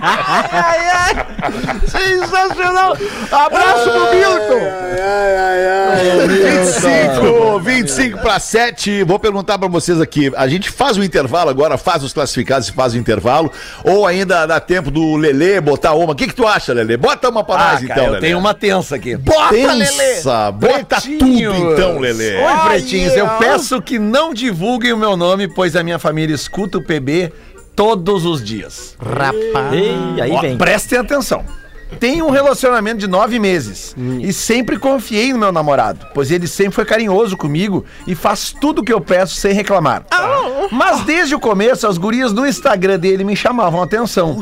ai, 0.00 0.86
ai, 0.90 1.80
sensacional. 1.86 2.94
Abraço 3.32 3.90
pro 3.90 4.14
Milton. 4.14 4.58
25, 6.28 7.60
25 7.60 8.18
para 8.18 8.38
7. 8.38 9.02
Vou 9.04 9.18
perguntar 9.18 9.58
para 9.58 9.68
vocês 9.68 9.98
aqui. 10.00 10.30
A 10.36 10.46
gente 10.46 10.70
faz 10.70 10.96
o 10.98 11.02
intervalo 11.02 11.37
agora, 11.46 11.76
faz 11.78 12.02
os 12.02 12.12
classificados 12.12 12.68
e 12.68 12.72
faz 12.72 12.94
o 12.94 12.98
intervalo. 12.98 13.52
Ou 13.84 14.06
ainda 14.06 14.46
dá 14.46 14.58
tempo 14.58 14.90
do 14.90 15.14
Lelê 15.16 15.60
botar 15.60 15.92
uma. 15.92 16.12
O 16.12 16.16
que, 16.16 16.26
que 16.26 16.34
tu 16.34 16.46
acha, 16.46 16.72
Lelê? 16.72 16.96
Bota 16.96 17.28
uma 17.28 17.44
para 17.44 17.60
Ah, 17.62 17.72
nós, 17.74 17.80
cara, 17.82 17.84
então, 17.92 18.04
eu 18.06 18.10
Lelê. 18.12 18.26
tenho 18.26 18.38
uma 18.38 18.54
tensa 18.54 18.96
aqui. 18.96 19.16
Bota, 19.16 19.52
Lelê. 19.54 19.84
Tensa. 19.86 20.50
Bota 20.50 21.00
Pretinhos. 21.00 21.54
tudo, 21.56 21.72
então, 21.74 21.98
Lelê. 21.98 22.36
Oi, 22.38 22.42
Ai, 22.44 22.68
pretinhos, 22.70 23.14
eu 23.14 23.28
peço 23.38 23.80
que 23.82 23.98
não 23.98 24.32
divulguem 24.32 24.92
o 24.92 24.96
meu 24.96 25.16
nome, 25.16 25.46
pois 25.46 25.76
a 25.76 25.82
minha 25.82 25.98
família 25.98 26.34
escuta 26.34 26.78
o 26.78 26.82
PB 26.82 27.32
todos 27.76 28.24
os 28.24 28.42
dias. 28.42 28.96
Rapaz. 28.98 30.20
Aí 30.22 30.32
Ó, 30.32 30.40
vem. 30.40 30.56
prestem 30.56 30.98
atenção. 30.98 31.44
Tenho 31.98 32.26
um 32.26 32.30
relacionamento 32.30 32.98
de 32.98 33.06
nove 33.06 33.38
meses 33.38 33.94
e 34.20 34.32
sempre 34.32 34.78
confiei 34.78 35.32
no 35.32 35.38
meu 35.38 35.50
namorado, 35.52 36.06
pois 36.14 36.30
ele 36.30 36.46
sempre 36.46 36.72
foi 36.74 36.84
carinhoso 36.84 37.36
comigo 37.36 37.84
e 38.06 38.14
faz 38.14 38.52
tudo 38.52 38.82
que 38.84 38.92
eu 38.92 39.00
peço 39.00 39.34
sem 39.36 39.52
reclamar. 39.52 40.04
Mas 40.70 41.00
desde 41.04 41.34
o 41.34 41.40
começo, 41.40 41.86
as 41.86 41.96
gurias 41.96 42.32
no 42.32 42.46
Instagram 42.46 42.98
dele 42.98 43.24
me 43.24 43.34
chamavam 43.34 43.80
a 43.80 43.84
atenção. 43.84 44.38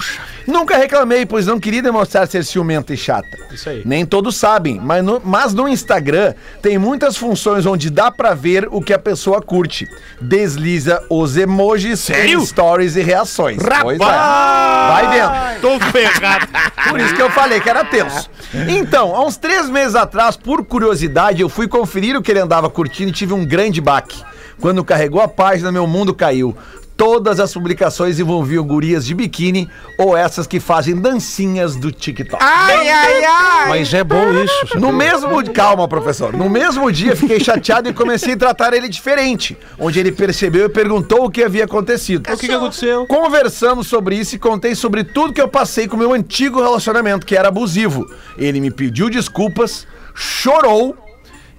Nunca 0.47 0.77
reclamei, 0.77 1.25
pois 1.27 1.47
não 1.47 1.59
queria 1.59 1.83
demonstrar 1.83 2.27
ser 2.27 2.45
ciumenta 2.45 2.93
e 2.93 2.97
chata. 2.97 3.29
Isso 3.53 3.69
aí. 3.69 3.83
Nem 3.85 4.05
todos 4.05 4.37
sabem, 4.37 4.81
mas 4.83 5.05
no, 5.05 5.21
mas 5.25 5.53
no 5.55 5.69
Instagram 5.69 6.35
tem 6.63 6.79
muitas 6.79 7.17
funções 7.17 7.65
onde 7.67 7.91
dá 7.91 8.11
pra 8.11 8.35
ver 8.35 8.69
o 8.71 8.81
que 8.81 8.93
a 8.93 8.99
pessoa 8.99 9.41
curte. 9.41 9.87
Desliza 10.21 11.03
os 11.11 11.37
emojis, 11.37 12.01
Sério? 12.01 12.41
stories 12.45 12.97
e 12.97 13.03
reações. 13.03 13.59
Pois 13.83 13.99
é. 14.01 14.05
Vai 14.05 15.09
vendo. 15.11 15.61
Tô 15.61 15.81
ferrado. 15.91 16.47
Por 16.89 17.01
isso 17.01 17.15
que 17.15 17.23
eu 17.23 17.31
falei 17.37 17.61
que 17.61 17.69
era 17.69 17.85
tenso. 17.85 18.31
Então, 18.67 19.15
há 19.15 19.23
uns 19.23 19.37
três 19.37 19.69
meses 19.69 19.95
atrás, 19.95 20.37
por 20.39 20.65
curiosidade, 20.65 21.43
eu 21.43 21.51
fui 21.51 21.69
conferir 21.69 22.17
o 22.17 22.23
que 22.23 22.31
ele 22.31 22.41
andava 22.41 22.71
curtindo 22.71 23.11
e 23.11 23.13
tive 23.13 23.35
um 23.35 23.45
grande 23.45 23.79
baque. 23.79 24.25
Quando 24.59 24.83
carregou 24.83 25.21
a 25.21 25.29
página, 25.29 25.71
meu 25.71 25.87
mundo 25.87 26.15
caiu. 26.15 26.57
Todas 26.97 27.39
as 27.41 27.53
publicações 27.53 28.19
envolviam 28.19 28.65
gurias 28.65 29.05
de 29.05 29.15
biquíni 29.15 29.69
ou 29.99 30.17
essas 30.17 30.47
que 30.47 30.59
fazem 30.59 30.97
dancinhas 30.97 31.77
do 31.77 31.93
TikTok. 31.93 32.43
Ai, 32.43 32.89
ai, 32.89 33.25
ai. 33.25 33.69
Mas 33.69 33.93
é 33.93 34.03
bom 34.03 34.33
isso. 34.33 34.79
No 34.79 34.93
mesmo 34.93 35.45
calma, 35.53 35.87
professor. 35.87 36.33
No 36.33 36.49
mesmo 36.49 36.91
dia 36.91 37.15
fiquei 37.15 37.39
chateado 37.39 37.89
e 37.89 37.93
comecei 37.93 38.33
a 38.33 38.37
tratar 38.37 38.73
ele 38.73 38.89
diferente, 38.89 39.59
onde 39.79 40.01
ele 40.01 40.11
percebeu 40.11 40.67
e 40.67 40.69
perguntou 40.71 41.27
o 41.27 41.31
que 41.31 41.45
havia 41.45 41.65
acontecido. 41.65 42.33
O 42.33 42.37
que, 42.39 42.49
que 42.49 42.55
aconteceu? 42.55 43.07
Conversamos 43.07 43.89
sobre 43.89 44.17
isso 44.17 44.35
e 44.37 44.39
contei 44.39 44.75
sobre 44.75 45.05
tudo 45.05 45.35
que 45.35 45.41
eu 45.41 45.49
passei 45.49 45.87
com 45.87 45.97
o 45.97 45.99
meu 45.99 46.15
antigo 46.15 46.63
relacionamento, 46.63 47.27
que 47.27 47.37
era 47.37 47.49
abusivo. 47.49 48.07
Ele 48.39 48.59
me 48.59 48.71
pediu 48.71 49.11
desculpas, 49.11 49.87
chorou 50.15 50.97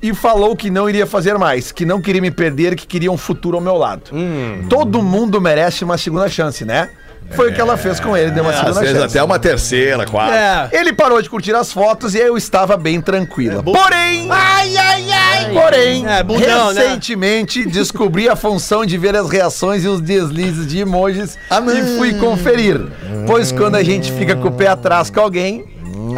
e 0.01 0.13
falou 0.13 0.55
que 0.55 0.69
não 0.69 0.87
iria 0.89 1.05
fazer 1.07 1.37
mais, 1.37 1.71
que 1.71 1.85
não 1.85 1.99
queria 2.01 2.21
me 2.21 2.31
perder, 2.31 2.75
que 2.75 2.85
queria 2.85 3.11
um 3.11 3.17
futuro 3.17 3.57
ao 3.57 3.61
meu 3.63 3.75
lado. 3.75 4.11
Todo 4.69 5.01
mundo 5.01 5.41
merece 5.41 5.83
uma 5.83 5.97
segunda 5.97 6.29
chance, 6.29 6.63
né? 6.65 6.89
Foi 7.31 7.51
o 7.51 7.53
que 7.53 7.59
ela 7.59 7.75
fez 7.75 7.99
com 7.99 8.15
ele, 8.15 8.31
deu 8.31 8.41
uma 8.41 8.51
Às 8.53 8.59
segunda 8.59 8.79
vezes 8.79 8.95
chance. 9.01 9.17
até 9.17 9.21
uma 9.25 9.37
terceira, 9.37 10.05
quarta. 10.05 10.69
Ele 10.71 10.93
parou 10.93 11.21
de 11.21 11.29
curtir 11.29 11.53
as 11.53 11.73
fotos 11.73 12.15
e 12.15 12.19
eu 12.19 12.37
estava 12.37 12.77
bem 12.77 13.01
tranquila. 13.01 13.61
Porém, 13.61 14.29
Ai, 14.31 14.77
ai, 14.77 15.11
ai. 15.11 15.53
porém, 15.53 16.07
É, 16.07 16.23
bundão, 16.23 16.71
né? 16.71 16.81
recentemente 16.83 17.65
descobri 17.65 18.29
a 18.29 18.35
função 18.37 18.85
de 18.85 18.97
ver 18.97 19.13
as 19.13 19.29
reações 19.29 19.83
e 19.83 19.89
os 19.89 19.99
deslizes 19.99 20.65
de 20.67 20.79
emojis 20.79 21.37
e 21.51 21.97
fui 21.97 22.13
conferir. 22.13 22.79
Pois 23.25 23.51
quando 23.51 23.75
a 23.75 23.83
gente 23.83 24.09
fica 24.13 24.33
com 24.33 24.47
o 24.47 24.51
pé 24.53 24.67
atrás 24.69 25.09
com 25.09 25.19
alguém, 25.19 25.65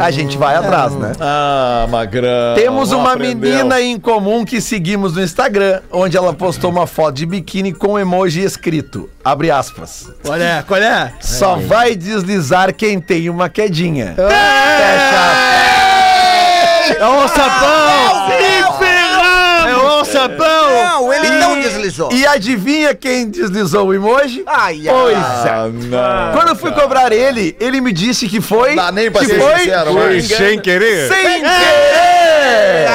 a 0.00 0.10
gente 0.10 0.36
vai 0.38 0.56
atrás, 0.56 0.94
né? 0.94 1.12
Ah, 1.20 1.86
magrão. 1.90 2.54
Temos 2.54 2.92
uma 2.92 3.12
aprendeu. 3.12 3.50
menina 3.50 3.80
em 3.80 3.98
comum 3.98 4.44
que 4.44 4.60
seguimos 4.60 5.14
no 5.14 5.22
Instagram, 5.22 5.80
onde 5.92 6.16
ela 6.16 6.32
postou 6.32 6.70
uma 6.70 6.86
foto 6.86 7.14
de 7.16 7.26
biquíni 7.26 7.72
com 7.72 7.98
emoji 7.98 8.42
escrito, 8.42 9.08
abre 9.24 9.50
aspas, 9.50 10.10
Qual 10.24 10.36
é? 10.40 10.62
Qual 10.66 10.80
é? 10.80 11.12
só 11.20 11.56
vai 11.56 11.94
deslizar 11.94 12.74
quem 12.74 13.00
tem 13.00 13.28
uma 13.28 13.48
quedinha. 13.48 14.14
É. 14.16 14.28
Fecha 16.88 17.00
É 17.00 17.06
o 17.06 17.28
sapão! 17.28 18.79
O 20.10 20.12
sapão! 20.12 20.70
Não, 20.84 21.12
ele 21.12 21.30
não 21.38 21.60
deslizou. 21.60 22.12
E 22.12 22.26
adivinha 22.26 22.94
quem 22.94 23.28
deslizou 23.28 23.86
o 23.88 23.94
emoji? 23.94 24.42
Ai, 24.46 24.88
ai. 24.88 24.94
Pois 24.94 25.16
é. 25.16 25.20
Ah, 25.50 25.68
não. 25.72 26.32
Quando 26.32 26.48
eu 26.48 26.56
fui 26.56 26.72
cobrar 26.72 27.12
ele, 27.12 27.56
ele 27.60 27.80
me 27.80 27.92
disse 27.92 28.28
que 28.28 28.40
foi. 28.40 28.74
Dá 28.74 28.90
nem 28.90 29.10
pra 29.10 29.20
que 29.20 29.26
ser 29.28 29.40
foi 29.40 29.58
sincero, 29.60 29.92
Foi 29.92 30.14
mas... 30.16 30.26
sem 30.26 30.58
querer. 30.60 31.08
sem 31.08 31.40
querer! 31.42 32.90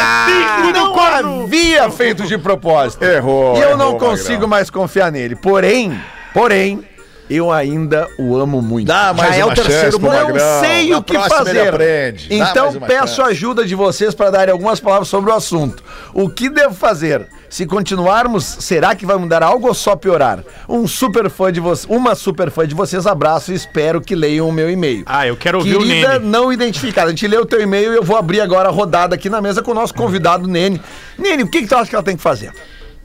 não 1.21 1.43
havia 1.43 1.89
feito 1.89 2.23
de 2.23 2.37
propósito. 2.37 3.03
Errou, 3.03 3.57
E 3.57 3.61
eu 3.61 3.77
não 3.77 3.89
errou, 3.89 3.99
consigo 3.99 4.31
Magrão. 4.33 4.47
mais 4.49 4.69
confiar 4.69 5.11
nele. 5.11 5.35
Porém, 5.35 5.99
porém, 6.33 6.83
eu 7.29 7.51
ainda 7.51 8.07
o 8.17 8.37
amo 8.37 8.61
muito. 8.61 8.87
Dá 8.87 9.13
mais 9.13 9.35
Já 9.35 9.41
é 9.41 9.45
o 9.45 9.53
terceiro 9.53 9.99
gol. 9.99 10.11
não 10.11 10.59
sei 10.61 10.93
o 10.93 11.03
que 11.03 11.15
ele 11.15 11.29
fazer. 11.29 12.15
Então 12.29 12.73
peço 12.73 13.21
a 13.21 13.27
ajuda 13.27 13.65
de 13.65 13.75
vocês 13.75 14.13
para 14.13 14.29
darem 14.29 14.51
algumas 14.51 14.79
palavras 14.79 15.07
sobre 15.07 15.31
o 15.31 15.33
assunto. 15.33 15.83
O 16.13 16.29
que 16.29 16.49
devo 16.49 16.73
fazer? 16.73 17.27
Se 17.49 17.65
continuarmos, 17.65 18.43
será 18.43 18.95
que 18.95 19.05
vai 19.05 19.15
mudar 19.17 19.41
algo 19.41 19.67
ou 19.67 19.73
só 19.73 19.95
piorar? 19.95 20.39
Um 20.67 20.87
super 20.87 21.29
fã 21.29 21.51
de 21.53 21.59
vocês, 21.59 21.89
uma 21.89 22.13
super 22.13 22.51
fã 22.51 22.67
de 22.67 22.75
vocês, 22.75 23.07
abraço 23.07 23.51
e 23.51 23.55
espero 23.55 24.01
que 24.01 24.13
leiam 24.13 24.49
o 24.49 24.51
meu 24.51 24.69
e-mail. 24.69 25.03
Ah, 25.05 25.25
eu 25.25 25.37
quero 25.37 25.59
ouvir 25.59 25.75
o 25.75 25.79
Querida 25.79 26.19
Nene. 26.19 26.25
não 26.25 26.51
identificada. 26.51 27.07
A 27.07 27.09
gente 27.11 27.27
leu 27.27 27.43
o 27.43 27.45
teu 27.45 27.61
e-mail 27.61 27.93
e 27.93 27.95
eu 27.95 28.03
vou 28.03 28.17
abrir 28.17 28.41
agora 28.41 28.67
a 28.67 28.71
rodada 28.71 29.15
aqui 29.15 29.29
na 29.29 29.41
mesa 29.41 29.61
com 29.61 29.71
o 29.71 29.73
nosso 29.73 29.93
convidado 29.93 30.47
Nene. 30.47 30.81
Nene, 31.17 31.43
o 31.43 31.47
que, 31.47 31.61
que 31.61 31.67
tu 31.67 31.75
acha 31.75 31.89
que 31.89 31.95
ela 31.95 32.03
tem 32.03 32.17
que 32.17 32.23
fazer? 32.23 32.51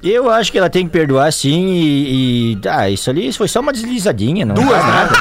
Eu 0.02 0.30
acho 0.30 0.50
que 0.50 0.56
ela 0.58 0.70
tem 0.70 0.86
que 0.86 0.92
perdoar 0.92 1.30
sim 1.32 1.66
e. 1.72 2.52
e- 2.54 2.58
ah, 2.68 2.88
isso 2.88 3.10
ali 3.10 3.30
foi 3.32 3.48
só 3.48 3.60
uma 3.60 3.72
deslizadinha, 3.72 4.46
não 4.46 4.54
Duas, 4.54 4.84
nada. 4.86 5.10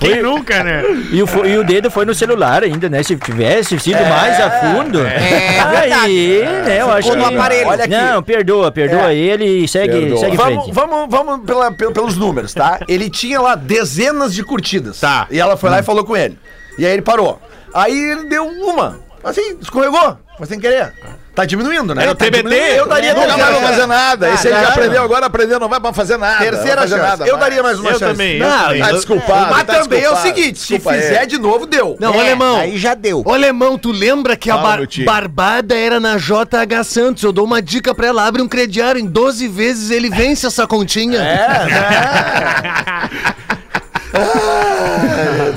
Quem 0.00 0.20
nunca, 0.22 0.64
né? 0.64 0.82
E 1.12 1.22
o, 1.22 1.46
e 1.46 1.58
o 1.58 1.64
dedo 1.64 1.88
foi 1.90 2.04
no 2.04 2.12
celular 2.14 2.64
ainda, 2.64 2.88
né? 2.88 3.02
Se 3.04 3.14
tivesse 3.16 3.78
sido 3.78 4.00
mais 4.04 4.40
a 4.40 4.50
fundo. 4.50 5.00
É, 5.06 5.92
aí, 5.92 6.42
né? 6.64 6.80
Eu 6.80 6.90
acho 6.90 7.14
no 7.14 7.28
que. 7.28 7.34
aparelho. 7.34 7.68
Olha 7.68 7.84
aqui. 7.84 7.94
Não, 7.94 8.20
perdoa, 8.22 8.72
perdoa 8.72 9.12
É. 9.12 9.16
ele 9.16 9.44
e 9.44 9.68
segue, 9.68 9.92
Perdoa. 10.00 10.18
segue 10.18 10.36
Vamos, 10.36 10.64
frente. 10.64 10.74
vamos, 10.74 11.06
vamos 11.08 11.46
pela- 11.46 11.70
pel- 11.70 11.92
pelos 11.92 12.16
números, 12.16 12.52
tá? 12.52 12.80
Ele 12.88 13.08
tinha 13.08 13.40
lá 13.40 13.54
dezenas 13.54 14.34
de 14.34 14.42
curtidas. 14.42 14.98
Tá. 14.98 15.26
E 15.30 15.38
ela 15.38 15.56
foi 15.56 15.70
lá 15.70 15.78
e 15.78 15.82
falou 15.84 16.04
com 16.04 16.16
ele. 16.16 16.36
E 16.78 16.84
aí 16.86 16.92
ele 16.92 17.02
parou. 17.02 17.40
Aí 17.72 17.96
ele 17.96 18.28
deu 18.28 18.44
uma. 18.46 18.98
Assim, 19.24 19.56
escorregou. 19.60 20.18
Foi 20.36 20.46
sem 20.46 20.58
querer. 20.58 20.92
Tá 21.34 21.44
diminuindo, 21.46 21.94
né? 21.94 22.02
Era 22.02 22.12
o 22.12 22.14
Tá 22.14 22.24
TBT. 22.26 22.42
diminuindo. 22.42 22.74
Eu 22.76 22.86
daria 22.88 23.14
Não 23.14 23.38
vai 23.38 23.60
fazer 23.62 23.86
nada. 23.86 24.28
Esse 24.30 24.48
ele 24.48 24.60
já 24.60 24.68
aprendeu, 24.68 25.02
agora 25.02 25.26
aprendeu, 25.26 25.58
não 25.60 25.68
vai 25.68 25.80
pra 25.80 25.92
fazer 25.92 26.16
nada. 26.18 26.38
Terceira 26.44 26.82
chance. 26.86 27.02
nada 27.02 27.26
eu 27.26 27.36
daria 27.38 27.62
mais 27.62 27.78
uma 27.78 27.90
Eu 27.90 27.98
chance. 27.98 28.12
também, 28.12 28.38
eu 28.38 28.46
Não, 28.46 28.64
também. 28.64 28.82
Tá 28.82 28.92
desculpado. 28.92 29.50
Mas 29.50 29.64
tá 29.64 29.74
também 29.80 30.02
é 30.02 30.10
o 30.10 30.14
desculpado. 30.14 30.36
seguinte, 30.36 30.58
se 30.58 30.68
Desculpa 30.76 30.98
fizer 30.98 31.18
aí. 31.20 31.26
de 31.26 31.38
novo, 31.38 31.64
deu. 31.64 31.96
Não, 32.00 32.12
É, 32.14 32.20
alemão. 32.20 32.56
Aí 32.60 32.76
já 32.76 32.92
deu. 32.94 33.22
Ô, 33.24 33.32
alemão, 33.32 33.78
tu 33.78 33.92
lembra 33.92 34.36
que 34.36 34.50
a 34.50 34.56
Fala, 34.56 34.76
bar- 34.76 34.86
barbada 35.06 35.74
era 35.74 35.98
na 36.00 36.16
JH 36.18 36.84
Santos? 36.84 37.22
Eu 37.22 37.32
dou 37.32 37.46
uma 37.46 37.62
dica 37.62 37.94
pra 37.94 38.08
ela, 38.08 38.26
abre 38.26 38.42
um 38.42 38.48
crediário 38.48 39.00
em 39.00 39.06
12 39.06 39.48
vezes, 39.48 39.90
ele 39.90 40.10
vence 40.10 40.46
essa 40.46 40.66
continha. 40.66 41.20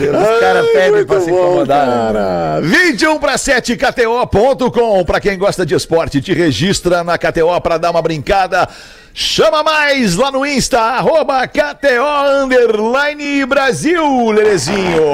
Os 0.03 0.39
caras 0.39 0.65
pedem 0.67 1.05
pra 1.05 1.21
se 1.21 1.31
incomodar. 1.31 1.87
né? 1.87 2.13
Cara, 2.13 2.61
21 2.61 3.17
para 3.19 3.37
7 3.37 3.75
KTO.com. 3.77 5.03
Pra 5.05 5.19
quem 5.19 5.37
gosta 5.37 5.65
de 5.65 5.73
esporte, 5.75 6.21
te 6.21 6.33
registra 6.33 7.03
na 7.03 7.17
KTO 7.17 7.59
pra 7.61 7.77
dar 7.77 7.91
uma 7.91 8.01
brincada. 8.01 8.67
Chama 9.13 9.63
mais 9.63 10.15
lá 10.15 10.29
no 10.29 10.45
Insta, 10.45 10.77
arroba 10.77 11.47
KTO 11.47 12.43
Underline 12.43 13.45
Brasil, 13.45 14.29
Lelezinho. 14.31 15.13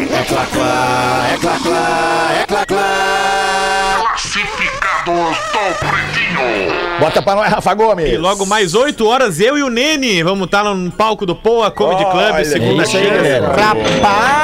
É 0.00 0.22
clá, 0.24 0.46
clá, 0.52 1.26
é 1.34 1.38
clá, 1.38 1.58
clá, 1.60 2.30
é 2.40 2.46
clá, 2.46 2.66
clá. 2.66 4.12
Classificados. 5.04 6.12
Bota 7.00 7.20
pra 7.20 7.34
nós, 7.34 7.50
Rafa 7.50 7.74
Gomes. 7.74 8.08
E 8.08 8.16
logo 8.16 8.46
mais 8.46 8.74
8 8.74 9.06
horas, 9.06 9.40
eu 9.40 9.58
e 9.58 9.62
o 9.62 9.68
Nene 9.68 10.22
vamos 10.22 10.44
estar 10.44 10.62
no 10.62 10.90
palco 10.90 11.26
do 11.26 11.34
Poa 11.34 11.70
Comedy 11.70 12.04
Club, 12.04 12.34
Olha, 12.34 12.44
segunda 12.44 12.82
é 12.82 12.86
isso 12.86 12.96
aí, 12.96 13.02
feira 13.02 13.16
galera. 13.16 13.54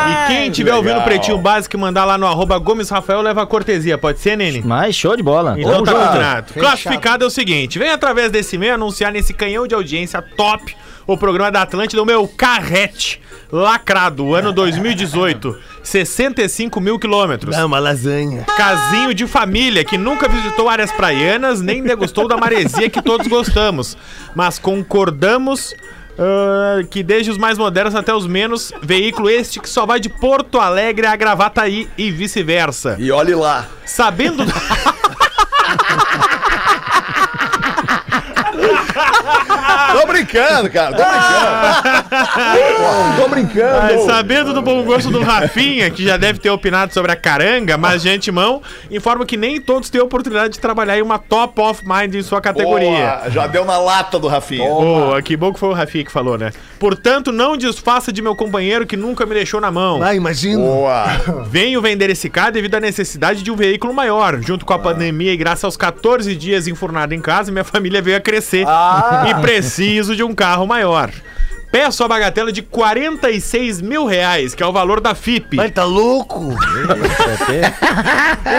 E 0.08 0.26
quem 0.26 0.50
tiver 0.50 0.74
ouvindo 0.74 0.98
o. 0.98 1.02
Pretinho 1.02 1.38
Básico 1.38 1.76
e 1.76 1.78
mandar 1.78 2.04
lá 2.04 2.18
no 2.18 2.26
arroba 2.26 2.58
Gomes 2.58 2.90
Rafael, 2.90 3.22
leva 3.22 3.42
a 3.42 3.46
cortesia. 3.46 3.96
Pode 3.96 4.18
ser, 4.18 4.36
Nene? 4.36 4.62
Mas 4.64 4.96
show 4.96 5.16
de 5.16 5.22
bola. 5.22 5.54
Então 5.58 5.84
Tamo 5.84 5.86
tá 5.86 6.06
combinado. 6.06 6.54
Classificado 6.54 7.24
é 7.24 7.26
o 7.26 7.30
seguinte: 7.30 7.78
vem 7.78 7.90
através 7.90 8.30
desse 8.30 8.56
e-mail 8.56 8.74
anunciar 8.74 9.12
nesse 9.12 9.32
canhão 9.32 9.66
de 9.66 9.74
audiência 9.74 10.20
top 10.20 10.76
o 11.08 11.16
programa 11.16 11.50
da 11.50 11.62
Atlântida, 11.62 12.02
o 12.02 12.04
meu 12.04 12.28
carrete 12.28 13.20
lacrado, 13.50 14.34
ano 14.34 14.52
2018. 14.52 15.56
65 15.82 16.78
mil 16.82 16.98
quilômetros. 16.98 17.56
Dá 17.56 17.64
uma 17.64 17.78
lasanha. 17.78 18.44
Casinho 18.44 19.14
de 19.14 19.26
família 19.26 19.82
que 19.82 19.96
nunca 19.96 20.28
visitou 20.28 20.68
áreas 20.68 20.92
praianas 20.92 21.62
nem 21.62 21.82
degustou 21.82 22.28
da 22.28 22.36
maresia 22.36 22.90
que 22.90 23.00
todos 23.00 23.26
gostamos. 23.26 23.96
Mas 24.34 24.58
concordamos 24.58 25.74
ah, 26.18 26.82
que 26.90 27.02
desde 27.02 27.30
os 27.30 27.38
mais 27.38 27.56
modernos 27.56 27.94
até 27.94 28.12
os 28.12 28.26
menos, 28.26 28.70
veículo 28.82 29.30
este 29.30 29.60
que 29.60 29.68
só 29.68 29.86
vai 29.86 29.98
de 29.98 30.10
Porto 30.10 30.60
Alegre 30.60 31.06
a 31.06 31.16
Gravataí 31.16 31.88
e 31.96 32.10
vice-versa. 32.10 32.96
E 32.98 33.10
olhe 33.10 33.34
lá. 33.34 33.66
Sabendo. 33.86 34.44
Tô 39.92 40.06
brincando, 40.06 40.70
cara. 40.70 40.96
Tô 40.96 41.04
brincando. 41.04 43.16
Tô 43.16 43.28
brincando. 43.28 43.78
Ai, 43.80 43.98
sabendo 44.06 44.52
do 44.52 44.62
bom 44.62 44.82
gosto 44.82 45.10
do 45.10 45.22
Rafinha, 45.22 45.90
que 45.90 46.04
já 46.04 46.16
deve 46.16 46.38
ter 46.38 46.50
opinado 46.50 46.92
sobre 46.92 47.12
a 47.12 47.16
caranga, 47.16 47.76
mas 47.76 48.02
de 48.02 48.10
antemão, 48.10 48.62
informo 48.90 49.26
que 49.26 49.36
nem 49.36 49.60
todos 49.60 49.90
têm 49.90 50.00
a 50.00 50.04
oportunidade 50.04 50.54
de 50.54 50.60
trabalhar 50.60 50.98
em 50.98 51.02
uma 51.02 51.18
top 51.18 51.60
of 51.60 51.82
mind 51.84 52.14
em 52.14 52.22
sua 52.22 52.40
categoria. 52.40 52.88
Boa, 52.88 53.30
já 53.30 53.46
deu 53.46 53.64
na 53.64 53.78
lata 53.78 54.18
do 54.18 54.28
Rafinha. 54.28 54.68
Boa, 54.68 55.20
que 55.22 55.36
bom 55.36 55.52
que 55.52 55.58
foi 55.58 55.68
o 55.68 55.72
Rafinha 55.72 56.04
que 56.04 56.12
falou, 56.12 56.38
né? 56.38 56.52
Portanto, 56.78 57.32
não 57.32 57.56
desfaça 57.56 58.12
de 58.12 58.22
meu 58.22 58.36
companheiro 58.36 58.86
que 58.86 58.96
nunca 58.96 59.26
me 59.26 59.34
deixou 59.34 59.60
na 59.60 59.70
mão. 59.70 60.02
Ah, 60.02 60.14
imagina. 60.14 60.62
Boa. 60.62 61.04
Venho 61.50 61.82
vender 61.82 62.08
esse 62.10 62.30
carro 62.30 62.52
devido 62.52 62.76
à 62.76 62.80
necessidade 62.80 63.42
de 63.42 63.50
um 63.50 63.56
veículo 63.56 63.92
maior. 63.92 64.40
Junto 64.40 64.64
com 64.64 64.72
a 64.72 64.78
pandemia 64.78 65.32
e 65.32 65.36
graças 65.36 65.64
aos 65.64 65.76
14 65.76 66.34
dias 66.36 66.68
enfurnado 66.68 67.14
em 67.14 67.20
casa, 67.20 67.50
minha 67.50 67.64
família 67.64 68.00
veio 68.00 68.16
a 68.16 68.20
crescer. 68.20 68.64
E 69.30 69.34
preciso 69.40 70.14
de 70.16 70.22
um 70.22 70.34
carro 70.34 70.66
maior. 70.66 71.10
Peço 71.70 72.02
a 72.02 72.08
bagatela 72.08 72.50
de 72.50 72.62
46 72.62 73.82
mil 73.82 74.06
reais, 74.06 74.54
que 74.54 74.62
é 74.62 74.66
o 74.66 74.72
valor 74.72 75.00
da 75.02 75.14
FIP. 75.14 75.56
Mas 75.56 75.70
tá 75.70 75.84
louco? 75.84 76.56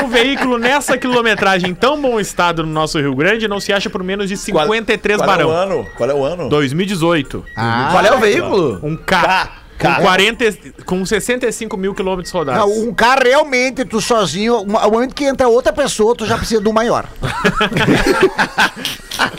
Um 0.04 0.08
veículo 0.08 0.60
nessa 0.60 0.96
quilometragem 0.98 1.72
em 1.72 1.74
tão 1.74 2.00
bom 2.00 2.20
estado 2.20 2.64
no 2.64 2.72
nosso 2.72 3.00
Rio 3.00 3.16
Grande 3.16 3.48
não 3.48 3.60
se 3.60 3.74
acha 3.74 3.90
por 3.90 4.04
menos 4.04 4.30
de 4.30 4.38
53 4.38 5.18
Qual 5.18 5.28
barão. 5.28 5.50
é 5.50 5.54
o 5.54 5.56
ano? 5.56 5.88
Qual 5.98 6.10
é 6.10 6.14
o 6.14 6.24
ano? 6.24 6.50
2018. 6.50 7.46
Qual 7.92 8.06
é 8.06 8.12
o 8.14 8.20
veículo? 8.20 8.80
Um 8.84 8.96
K. 8.96 9.22
K. 9.22 9.50
Com, 9.80 9.88
K. 9.88 10.02
40, 10.02 10.58
com 10.86 11.06
65 11.06 11.78
mil 11.78 11.96
quilômetros 11.96 12.34
rodados. 12.34 12.62
Não, 12.62 12.90
um 12.90 12.94
carro 12.94 13.22
realmente, 13.24 13.86
tu 13.86 14.02
sozinho, 14.02 14.66
momento 14.66 15.16
que 15.16 15.24
entra 15.24 15.48
outra 15.48 15.72
pessoa, 15.72 16.14
tu 16.14 16.26
já 16.26 16.38
precisa 16.38 16.60
do 16.60 16.74
maior. 16.74 17.06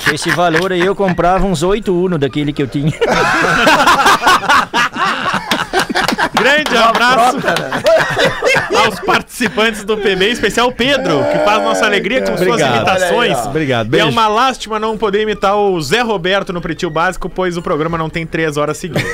Com 0.05 0.11
esse 0.15 0.31
valor 0.31 0.73
aí 0.73 0.81
eu 0.81 0.95
comprava 0.95 1.47
uns 1.47 1.63
8 1.63 1.95
Uno 1.95 2.19
daquele 2.19 2.55
que 2.55 2.63
eu 2.63 2.67
tinha. 2.67 2.93
Grande 6.43 6.77
abraço 6.77 7.39
aos 8.85 9.01
participantes 9.01 9.85
do 9.85 9.97
PB, 9.97 10.29
em 10.29 10.33
especial 10.33 10.69
o 10.69 10.73
Pedro, 10.73 11.25
que 11.33 11.39
faz 11.45 11.63
nossa 11.63 11.87
alegria 11.87 12.21
com 12.21 12.37
suas 12.37 12.41
Obrigado. 12.49 12.77
imitações. 12.77 13.13
Olha 13.13 13.37
aí, 13.37 13.43
ó. 13.45 13.49
Obrigado, 13.49 13.87
E 13.87 13.89
é 13.89 13.91
beijo. 14.03 14.09
uma 14.09 14.29
lástima 14.29 14.79
não 14.79 14.97
poder 14.99 15.23
imitar 15.23 15.57
o 15.57 15.81
Zé 15.81 16.01
Roberto 16.01 16.53
no 16.53 16.61
Pretinho 16.61 16.91
Básico, 16.91 17.29
pois 17.29 17.57
o 17.57 17.63
programa 17.63 17.97
não 17.99 18.09
tem 18.11 18.27
três 18.27 18.57
horas 18.57 18.77
seguidas. 18.77 19.05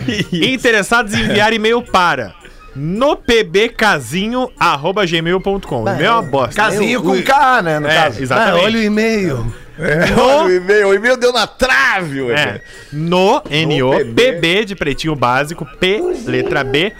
Interessados 0.32 1.14
em 1.14 1.20
enviar 1.22 1.52
e-mail 1.52 1.82
para 1.82 2.32
no 2.74 3.16
pbcasinho.gmail.com. 3.16 5.88
E-mail 5.88 6.06
é 6.06 6.10
uma 6.10 6.22
bosta. 6.22 6.54
Casinho 6.54 7.02
com 7.02 7.20
K, 7.22 7.62
né? 7.62 7.78
No 7.80 7.88
É, 7.88 7.94
caso. 7.94 8.18
Ah, 8.18 8.22
exatamente. 8.22 8.64
olha 8.64 8.78
o 8.78 8.82
e-mail. 8.82 9.54
Olha 9.78 10.44
o 10.44 10.50
e-mail. 10.50 10.88
O 10.88 10.94
e-mail 10.94 11.16
deu 11.16 11.32
na 11.32 11.46
trave, 11.46 12.22
ué. 12.22 12.34
É. 12.34 12.60
No, 12.92 13.42
N-O, 13.50 13.90
PB. 13.90 14.32
PB 14.32 14.64
de 14.64 14.74
pretinho 14.74 15.14
básico, 15.14 15.66
P, 15.78 16.00
letra 16.26 16.64
B. 16.64 16.92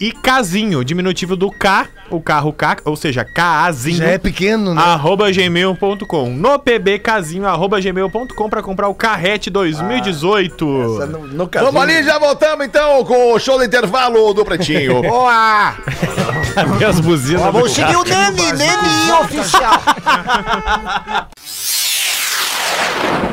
E 0.00 0.12
casinho, 0.12 0.84
diminutivo 0.84 1.34
do 1.34 1.50
K, 1.50 1.88
o 2.08 2.20
carro 2.20 2.52
K, 2.52 2.76
ou 2.84 2.94
seja, 2.94 3.24
Kazinho. 3.24 3.96
Já 3.96 4.04
é 4.10 4.18
pequeno, 4.18 4.72
né? 4.72 4.80
Arroba 4.80 5.28
gmail.com. 5.28 6.30
No 6.30 6.56
pbcasinho, 6.56 7.44
arroba 7.44 7.80
gmail.com 7.80 8.48
pra 8.48 8.62
comprar 8.62 8.86
o 8.86 8.94
Carrete 8.94 9.50
2018. 9.50 10.64
No, 10.64 11.26
no 11.26 11.48
casinho. 11.48 11.72
Vamos 11.72 11.82
ali, 11.82 12.04
já 12.04 12.16
voltamos 12.16 12.64
então 12.64 13.04
com 13.04 13.32
o 13.32 13.40
show 13.40 13.58
do 13.58 13.64
intervalo 13.64 14.32
do 14.32 14.44
Pretinho. 14.44 15.02
Boa! 15.10 15.74
Cadê 16.54 16.84
as 16.84 17.00
buzinas? 17.00 17.42
Vamos 17.42 17.72
seguir 17.72 17.96
o 17.96 18.04
Nene, 18.04 18.52
Nene 18.52 19.12
oficial. 19.20 19.82
Thank 23.00 23.22
you. 23.22 23.27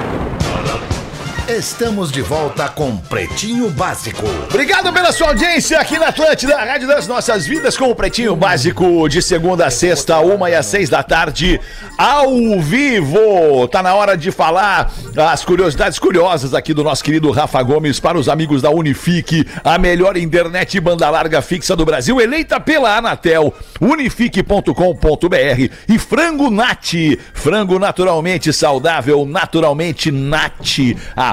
Estamos 1.48 2.12
de 2.12 2.24
volta 2.24 2.68
com 2.68 2.98
Pretinho 2.98 3.70
Básico. 3.70 4.24
Obrigado 4.50 4.92
pela 4.92 5.12
sua 5.12 5.28
audiência 5.28 5.80
aqui 5.80 6.00
na 6.00 6.08
Atlântida, 6.08 6.56
a 6.56 6.66
Rádio 6.66 6.88
das 6.88 7.08
Nossas 7.08 7.46
Vidas, 7.46 7.78
com 7.78 7.88
o 7.92 7.94
Pretinho 7.96 8.36
Básico 8.36 9.08
de 9.08 9.22
segunda 9.22 9.68
a 9.68 9.70
sexta, 9.70 10.18
uma 10.22 10.50
e 10.50 10.56
às 10.56 10.66
seis 10.66 10.90
da 10.90 11.04
tarde, 11.04 11.62
ao 12.00 12.60
vivo. 12.60 13.68
Tá 13.68 13.84
na 13.84 13.94
hora 13.94 14.18
de 14.18 14.32
falar 14.32 14.92
as 15.16 15.46
curiosidades 15.46 16.00
curiosas 16.00 16.56
aqui 16.56 16.74
do 16.74 16.84
nosso 16.84 17.04
querido 17.04 17.30
Rafa 17.30 17.62
Gomes 17.62 18.00
para 18.00 18.18
os 18.18 18.28
amigos 18.28 18.64
da 18.64 18.72
Unifique, 18.72 19.48
a 19.64 19.78
melhor 19.78 20.18
internet 20.18 20.80
banda 20.80 21.08
larga 21.12 21.44
fixa 21.44 21.76
do 21.76 21.86
Brasil, 21.86 22.20
eleita 22.20 22.60
pela 22.60 22.98
Anatel, 22.98 23.54
unifique.com.br 23.80 25.74
e 25.88 26.00
Frango 26.00 26.50
Nat, 26.50 26.94
frango 27.36 27.78
naturalmente 27.78 28.52
saudável, 28.52 29.28
naturalmente 29.28 30.10
Nat, 30.12 30.80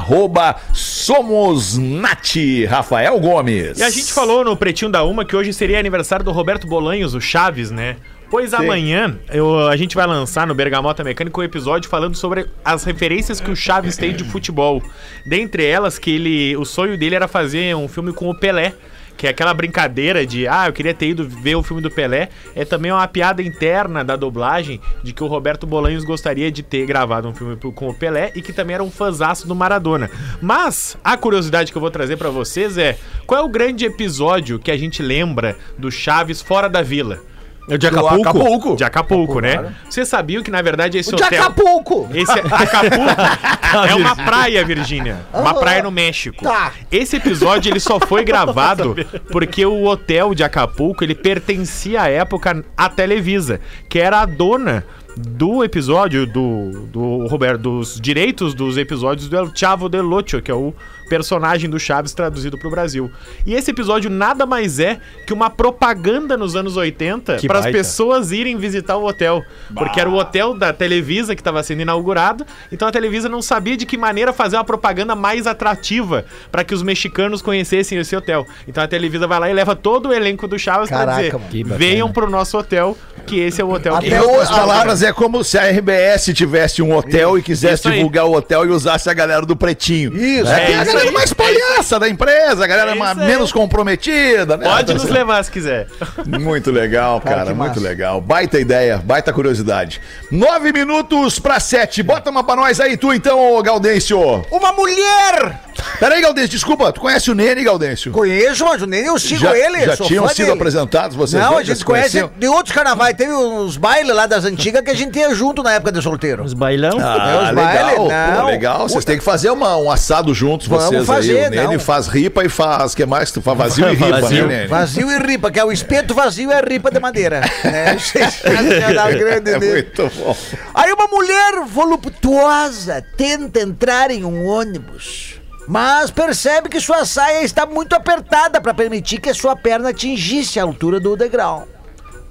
arroba 0.03 0.57
Somos 0.74 1.78
Nat, 1.78 2.34
Rafael 2.68 3.18
Gomes. 3.20 3.78
E 3.78 3.82
a 3.84 3.88
gente 3.90 4.12
falou 4.12 4.44
no 4.44 4.57
Pretinho 4.57 4.90
da 4.90 5.05
Uma 5.05 5.24
que 5.24 5.36
hoje 5.36 5.53
seria 5.53 5.78
aniversário 5.78 6.24
do 6.24 6.32
Roberto 6.32 6.66
Bolanhos, 6.66 7.14
o 7.14 7.20
Chaves, 7.20 7.70
né? 7.70 7.96
Pois 8.28 8.53
amanhã 8.55 9.16
eu- 9.30 9.68
a 9.68 9.76
gente 9.76 9.94
vai 9.94 10.07
lançar 10.07 10.46
no 10.46 10.55
Bergamota 10.55 11.05
Mecânico 11.05 11.40
um 11.40 11.44
episódio 11.44 11.88
falando 11.88 12.16
sobre 12.16 12.46
as 12.64 12.82
referências 12.82 13.40
que 13.40 13.50
o 13.50 13.55
Chaves 13.57 13.96
tem 13.96 14.12
de 14.14 14.24
futebol. 14.24 14.82
Dentre 15.24 15.64
elas, 15.66 15.98
que 15.98 16.11
ele. 16.12 16.57
O 16.57 16.64
sonho 16.64 16.96
dele 16.98 17.14
era 17.14 17.28
fazer 17.28 17.76
um 17.76 17.86
filme 17.86 18.12
com 18.12 18.28
o 18.30 18.34
Pelé. 18.34 18.72
Que 19.16 19.26
é 19.26 19.30
aquela 19.30 19.54
brincadeira 19.54 20.26
de, 20.26 20.48
ah, 20.48 20.66
eu 20.66 20.72
queria 20.72 20.94
ter 20.94 21.08
ido 21.08 21.28
ver 21.28 21.54
o 21.54 21.62
filme 21.62 21.82
do 21.82 21.90
Pelé. 21.90 22.28
É 22.54 22.64
também 22.64 22.90
uma 22.90 23.06
piada 23.06 23.42
interna 23.42 24.04
da 24.04 24.16
dublagem 24.16 24.80
de 25.02 25.12
que 25.12 25.22
o 25.22 25.26
Roberto 25.26 25.66
Bolanhos 25.66 26.04
gostaria 26.04 26.50
de 26.50 26.62
ter 26.62 26.86
gravado 26.86 27.28
um 27.28 27.34
filme 27.34 27.56
com 27.56 27.88
o 27.88 27.94
Pelé 27.94 28.32
e 28.34 28.42
que 28.42 28.52
também 28.52 28.74
era 28.74 28.82
um 28.82 28.90
fãzaço 28.90 29.46
do 29.46 29.54
Maradona. 29.54 30.10
Mas 30.40 30.96
a 31.04 31.16
curiosidade 31.16 31.70
que 31.70 31.78
eu 31.78 31.82
vou 31.82 31.90
trazer 31.90 32.16
pra 32.16 32.30
vocês 32.30 32.76
é: 32.78 32.98
qual 33.26 33.40
é 33.40 33.44
o 33.44 33.48
grande 33.48 33.84
episódio 33.84 34.58
que 34.58 34.70
a 34.70 34.76
gente 34.76 35.02
lembra 35.02 35.56
do 35.78 35.90
Chaves 35.90 36.42
fora 36.42 36.68
da 36.68 36.82
vila? 36.82 37.31
É 37.68 37.74
o 37.74 37.78
de 37.78 37.86
Acapulco? 37.86 38.20
Acapulco. 38.20 38.76
De 38.76 38.84
Acapulco, 38.84 39.40
né? 39.40 39.74
Vocês 39.88 40.08
sabiam 40.08 40.42
que, 40.42 40.50
na 40.50 40.60
verdade, 40.60 40.98
esse 40.98 41.14
O 41.14 41.16
de 41.16 41.22
hotel... 41.22 41.42
Acapulco. 41.42 42.08
Esse 42.12 42.32
Acapulco 42.50 43.86
é 43.88 43.94
uma 43.94 44.16
praia, 44.16 44.64
Virgínia. 44.64 45.18
Uma 45.32 45.54
praia 45.54 45.82
no 45.82 45.90
México. 45.90 46.42
Tá. 46.42 46.72
Esse 46.90 47.16
episódio 47.16 47.70
ele 47.70 47.80
só 47.80 48.00
foi 48.00 48.24
gravado 48.24 48.96
porque 49.30 49.64
o 49.64 49.84
hotel 49.84 50.34
de 50.34 50.42
Acapulco 50.42 51.04
ele 51.04 51.14
pertencia 51.14 52.02
à 52.02 52.08
época 52.08 52.64
à 52.76 52.88
Televisa, 52.88 53.60
que 53.88 53.98
era 53.98 54.20
a 54.20 54.26
dona 54.26 54.84
do 55.16 55.62
episódio 55.62 56.26
do, 56.26 56.86
do 56.86 57.26
Roberto, 57.26 57.60
dos 57.60 58.00
direitos 58.00 58.54
dos 58.54 58.78
episódios 58.78 59.28
do 59.28 59.36
El 59.36 59.52
Chavo 59.54 59.88
del 59.88 60.10
Ocho, 60.12 60.40
que 60.40 60.50
é 60.50 60.54
o 60.54 60.74
personagem 61.09 61.68
do 61.68 61.78
Chaves 61.78 62.12
traduzido 62.12 62.59
para 62.59 62.68
o 62.68 62.70
Brasil. 62.70 63.11
E 63.46 63.55
esse 63.55 63.70
episódio 63.70 64.11
nada 64.11 64.46
mais 64.46 64.78
é 64.78 64.98
que 65.26 65.32
uma 65.32 65.50
propaganda 65.50 66.36
nos 66.36 66.57
anos 66.57 66.76
80 66.76 67.36
Que 67.36 67.46
para 67.46 67.59
as 67.59 67.66
pessoas 67.66 68.32
irem 68.32 68.57
visitar 68.57 68.96
o 68.96 69.07
hotel, 69.07 69.42
porque 69.74 70.00
era 70.00 70.09
o 70.09 70.14
hotel 70.14 70.55
da 70.55 70.72
Televisa 70.72 71.34
que 71.34 71.40
estava 71.40 71.62
sendo 71.62 71.82
inaugurado, 71.82 72.46
então 72.70 72.88
a 72.88 72.92
Televisa 72.92 73.28
não 73.28 73.42
sabia 73.42 73.76
de 73.76 73.86
que 73.86 73.96
maneira 73.96 74.32
fazer 74.32 74.57
uma 74.57 74.64
propaganda 74.64 75.14
mais 75.14 75.46
atrativa 75.46 76.24
para 76.50 76.64
que 76.64 76.74
os 76.74 76.82
mexicanos 76.82 77.42
conhecessem 77.42 77.98
esse 77.98 78.14
hotel. 78.14 78.46
Então 78.66 78.82
a 78.82 78.88
Televisa 78.88 79.26
vai 79.26 79.40
lá 79.40 79.50
e 79.50 79.53
leva 79.53 79.74
todo 79.76 80.09
o 80.09 80.12
elenco 80.12 80.46
do 80.46 80.59
Chaves 80.59 80.88
para 80.88 81.16
dizer. 81.16 81.34
Que 81.50 81.62
venham 81.62 82.11
pro 82.11 82.28
nosso 82.30 82.57
hotel, 82.59 82.96
que 83.26 83.38
esse 83.38 83.61
é 83.61 83.64
o 83.64 83.70
hotel 83.70 83.98
que 83.98 84.09
Em 84.09 84.18
outras 84.18 84.50
palavras, 84.50 85.03
é 85.03 85.12
como 85.12 85.44
se 85.44 85.59
a 85.59 85.68
RBS 85.68 86.32
tivesse 86.34 86.82
um 86.82 86.94
hotel 86.94 87.38
e 87.38 87.42
quisesse 87.42 87.90
divulgar 87.90 88.26
o 88.26 88.34
hotel 88.34 88.66
e 88.66 88.68
usasse 88.68 89.09
a 89.09 89.14
galera 89.14 89.44
do 89.44 89.57
Pretinho. 89.57 90.16
Isso. 90.16 90.50
É, 90.50 90.72
É 90.72 90.82
isso 90.82 90.96
galera 91.05 91.12
mais 91.12 91.32
palhaça 91.32 91.98
da 91.98 92.09
empresa, 92.09 92.64
a 92.64 92.66
galera 92.66 92.92
É 92.92 93.14
menos 93.14 93.53
comprometida, 93.53 94.57
né? 94.57 94.64
Pode 94.68 94.94
nos 94.94 95.05
levar 95.11 95.42
se 95.44 95.50
quiser. 95.50 95.86
Muito 96.26 96.70
legal, 96.70 97.20
cara, 97.20 97.46
que 97.46 97.55
muito 97.55 97.68
massa. 97.74 97.80
legal. 97.80 98.20
Baita 98.20 98.59
ideia, 98.59 98.98
baita 98.98 99.32
curiosidade. 99.32 100.00
Nove 100.30 100.72
minutos 100.72 101.38
pra 101.38 101.59
sete. 101.61 102.03
Bota 102.03 102.30
uma 102.30 102.44
pra 102.44 102.57
nós 102.57 102.80
aí, 102.80 102.96
tu 102.96 103.12
então, 103.12 103.55
ô 103.55 103.62
Gaudêncio. 103.62 104.18
Uma 104.50 104.72
mulher! 104.72 105.61
Peraí, 105.98 106.20
Gaudêncio, 106.20 106.50
desculpa, 106.50 106.92
tu 106.92 107.00
conhece 107.00 107.30
o 107.30 107.34
Nene, 107.34 107.62
Gaudêncio? 107.62 108.10
Conheço, 108.12 108.64
mas 108.64 108.82
o 108.82 108.86
Nene, 108.86 109.06
eu 109.08 109.18
sigo 109.18 109.40
Já, 109.40 109.56
ele. 109.56 109.84
já 109.84 109.96
sou 109.96 110.06
tinham 110.06 110.26
fã 110.26 110.34
sido 110.34 110.46
dele. 110.46 110.56
apresentados 110.58 111.16
vocês? 111.16 111.40
Não, 111.42 111.52
dois? 111.54 111.68
a 111.68 111.72
gente 111.74 111.84
conhece 111.84 112.10
conheciam? 112.20 112.30
de 112.38 112.48
outros 112.48 112.74
carnavais. 112.74 113.14
Teve 113.16 113.32
uns 113.32 113.76
bailes 113.76 114.14
lá 114.14 114.26
das 114.26 114.44
antigas 114.44 114.82
que 114.82 114.90
a 114.90 114.94
gente 114.94 115.18
ia 115.18 115.34
junto 115.34 115.62
na 115.62 115.72
época 115.72 115.92
de 115.92 116.02
solteiro. 116.02 116.42
Os 116.42 116.54
bailão? 116.54 116.98
Ah, 117.00 117.50
os 117.50 117.56
legal, 117.56 118.08
bailes, 118.08 118.40
pô, 118.40 118.46
legal. 118.46 118.88
Vocês 118.88 119.04
têm 119.04 119.18
que 119.18 119.24
fazer 119.24 119.50
uma- 119.50 119.76
um 119.76 119.90
assado 119.90 120.34
juntos, 120.34 120.66
Vamos 120.66 120.84
vocês 120.86 121.06
fazer, 121.06 121.38
aí. 121.38 121.46
O 121.46 121.50
Nene 121.50 121.72
não. 121.74 121.80
faz 121.80 122.08
ripa 122.08 122.44
e 122.44 122.48
faz, 122.48 122.94
que 122.94 123.06
mais? 123.06 123.30
Tu 123.30 123.40
faz 123.40 123.56
vazio 123.56 123.88
e 123.88 123.94
ripa, 123.94 124.20
Vazio. 124.20 124.46
né, 124.46 124.56
Nene? 124.56 124.68
Vazio 124.68 125.10
e 125.10 125.18
ripa, 125.18 125.50
que 125.50 125.60
é 125.60 125.64
o 125.64 125.70
espeto 125.72 126.14
vazio 126.14 126.50
e 126.50 126.54
a 126.54 126.60
ripa 126.60 126.90
de 126.90 126.98
madeira. 127.00 127.40
né? 127.64 127.96
Da 128.94 129.10
grande 129.10 129.50
É 129.52 129.58
muito 129.58 130.10
bom. 130.16 130.36
Aí 130.74 130.92
uma 130.92 131.06
mulher 131.06 131.60
voluptuosa 131.66 133.02
tenta 133.16 133.60
entrar 133.60 134.10
em 134.10 134.24
um 134.24 134.46
ônibus, 134.46 135.40
mas 135.66 136.10
percebe 136.10 136.68
que 136.68 136.80
sua 136.80 137.04
saia 137.04 137.42
está 137.42 137.64
muito 137.66 137.94
apertada 137.94 138.60
para 138.60 138.74
permitir 138.74 139.20
que 139.20 139.32
sua 139.32 139.54
perna 139.54 139.90
atingisse 139.90 140.58
a 140.58 140.62
altura 140.62 140.98
do 140.98 141.16
degrau. 141.16 141.66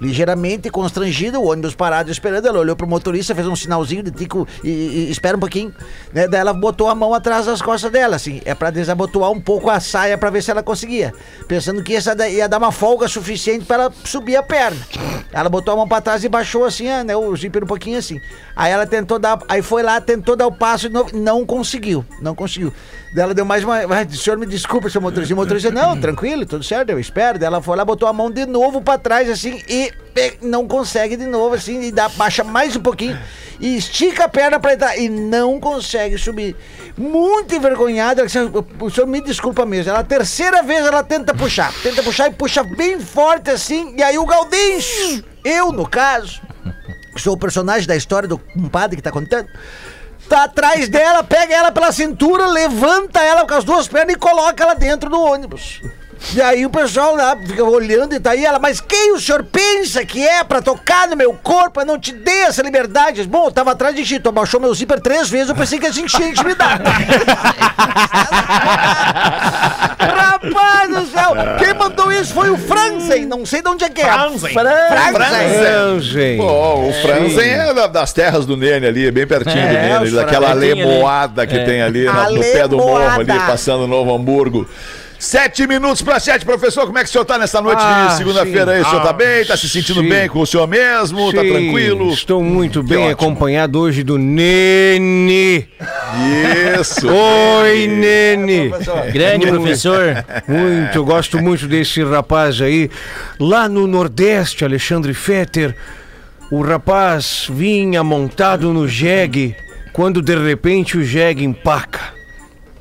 Ligeiramente 0.02 0.68
constrangida, 0.68 1.38
o 1.38 1.46
ônibus 1.48 1.76
parado 1.76 2.10
esperando, 2.10 2.48
ela 2.48 2.58
olhou 2.58 2.74
pro 2.74 2.88
motorista, 2.88 3.36
fez 3.36 3.46
um 3.46 3.54
sinalzinho 3.54 4.02
de 4.02 4.10
tico 4.10 4.48
e, 4.64 4.68
e- 4.68 5.06
e 5.06 5.10
espera 5.12 5.36
um 5.36 5.40
pouquinho, 5.40 5.72
né? 6.12 6.26
Daí 6.26 6.40
ela 6.40 6.52
botou 6.52 6.88
a 6.88 6.94
mão 6.94 7.14
atrás 7.14 7.46
das 7.46 7.62
costas 7.62 7.92
dela, 7.92 8.16
assim, 8.16 8.42
é 8.44 8.52
pra 8.52 8.70
desabotoar 8.70 9.30
um 9.30 9.40
pouco 9.40 9.70
a 9.70 9.78
saia 9.78 10.18
pra 10.18 10.28
ver 10.28 10.42
se 10.42 10.50
ela 10.50 10.60
conseguia, 10.60 11.14
pensando 11.46 11.84
que 11.84 11.94
essa 11.94 12.16
ia 12.28 12.48
dar 12.48 12.58
uma 12.58 12.72
folga 12.72 13.06
suficiente 13.06 13.64
pra 13.64 13.76
ela 13.76 13.92
subir 14.04 14.34
a 14.34 14.42
perna. 14.42 14.80
Ela 15.32 15.48
botou 15.48 15.72
a 15.72 15.76
mão 15.76 15.86
pra 15.88 16.00
trás 16.00 16.24
e 16.24 16.28
baixou 16.28 16.64
assim, 16.64 16.88
ah, 16.88 17.04
né, 17.04 17.14
o 17.16 17.34
zíper 17.36 17.62
um 17.62 17.66
pouquinho 17.68 17.96
assim. 17.98 18.20
Aí 18.56 18.72
ela 18.72 18.86
tentou 18.86 19.20
dar, 19.20 19.38
aí 19.48 19.62
foi 19.62 19.84
lá, 19.84 20.00
tentou 20.00 20.34
dar 20.34 20.48
o 20.48 20.52
passo 20.52 20.88
de 20.88 20.94
novo, 20.94 21.16
não 21.16 21.46
conseguiu, 21.46 22.04
não 22.20 22.34
conseguiu. 22.34 22.72
Daí 23.14 23.24
ela 23.24 23.34
deu 23.34 23.44
mais 23.44 23.62
uma, 23.62 23.76
"Ai, 23.94 24.04
o 24.04 24.16
senhor 24.16 24.38
me 24.38 24.46
desculpa, 24.46 24.88
seu 24.90 25.00
motorista. 25.00 25.32
E 25.32 25.34
o 25.34 25.36
motorista, 25.36 25.70
não, 25.70 25.98
tranquilo, 26.00 26.44
tudo 26.46 26.64
certo, 26.64 26.90
eu 26.90 26.98
espero. 26.98 27.38
Daí 27.38 27.46
ela 27.46 27.60
foi 27.62 27.76
lá, 27.76 27.84
botou 27.84 28.08
a 28.08 28.12
mão 28.12 28.30
de 28.30 28.46
novo 28.46 28.80
pra 28.80 28.96
trás, 28.98 29.28
assim, 29.30 29.62
e 29.68 29.91
não 30.42 30.66
consegue 30.66 31.16
de 31.16 31.26
novo, 31.26 31.54
assim, 31.54 31.80
e 31.82 31.90
dá, 31.90 32.08
baixa 32.08 32.44
mais 32.44 32.76
um 32.76 32.80
pouquinho, 32.80 33.18
e 33.58 33.76
estica 33.76 34.24
a 34.24 34.28
perna 34.28 34.60
pra 34.60 34.74
entrar, 34.74 34.98
e 34.98 35.08
não 35.08 35.58
consegue 35.58 36.18
subir. 36.18 36.54
Muito 36.96 37.54
envergonhada, 37.54 38.26
disse, 38.26 38.38
o 38.80 38.90
senhor 38.90 39.06
me 39.06 39.20
desculpa 39.22 39.64
mesmo. 39.64 39.90
Ela, 39.90 40.00
a 40.00 40.04
terceira 40.04 40.62
vez 40.62 40.84
ela 40.84 41.02
tenta 41.02 41.32
puxar, 41.32 41.72
tenta 41.82 42.02
puxar 42.02 42.28
e 42.28 42.34
puxa 42.34 42.62
bem 42.62 43.00
forte, 43.00 43.50
assim, 43.50 43.94
e 43.96 44.02
aí 44.02 44.18
o 44.18 44.26
Gaudêncio, 44.26 45.24
eu 45.44 45.72
no 45.72 45.88
caso, 45.88 46.42
que 47.14 47.20
sou 47.20 47.34
o 47.34 47.38
personagem 47.38 47.86
da 47.86 47.96
história 47.96 48.28
do 48.28 48.36
compadre 48.36 48.96
que 48.96 49.02
tá 49.02 49.10
contando, 49.10 49.48
tá 50.28 50.44
atrás 50.44 50.88
dela, 50.88 51.24
pega 51.24 51.54
ela 51.54 51.72
pela 51.72 51.92
cintura, 51.92 52.46
levanta 52.46 53.20
ela 53.22 53.46
com 53.46 53.54
as 53.54 53.64
duas 53.64 53.88
pernas 53.88 54.14
e 54.14 54.18
coloca 54.18 54.62
ela 54.62 54.74
dentro 54.74 55.08
do 55.08 55.20
ônibus. 55.20 55.80
E 56.34 56.40
aí 56.40 56.64
o 56.64 56.70
pessoal 56.70 57.16
lá 57.16 57.36
fica 57.36 57.64
olhando 57.64 58.14
e 58.14 58.20
tá 58.20 58.30
aí 58.30 58.44
ela, 58.44 58.58
mas 58.58 58.80
quem 59.02 59.12
o 59.14 59.20
senhor 59.20 59.42
pensa 59.42 60.04
que 60.06 60.24
é 60.24 60.44
pra 60.44 60.62
tocar 60.62 61.08
no 61.08 61.16
meu 61.16 61.32
corpo? 61.34 61.80
Eu 61.80 61.84
não 61.86 61.98
te 61.98 62.12
dei 62.12 62.42
essa 62.44 62.62
liberdade. 62.62 63.24
Bom, 63.24 63.46
eu 63.46 63.50
tava 63.52 63.72
atrás 63.72 63.96
de 63.96 64.04
ti, 64.04 64.20
tu 64.20 64.28
abaixou 64.28 64.60
meu 64.60 64.72
zíper 64.72 65.00
três 65.00 65.28
vezes, 65.28 65.48
eu 65.48 65.56
pensei 65.56 65.80
que 65.80 65.86
assim 65.86 66.06
tinha 66.06 66.28
intimidade. 66.28 66.84
Rapaz 69.98 70.88
do 70.88 71.06
céu, 71.06 71.32
quem 71.58 71.74
mandou 71.74 72.12
isso 72.12 72.32
foi 72.32 72.50
o 72.50 72.56
Franzen, 72.56 73.26
não 73.26 73.44
sei 73.44 73.60
de 73.62 73.68
onde 73.68 73.84
é 73.84 73.88
que 73.88 74.00
é. 74.00 74.04
Franzen. 74.12 74.52
Franzen. 74.52 76.36
Pô, 76.38 76.88
o 76.88 76.92
Franzen 77.02 77.50
é 77.50 77.74
da- 77.74 77.86
das 77.88 78.12
terras 78.12 78.46
do 78.46 78.56
Nene 78.56 78.86
ali, 78.86 79.06
é 79.06 79.10
bem 79.10 79.26
pertinho 79.26 79.54
do 79.68 79.76
É, 79.76 79.98
Nene, 79.98 80.10
daquela 80.12 80.48
Franzen 80.50 80.74
tem 80.74 80.82
ali. 80.82 81.46
que 81.46 81.56
É. 81.56 81.64
tem 81.64 81.82
ali 81.82 82.04
na- 82.04 82.30
no 82.30 82.40
pé 82.40 82.68
do 82.68 82.76
morro 82.76 82.96
ali, 82.98 83.06
Alemoada. 83.30 83.46
passando 83.50 83.86
Novo 83.88 84.14
Hamburgo. 84.14 84.68
Sete 85.24 85.68
minutos 85.68 86.02
para 86.02 86.18
sete, 86.18 86.44
professor. 86.44 86.84
Como 86.84 86.98
é 86.98 87.04
que 87.04 87.08
o 87.08 87.12
senhor 87.12 87.24
tá 87.24 87.38
nessa 87.38 87.62
noite 87.62 87.78
Ah, 87.80 88.08
de 88.10 88.16
segunda-feira 88.16 88.72
aí? 88.72 88.80
O 88.82 88.84
senhor 88.84 89.02
tá 89.04 89.10
Ah, 89.10 89.12
bem? 89.12 89.44
Tá 89.44 89.56
se 89.56 89.68
sentindo 89.68 90.00
sim. 90.02 90.08
bem 90.08 90.28
com 90.28 90.40
o 90.40 90.46
senhor 90.46 90.66
mesmo? 90.66 91.32
Tá 91.32 91.42
Sim, 91.42 91.48
tranquilo? 91.48 92.12
Estou 92.12 92.42
muito 92.42 92.82
bem 92.82 92.98
ótimo. 92.98 93.12
acompanhado 93.12 93.78
hoje 93.78 94.02
do 94.02 94.18
Nene. 94.18 95.68
Isso. 96.80 97.06
Oi, 97.08 97.86
Nene. 97.86 98.70
Grande 99.12 99.46
Muito- 99.46 99.60
professor. 99.62 100.24
Muito, 100.48 100.96
eu 100.98 101.04
gosto 101.04 101.38
muito 101.40 101.68
desse 101.68 102.02
rapaz 102.02 102.60
aí. 102.60 102.90
Lá 103.38 103.68
no 103.68 103.86
Nordeste, 103.86 104.64
Alexandre 104.64 105.14
Fetter, 105.14 105.76
o 106.50 106.62
rapaz 106.62 107.46
vinha 107.48 108.02
montado 108.02 108.72
no 108.72 108.88
jegue 108.88 109.54
quando 109.92 110.20
de 110.20 110.34
repente 110.34 110.98
o 110.98 111.04
jegue 111.04 111.44
empaca. 111.44 112.20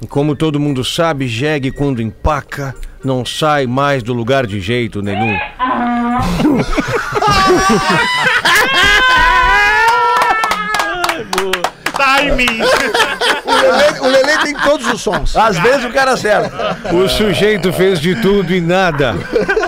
E 0.01 0.07
como 0.07 0.35
todo 0.35 0.59
mundo 0.59 0.83
sabe, 0.83 1.27
jegue 1.27 1.71
quando 1.71 2.01
empaca 2.01 2.73
não 3.03 3.23
sai 3.23 3.67
mais 3.67 4.01
do 4.01 4.13
lugar 4.13 4.47
de 4.47 4.59
jeito 4.59 4.99
nenhum. 5.01 5.37
Timing! 11.95 12.61
O 13.45 13.51
Lelê, 13.51 13.99
o 13.99 14.07
Lelê 14.07 14.37
tem 14.43 14.55
todos 14.55 14.87
os 14.91 15.01
sons. 15.01 15.35
Às 15.35 15.59
vezes 15.59 15.85
o 15.85 15.91
cara 15.91 16.13
acerta. 16.13 16.77
O 16.91 17.07
sujeito 17.07 17.71
fez 17.71 17.99
de 17.99 18.15
tudo 18.21 18.53
e 18.55 18.59
nada. 18.61 19.15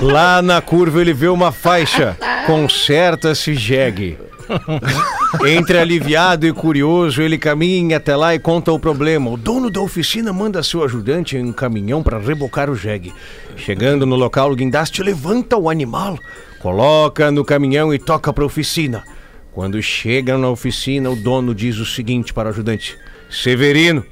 Lá 0.01 0.41
na 0.41 0.61
curva 0.61 0.99
ele 0.99 1.13
vê 1.13 1.27
uma 1.27 1.51
faixa. 1.51 2.17
Conserta-se 2.47 3.53
jegue. 3.53 4.17
Entre 5.47 5.77
aliviado 5.77 6.45
e 6.45 6.53
curioso, 6.53 7.21
ele 7.21 7.37
caminha 7.37 7.97
até 7.97 8.15
lá 8.15 8.35
e 8.35 8.39
conta 8.39 8.71
o 8.71 8.79
problema. 8.79 9.29
O 9.29 9.37
dono 9.37 9.69
da 9.69 9.81
oficina 9.81 10.31
manda 10.31 10.63
seu 10.63 10.83
ajudante 10.83 11.37
em 11.37 11.45
um 11.45 11.53
caminhão 11.53 12.03
para 12.03 12.19
rebocar 12.19 12.69
o 12.69 12.75
jegue. 12.75 13.13
Chegando 13.55 14.05
no 14.05 14.15
local, 14.15 14.51
o 14.51 14.55
guindaste 14.55 15.01
levanta 15.01 15.57
o 15.57 15.69
animal, 15.69 16.17
coloca 16.59 17.31
no 17.31 17.43
caminhão 17.43 17.93
e 17.93 17.99
toca 17.99 18.31
para 18.31 18.43
a 18.43 18.47
oficina. 18.47 19.03
Quando 19.51 19.81
chega 19.81 20.37
na 20.37 20.49
oficina, 20.49 21.09
o 21.09 21.15
dono 21.15 21.53
diz 21.53 21.77
o 21.77 21.85
seguinte 21.85 22.33
para 22.33 22.49
o 22.49 22.51
ajudante: 22.51 22.97
Severino, 23.29 24.03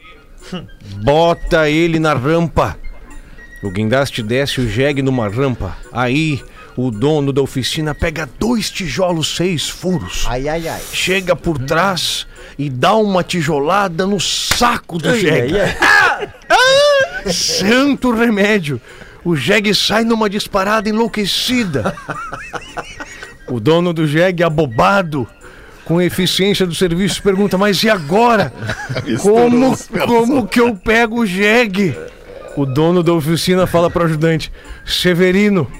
bota 1.03 1.69
ele 1.69 1.99
na 1.99 2.13
rampa. 2.13 2.77
O 3.63 3.69
guindaste 3.69 4.23
desce 4.23 4.59
o 4.59 4.67
jegue 4.67 5.01
numa 5.01 5.27
rampa. 5.27 5.77
Aí, 5.91 6.41
o 6.83 6.89
dono 6.89 7.31
da 7.31 7.41
oficina 7.41 7.93
pega 7.93 8.27
dois 8.39 8.71
tijolos 8.71 9.35
seis 9.35 9.69
furos. 9.69 10.25
Ai, 10.27 10.49
ai, 10.49 10.67
ai. 10.67 10.81
Chega 10.91 11.35
por 11.35 11.59
trás 11.59 12.25
e 12.57 12.71
dá 12.71 12.95
uma 12.95 13.23
tijolada 13.23 14.07
no 14.07 14.19
saco 14.19 14.97
do 14.97 15.15
jegue. 15.15 15.53
Santo 17.31 18.11
remédio! 18.11 18.81
O 19.23 19.35
jegue 19.35 19.75
sai 19.75 20.03
numa 20.03 20.27
disparada 20.27 20.89
enlouquecida. 20.89 21.95
O 23.47 23.59
dono 23.59 23.93
do 23.93 24.07
jegue, 24.07 24.43
abobado, 24.43 25.27
com 25.85 25.99
a 25.99 26.05
eficiência 26.05 26.65
do 26.65 26.73
serviço, 26.73 27.21
pergunta: 27.21 27.59
Mas 27.59 27.83
e 27.83 27.89
agora? 27.89 28.51
Como, 29.21 29.77
como 30.07 30.47
que 30.47 30.59
eu 30.59 30.75
pego 30.75 31.19
o 31.19 31.25
jegue? 31.27 31.95
O 32.57 32.65
dono 32.65 33.03
da 33.03 33.13
oficina 33.13 33.67
fala 33.67 33.91
para 33.91 34.01
o 34.01 34.05
ajudante: 34.05 34.51
Severino, 34.83 35.71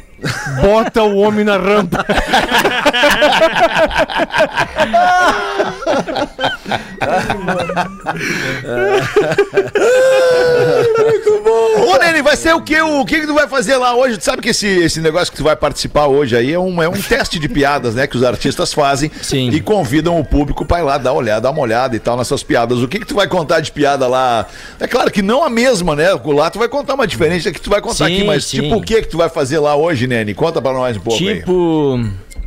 bota 0.62 1.04
o 1.04 1.18
homem 1.18 1.46
na 1.46 1.58
rampa. 1.58 2.06
Ô, 11.78 11.98
Nene, 11.98 12.22
vai 12.22 12.36
ser 12.36 12.54
o 12.54 12.62
quê? 12.62 12.82
O 12.82 13.06
que, 13.06 13.22
que 13.22 13.28
tu 13.28 13.34
vai 13.34 13.48
fazer 13.48 13.78
lá 13.78 13.96
hoje? 13.96 14.18
Tu 14.18 14.24
sabe 14.24 14.42
que 14.42 14.50
esse, 14.50 14.68
esse 14.68 15.00
negócio 15.00 15.32
que 15.32 15.38
tu 15.38 15.44
vai 15.44 15.56
participar 15.56 16.08
hoje 16.08 16.36
aí 16.36 16.52
é 16.54 16.60
um, 16.60 16.82
é 16.82 16.88
um 16.90 16.94
teste 17.02 17.40
de 17.40 17.48
piadas, 17.48 17.96
né? 17.96 18.08
Que 18.08 18.18
os 18.18 18.24
artistas 18.24 18.74
fazem 18.74 19.12
Sim. 19.22 19.50
e 19.50 19.62
convidam 19.62 20.20
o 20.20 20.24
público 20.26 20.66
pra 20.66 20.80
ir 20.80 20.84
lá 20.84 20.98
dar 20.98 21.12
uma 21.14 21.20
olhada, 21.22 21.42
dar 21.42 21.52
uma 21.52 21.62
olhada 21.62 21.96
e 21.96 22.00
tal 22.00 22.18
nessas 22.18 22.44
piadas. 22.44 22.80
O 22.80 22.88
que, 22.88 23.00
que 23.00 23.06
tu 23.06 23.16
vai 23.16 23.28
contar 23.28 23.60
de 23.62 23.72
piada 23.72 24.08
lá? 24.08 24.46
É 24.80 24.88
claro 24.88 25.10
que 25.12 25.22
não 25.22 25.44
a 25.44 25.50
mesma, 25.50 25.96
né? 25.96 26.08
Lá 26.26 26.50
tu 26.50 26.60
vai 26.60 26.68
contar 26.70 26.94
uma 26.96 27.08
diferente 27.08 27.52
que 27.52 27.62
tu 27.62 27.70
vai 27.70 27.82
contar 27.82 28.08
Sim, 28.08 28.16
aqui, 28.16 28.24
mas 28.24 28.46
sim. 28.46 28.62
tipo 28.62 28.76
o 28.76 28.82
que 28.82 29.02
que 29.02 29.08
tu 29.08 29.18
vai 29.18 29.30
fazer 29.30 29.60
lá 29.60 29.76
hoje, 29.76 30.08
Nene? 30.08 30.34
Conta 30.34 30.62
pra 30.62 30.74
nós 30.74 30.98
um 30.98 31.00
pouco 31.00 31.24
aí. 31.24 31.40
Tipo. 31.40 32.00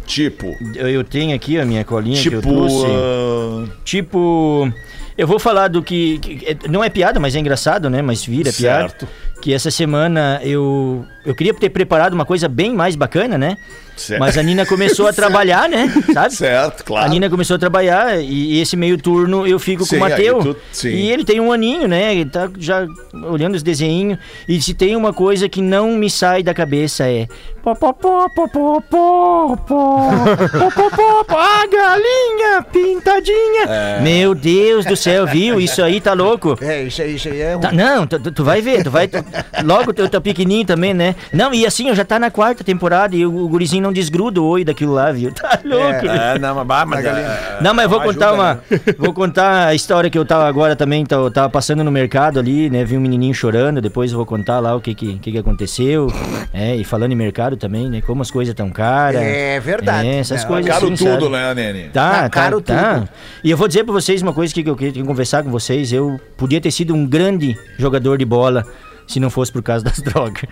Tipo. 0.06 0.54
Eu, 0.74 1.02
tenho 1.02 1.34
aqui 1.34 1.58
a 1.58 1.64
minha 1.64 1.82
colinha 1.84 2.20
que 2.20 2.28
eu 2.28 2.40
Tipo. 2.42 2.52
trouxe. 2.54 2.86
ah, 2.86 3.64
Tipo, 3.84 4.70
eu 5.16 5.26
vou 5.26 5.38
falar 5.38 5.68
do 5.68 5.82
que, 5.82 6.18
que- 6.18 6.46
é- 6.46 6.68
não 6.68 6.82
é 6.82 6.88
piada, 6.88 7.18
mas 7.20 7.34
é 7.36 7.38
engraçado, 7.38 7.88
né? 7.88 8.02
Mas 8.02 8.24
vira 8.24 8.50
piada. 8.52 9.08
Que 9.44 9.52
essa 9.52 9.70
semana 9.70 10.40
eu 10.42 11.04
eu 11.26 11.34
queria 11.34 11.52
ter 11.52 11.68
preparado 11.68 12.14
uma 12.14 12.24
coisa 12.24 12.48
bem 12.48 12.72
mais 12.74 12.96
bacana, 12.96 13.36
né? 13.36 13.58
Certo. 13.96 14.18
Mas 14.20 14.36
a 14.36 14.42
Nina 14.42 14.66
começou 14.66 15.06
a 15.06 15.12
trabalhar, 15.12 15.68
né? 15.68 15.86
Sabe? 16.12 16.34
Certo, 16.34 16.82
claro. 16.84 17.06
A 17.06 17.08
Nina 17.08 17.30
começou 17.30 17.56
a 17.56 17.58
trabalhar 17.58 18.20
e 18.22 18.58
esse 18.60 18.74
meio 18.76 18.98
turno 18.98 19.46
eu 19.46 19.58
fico 19.58 19.84
Sim, 19.84 19.90
com 19.90 19.96
o 19.96 20.00
Mateu. 20.08 20.38
tu- 20.40 20.56
sim. 20.72 20.88
E 20.88 21.10
ele 21.12 21.24
tem 21.24 21.40
um 21.40 21.52
aninho, 21.52 21.86
né? 21.86 22.14
Ele 22.14 22.28
tá 22.30 22.50
já 22.58 22.86
olhando 23.12 23.54
os 23.54 23.62
desenhinhos. 23.62 24.18
E 24.48 24.60
se 24.60 24.72
tem 24.74 24.96
uma 24.96 25.12
coisa 25.12 25.46
que 25.48 25.60
não 25.62 25.92
me 25.92 26.08
sai 26.10 26.42
da 26.42 26.52
cabeça 26.52 27.06
é. 27.08 27.26
pó, 27.62 27.74
pó, 27.74 27.92
pó, 27.92 28.26
pó, 28.34 28.48
pó, 28.48 28.80
pó, 28.80 29.56
pó, 29.56 29.56
pó, 29.68 30.70
pó, 30.70 30.90
pó, 30.90 31.24
pó, 31.24 31.38
A 31.38 31.66
galinha 31.66 32.62
pintadinha. 32.72 33.64
É. 33.68 34.00
Meu 34.02 34.34
Deus 34.34 34.84
do 34.84 34.96
céu, 34.96 35.26
viu? 35.26 35.60
Isso 35.60 35.82
aí 35.82 36.00
tá 36.00 36.12
louco. 36.14 36.58
É, 36.60 36.82
isso 36.82 37.00
aí, 37.00 37.14
isso 37.14 37.28
aí 37.28 37.40
é. 37.40 37.56
Tá, 37.56 37.70
não, 37.72 38.06
tu, 38.06 38.18
tu- 38.18 38.32
tu 38.32 38.44
vai 38.44 38.60
ver, 38.60 38.82
tu 38.82 38.90
vai. 38.90 39.06
tu- 39.08 39.24
logo 39.64 39.92
tu 39.92 40.08
tá 40.08 40.20
pequenininho 40.20 40.66
também, 40.66 40.92
né? 40.94 41.14
Não, 41.32 41.52
e 41.54 41.66
assim, 41.66 41.90
ó, 41.90 41.94
já 41.94 42.04
tá 42.04 42.18
na 42.18 42.30
quarta 42.30 42.62
temporada 42.64 43.14
e 43.16 43.24
o, 43.26 43.34
o 43.44 43.48
gurizinho 43.48 43.82
não 43.82 43.92
desgruda 43.92 44.40
o 44.40 44.44
oi 44.46 44.64
daquilo 44.64 44.92
lá, 44.94 45.10
viu? 45.12 45.32
Tá 45.44 45.58
louco. 45.64 46.06
É, 46.06 46.38
não, 46.38 46.54
mas, 46.54 46.66
bah, 46.66 46.86
mas 46.86 47.04
é, 47.04 47.58
Não, 47.60 47.74
mas 47.74 47.84
eu 47.84 47.90
vou 47.90 47.98
não 48.00 48.06
contar 48.06 48.28
ajuda, 48.30 48.42
uma. 48.42 48.54
né? 48.54 48.80
Vou 48.98 49.12
contar 49.12 49.66
a 49.68 49.74
história 49.74 50.08
que 50.08 50.18
eu 50.18 50.24
tava 50.24 50.46
agora 50.48 50.74
também. 50.76 51.04
Tava, 51.04 51.30
tava 51.30 51.48
passando 51.50 51.84
no 51.84 51.90
mercado 51.90 52.38
ali, 52.38 52.70
né? 52.70 52.84
Vi 52.84 52.96
um 52.96 53.00
menininho 53.00 53.34
chorando. 53.34 53.80
Depois 53.80 54.10
eu 54.10 54.16
vou 54.16 54.24
contar 54.26 54.60
lá 54.60 54.74
o 54.74 54.80
que 54.80 54.94
que, 54.94 55.18
que, 55.18 55.32
que 55.32 55.38
aconteceu. 55.38 56.06
É, 56.52 56.74
e 56.76 56.84
falando 56.84 57.12
em 57.12 57.16
mercado 57.16 57.56
também, 57.56 57.90
né? 57.90 58.00
Como 58.00 58.22
as 58.22 58.30
coisas 58.30 58.54
tão 58.54 58.70
caras. 58.70 59.20
É 59.22 59.60
verdade. 59.60 60.08
É, 60.08 60.18
essas 60.20 60.44
É, 60.44 60.46
coisas 60.46 60.70
Caro 60.72 60.86
assim, 60.86 60.96
tudo, 60.96 61.20
sabe? 61.26 61.28
né, 61.28 61.54
Nene? 61.54 61.88
Tá, 61.90 62.10
Tá 62.10 62.22
tá, 62.22 62.30
caro 62.30 62.60
tá. 62.60 62.94
tudo. 62.94 63.08
E 63.42 63.50
eu 63.50 63.56
vou 63.56 63.68
dizer 63.68 63.84
pra 63.84 63.92
vocês 63.92 64.22
uma 64.22 64.32
coisa 64.32 64.52
que 64.54 64.64
eu 64.68 64.76
queria 64.76 65.04
conversar 65.04 65.42
com 65.42 65.50
vocês. 65.50 65.92
Eu 65.92 66.18
podia 66.36 66.60
ter 66.60 66.70
sido 66.70 66.94
um 66.94 67.06
grande 67.06 67.56
jogador 67.78 68.16
de 68.18 68.24
bola 68.24 68.64
se 69.06 69.20
não 69.20 69.30
fosse 69.30 69.52
por 69.52 69.62
causa 69.62 69.84
das 69.84 70.00
drogas. 70.02 70.42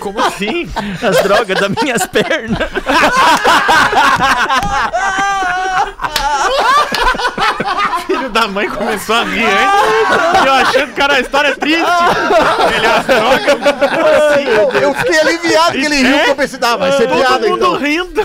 Como 0.00 0.20
assim? 0.20 0.68
As 1.02 1.22
drogas 1.22 1.58
das 1.60 1.70
minhas 1.82 2.06
pernas. 2.06 2.58
Filho 8.06 8.28
da 8.30 8.48
mãe 8.48 8.68
começou 8.68 9.14
a 9.14 9.24
rir 9.24 9.44
antes. 9.44 10.44
Eu 10.46 10.52
achando, 10.52 10.92
cara, 10.94 11.14
a 11.14 11.20
história 11.20 11.48
é 11.48 11.54
triste. 11.54 11.82
Ele 12.76 12.86
as 12.86 13.06
drogas. 13.06 14.82
Eu 14.82 14.94
fiquei 14.94 15.20
aliviado 15.20 15.72
que 15.72 15.84
ele 15.84 15.96
riu, 15.96 16.16
porque 16.16 16.30
eu 16.30 16.36
pensei, 16.36 16.58
ah, 16.62 16.76
vai 16.76 16.92
ser 16.92 17.08
Todo 17.08 17.18
piada 17.18 17.46
mundo 17.48 17.56
então. 17.56 17.76
rindo. 17.78 18.20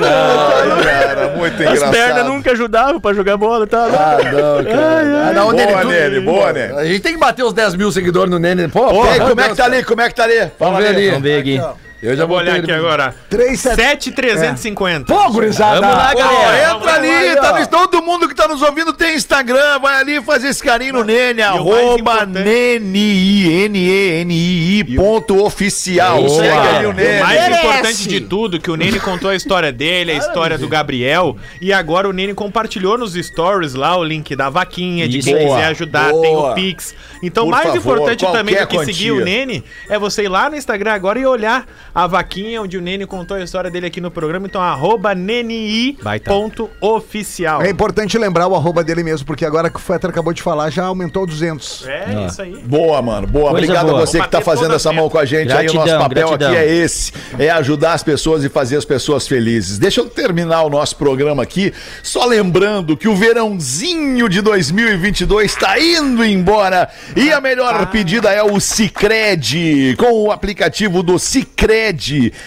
Ai, 0.00 0.84
cara, 0.84 1.28
muito 1.36 1.54
As 1.54 1.60
engraçado. 1.60 1.90
pernas 1.92 2.24
nunca 2.26 2.52
ajudavam 2.52 3.00
pra 3.00 3.12
jogar 3.14 3.36
bola, 3.36 3.66
tá? 3.66 3.84
Ah, 3.86 4.18
não, 4.24 4.64
cara. 4.64 5.28
Ah, 5.28 5.32
não, 5.32 5.50
Boa, 5.50 5.54
Nene, 5.54 5.72
tu- 5.82 5.88
Nene, 5.88 6.20
boa, 6.20 6.52
Nene. 6.52 6.78
A 6.78 6.84
gente 6.84 7.00
tem 7.00 7.12
que 7.14 7.18
bater 7.18 7.42
os 7.44 7.52
10 7.52 7.74
mil 7.74 7.90
seguidores 7.92 8.30
no 8.30 8.38
Nene. 8.38 8.68
Pô, 8.68 9.04
E 9.04 9.08
aí, 9.08 9.20
pô, 9.20 9.28
como 9.28 9.40
é 9.40 9.48
que 9.48 9.56
tá 9.56 9.64
ali? 9.64 9.84
Como 9.84 10.00
é 10.00 10.08
que 10.08 10.14
tá 10.14 10.24
ali? 10.24 10.50
Vamos 10.58 10.78
ver 10.82 10.88
ali. 10.88 11.08
Vamos 11.10 11.22
ver 11.22 11.40
aqui. 11.40 11.60
Eu 12.00 12.16
já 12.16 12.26
Vou 12.26 12.36
olhar 12.36 12.56
aqui 12.56 12.70
agora. 12.70 13.12
3, 13.28 13.58
7. 13.58 13.76
7,350. 13.76 15.12
Pô, 15.12 15.30
gurizada. 15.32 15.80
Vamos 15.80 15.96
lá, 15.96 16.14
galera. 16.14 16.70
entra 16.76 16.92
ali, 16.94 17.36
tá 17.36 17.58
no- 17.58 17.66
todo 17.66 18.02
mundo 18.02 18.28
que 18.28 18.34
tá 18.36 18.46
nos 18.46 18.62
ouvindo 18.62 18.92
tem 18.92 19.16
Instagram, 19.16 19.80
vai 19.80 19.96
ali 20.00 20.22
fazer 20.22 20.48
esse 20.48 20.62
carinho 20.62 20.92
no 20.92 21.04
Nene, 21.04 21.40
mais 21.42 21.54
arroba 21.56 22.24
Neni, 22.24 23.64
N-E-N-I-I 23.68 24.84
ponto 24.96 25.42
oficial. 25.44 26.28
Segue 26.28 26.48
ali 26.48 26.86
o 26.86 26.90
O 26.90 26.92
Nene. 26.92 27.20
mais 27.20 27.40
Merece. 27.40 27.66
importante 27.66 28.08
de 28.08 28.20
tudo, 28.20 28.60
que 28.60 28.70
o 28.70 28.76
Nene 28.76 29.00
contou 29.00 29.30
a 29.30 29.34
história 29.34 29.72
dele, 29.72 30.12
a 30.12 30.16
história 30.16 30.56
do 30.56 30.68
Gabriel, 30.68 31.36
e 31.60 31.72
agora 31.72 32.08
o 32.08 32.12
Nene 32.12 32.32
compartilhou 32.34 32.96
nos 32.96 33.14
stories 33.14 33.74
lá 33.74 33.96
o 33.96 34.04
link 34.04 34.36
da 34.36 34.48
vaquinha, 34.48 35.08
de 35.08 35.20
quem 35.20 35.34
quiser 35.36 35.64
ajudar, 35.66 36.12
tem 36.12 36.36
o 36.36 36.54
Pix. 36.54 36.94
Então, 37.22 37.46
mais 37.46 37.74
importante 37.74 38.24
também 38.30 38.54
do 38.56 38.66
que 38.66 38.84
seguir 38.84 39.10
o 39.12 39.24
Nene 39.24 39.64
é 39.88 39.98
você 39.98 40.22
ir 40.24 40.28
lá 40.28 40.48
no 40.48 40.56
Instagram 40.56 40.92
agora 40.92 41.18
e 41.18 41.26
olhar 41.26 41.66
a 41.94 42.06
vaquinha 42.06 42.60
onde 42.62 42.76
o 42.76 42.80
Nene 42.80 43.06
contou 43.06 43.36
a 43.36 43.42
história 43.42 43.70
dele 43.70 43.86
aqui 43.86 44.00
no 44.00 44.10
programa. 44.10 44.46
Então, 44.46 44.60
arroba 44.60 45.14
neni.oficial. 45.14 47.62
É 47.62 47.70
importante 47.70 48.16
lembrar 48.18 48.46
o 48.46 48.54
arroba 48.54 48.84
dele 48.84 49.02
mesmo, 49.02 49.26
porque 49.26 49.44
agora 49.44 49.70
que 49.70 49.76
o 49.76 49.80
Fetter 49.80 50.10
acabou 50.10 50.32
de 50.32 50.42
falar, 50.42 50.70
já 50.70 50.84
aumentou 50.84 51.26
200. 51.26 51.86
É 51.86 52.26
isso 52.26 52.42
aí. 52.42 52.56
Boa, 52.58 53.00
mano. 53.02 53.26
Boa. 53.26 53.50
Coisa 53.50 53.64
Obrigado 53.66 53.86
boa. 53.86 54.02
a 54.02 54.06
você 54.06 54.20
que 54.20 54.28
tá 54.28 54.40
fazendo 54.40 54.74
essa 54.74 54.92
mão 54.92 55.08
com 55.08 55.18
a 55.18 55.24
gente. 55.24 55.52
aí 55.52 55.68
o 55.68 55.74
nosso 55.74 55.86
Gratidão, 55.86 56.08
papel 56.08 56.28
gratidão. 56.28 56.50
aqui 56.52 56.58
é 56.58 56.74
esse: 56.74 57.12
é 57.38 57.50
ajudar 57.50 57.92
as 57.94 58.02
pessoas 58.02 58.44
e 58.44 58.48
fazer 58.48 58.76
as 58.76 58.84
pessoas 58.84 59.26
felizes. 59.26 59.78
Deixa 59.78 60.00
eu 60.00 60.08
terminar 60.08 60.62
o 60.62 60.70
nosso 60.70 60.96
programa 60.96 61.42
aqui, 61.42 61.72
só 62.02 62.24
lembrando 62.24 62.96
que 62.96 63.08
o 63.08 63.16
verãozinho 63.16 64.28
de 64.28 64.40
2022 64.40 65.50
está 65.52 65.78
indo 65.78 66.24
embora 66.24 66.88
e 67.16 67.32
a 67.32 67.40
melhor 67.40 67.86
pedida 67.90 68.30
é 68.32 68.42
o 68.42 68.58
Cicred. 68.60 69.96
Com 69.98 70.24
o 70.26 70.32
aplicativo 70.32 71.02
do 71.02 71.18
Cicred, 71.18 71.77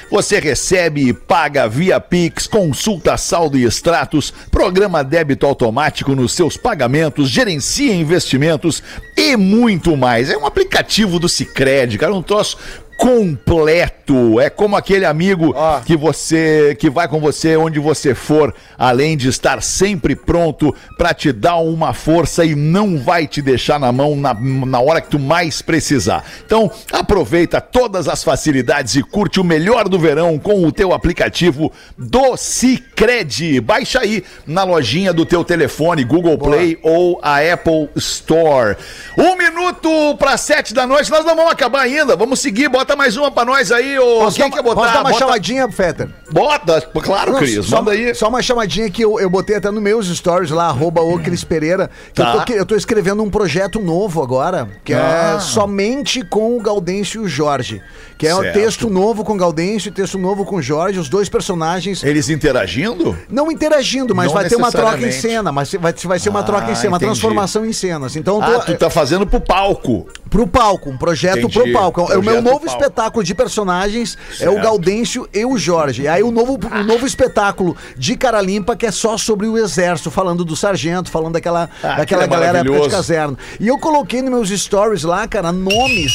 você 0.10 0.40
recebe 0.40 1.08
e 1.08 1.14
paga 1.14 1.68
via 1.68 2.00
Pix, 2.00 2.48
consulta 2.48 3.16
saldo 3.18 3.58
e 3.58 3.64
extratos, 3.64 4.34
programa 4.52 5.04
débito 5.04 5.46
automático 5.46 6.16
nos 6.16 6.34
seus 6.34 6.58
pagamentos, 6.58 7.30
gerencia 7.30 7.94
investimentos 7.94 8.84
e 9.16 9.38
muito 9.38 9.96
mais. 9.96 10.30
É 10.30 10.38
um 10.38 10.46
aplicativo 10.46 11.20
do 11.20 11.30
Cicred, 11.30 11.98
cara, 11.98 12.14
um 12.14 12.22
troço 12.22 12.58
completo. 13.02 14.40
É 14.40 14.48
como 14.48 14.76
aquele 14.76 15.06
amigo 15.06 15.56
que 15.86 15.98
você 15.98 16.78
que 16.80 16.88
vai 16.88 17.08
com 17.08 17.20
você 17.20 17.58
onde 17.58 17.80
você 17.80 18.14
for, 18.14 18.54
além 18.78 19.18
de 19.18 19.28
estar 19.28 19.64
sempre 19.64 20.16
pronto 20.16 20.74
para 21.00 21.12
te 21.12 21.32
dar 21.32 21.56
uma 21.56 21.94
força 21.94 22.46
e 22.46 22.54
não 22.54 23.00
vai 23.00 23.26
te 23.26 23.42
deixar 23.42 23.80
na 23.80 23.92
mão 23.92 24.16
na, 24.16 24.36
na 24.36 24.80
hora 24.80 25.02
que 25.02 25.10
tu 25.10 25.18
mais 25.18 25.64
precisar. 25.64 26.24
Então, 26.46 26.70
aproveita 26.92 27.60
todas 27.60 28.08
as 28.08 28.24
facilidades 28.24 28.96
e 28.96 29.02
curte 29.02 29.40
o 29.40 29.44
melhor 29.44 29.90
do 29.90 29.98
verão 29.98 30.38
com 30.38 30.64
o 30.64 30.72
teu 30.72 30.94
aplicativo 30.94 31.72
do 31.98 32.38
Cicred. 32.38 33.62
Baixa 33.62 34.02
aí 34.02 34.24
na 34.46 34.64
lojinha 34.64 35.12
do 35.12 35.26
teu 35.26 35.44
telefone, 35.44 36.04
Google 36.04 36.38
Play 36.38 36.78
ou 36.84 37.20
a 37.24 37.40
Apple 37.40 37.90
Store. 37.96 38.78
Um 39.18 39.36
minuto 39.36 39.90
para 40.20 40.38
sete 40.38 40.72
da 40.72 40.86
noite, 40.86 41.10
nós 41.10 41.26
não 41.26 41.36
vamos 41.36 41.52
acabar 41.52 41.82
ainda. 41.82 42.16
Vamos 42.16 42.40
seguir, 42.40 42.70
bota 42.70 42.91
mais 42.96 43.16
uma 43.18 43.32
para 43.32 43.46
nós 43.46 43.72
aí. 43.72 43.98
Ô, 44.00 44.20
Posso, 44.20 44.38
quem 44.38 44.50
dar, 44.50 44.56
quer 44.58 44.64
botar? 44.64 44.82
posso 44.82 44.94
dar 44.94 45.00
uma 45.00 45.10
Bota- 45.12 45.20
chamadinha, 45.20 45.70
Fetter? 45.72 46.10
Bota, 46.32 46.82
claro, 46.82 47.32
Não, 47.34 47.40
Cris, 47.40 47.66
só, 47.66 47.78
manda 47.78 47.92
aí. 47.92 48.14
Só 48.16 48.30
uma 48.30 48.42
chamadinha 48.42 48.90
que 48.90 49.04
eu, 49.04 49.20
eu 49.20 49.30
botei 49.30 49.56
até 49.58 49.70
nos 49.72 49.82
meus 49.82 50.08
stories 50.08 50.52
lá, 50.52 50.66
arroba 50.68 51.02
o 51.02 51.20
Cris 51.20 51.44
Pereira. 51.44 51.90
Que 52.14 52.22
Tá. 52.22 52.34
eu, 52.36 52.46
tô, 52.46 52.54
eu 52.54 52.66
tô 52.66 52.76
escrevendo 52.76 53.22
um 53.24 53.30
projeto 53.30 53.80
novo 53.80 54.22
agora, 54.24 54.70
que 54.84 54.94
Ah. 54.94 55.34
é 55.38 55.40
somente 55.40 56.24
com 56.26 56.58
o 56.58 56.62
Gaudêncio 56.62 57.22
e 57.22 57.26
o 57.26 57.28
Jorge. 57.28 57.82
Que 58.22 58.28
é 58.28 58.36
um 58.36 58.42
Certo. 58.42 58.54
texto 58.54 58.88
novo 58.88 59.24
com 59.24 59.34
o 59.34 59.36
Gaudêncio 59.36 59.90
e 59.90 59.92
texto 59.92 60.16
novo 60.20 60.46
com 60.46 60.58
o 60.58 60.62
Jorge, 60.62 61.00
os 61.00 61.10
dois 61.10 61.28
personagens. 61.28 62.04
Eles 62.04 62.30
interagindo? 62.30 63.18
Não 63.28 63.52
interagindo, 63.52 64.14
mas 64.14 64.28
Não 64.28 64.34
vai 64.36 64.48
ter 64.48 64.56
uma 64.58 64.72
troca 64.72 64.98
em 65.00 65.02
necessariamente. 65.06 65.22
cena, 65.40 65.52
mas 65.52 65.72
vai, 65.74 65.92
vai 66.04 66.20
ser 66.20 66.30
uma 66.30 66.42
Ah, 66.42 66.44
troca 66.44 66.72
em 66.72 66.76
cena, 66.76 66.90
uma 66.90 66.98
entendi. 66.98 67.12
transformação 67.14 67.66
em 67.66 67.74
cenas. 67.74 68.16
Então, 68.16 68.36
eu 68.36 68.44
Ah, 68.44 68.60
tô- 68.60 68.74
tu 68.74 68.78
tá 68.78 68.92
fazendo 68.92 69.26
pro 69.26 69.42
palco. 69.42 70.06
Pro 70.30 70.46
palco, 70.46 70.92
um 70.92 70.98
projeto 70.98 71.40
Entendi. 71.40 71.60
pro 71.60 71.74
palco. 71.74 72.02
É 72.02 72.04
o 72.04 72.08
meu 72.22 72.22
Projeto 72.22 72.44
novo 72.44 72.60
palco. 72.66 72.68
espetáculo 72.82 73.24
de 73.24 73.34
personagens 73.34 74.16
é 74.40 74.48
o 74.48 74.54
Certo. 74.54 74.64
Gaudêncio 74.66 75.28
e 75.34 75.44
o 75.44 75.58
Jorge. 75.58 76.08
Aí 76.08 76.22
o 76.22 76.30
novo, 76.30 76.60
o 76.64 76.84
novo 76.84 77.08
espetáculo 77.08 77.76
de 77.98 78.16
cara 78.16 78.40
limpa 78.40 78.76
que 78.76 78.86
é 78.86 78.92
só 78.92 79.18
sobre 79.18 79.48
o 79.48 79.58
exército, 79.58 80.12
falando 80.12 80.46
do 80.46 80.56
sargento, 80.56 81.10
falando 81.10 81.34
daquela, 81.34 81.68
Ah, 81.82 81.96
daquela 81.96 82.06
que 82.06 82.14
é 82.14 82.28
galera 82.28 82.60
época 82.60 82.64
de 82.64 82.70
maravilhoso. 82.70 82.90
caserna. 82.96 83.36
E 83.60 83.68
eu 83.68 83.80
coloquei 83.80 84.22
nos 84.22 84.30
meus 84.52 84.62
stories 84.62 85.02
lá, 85.04 85.28
cara, 85.28 85.52
nomes. 85.52 86.14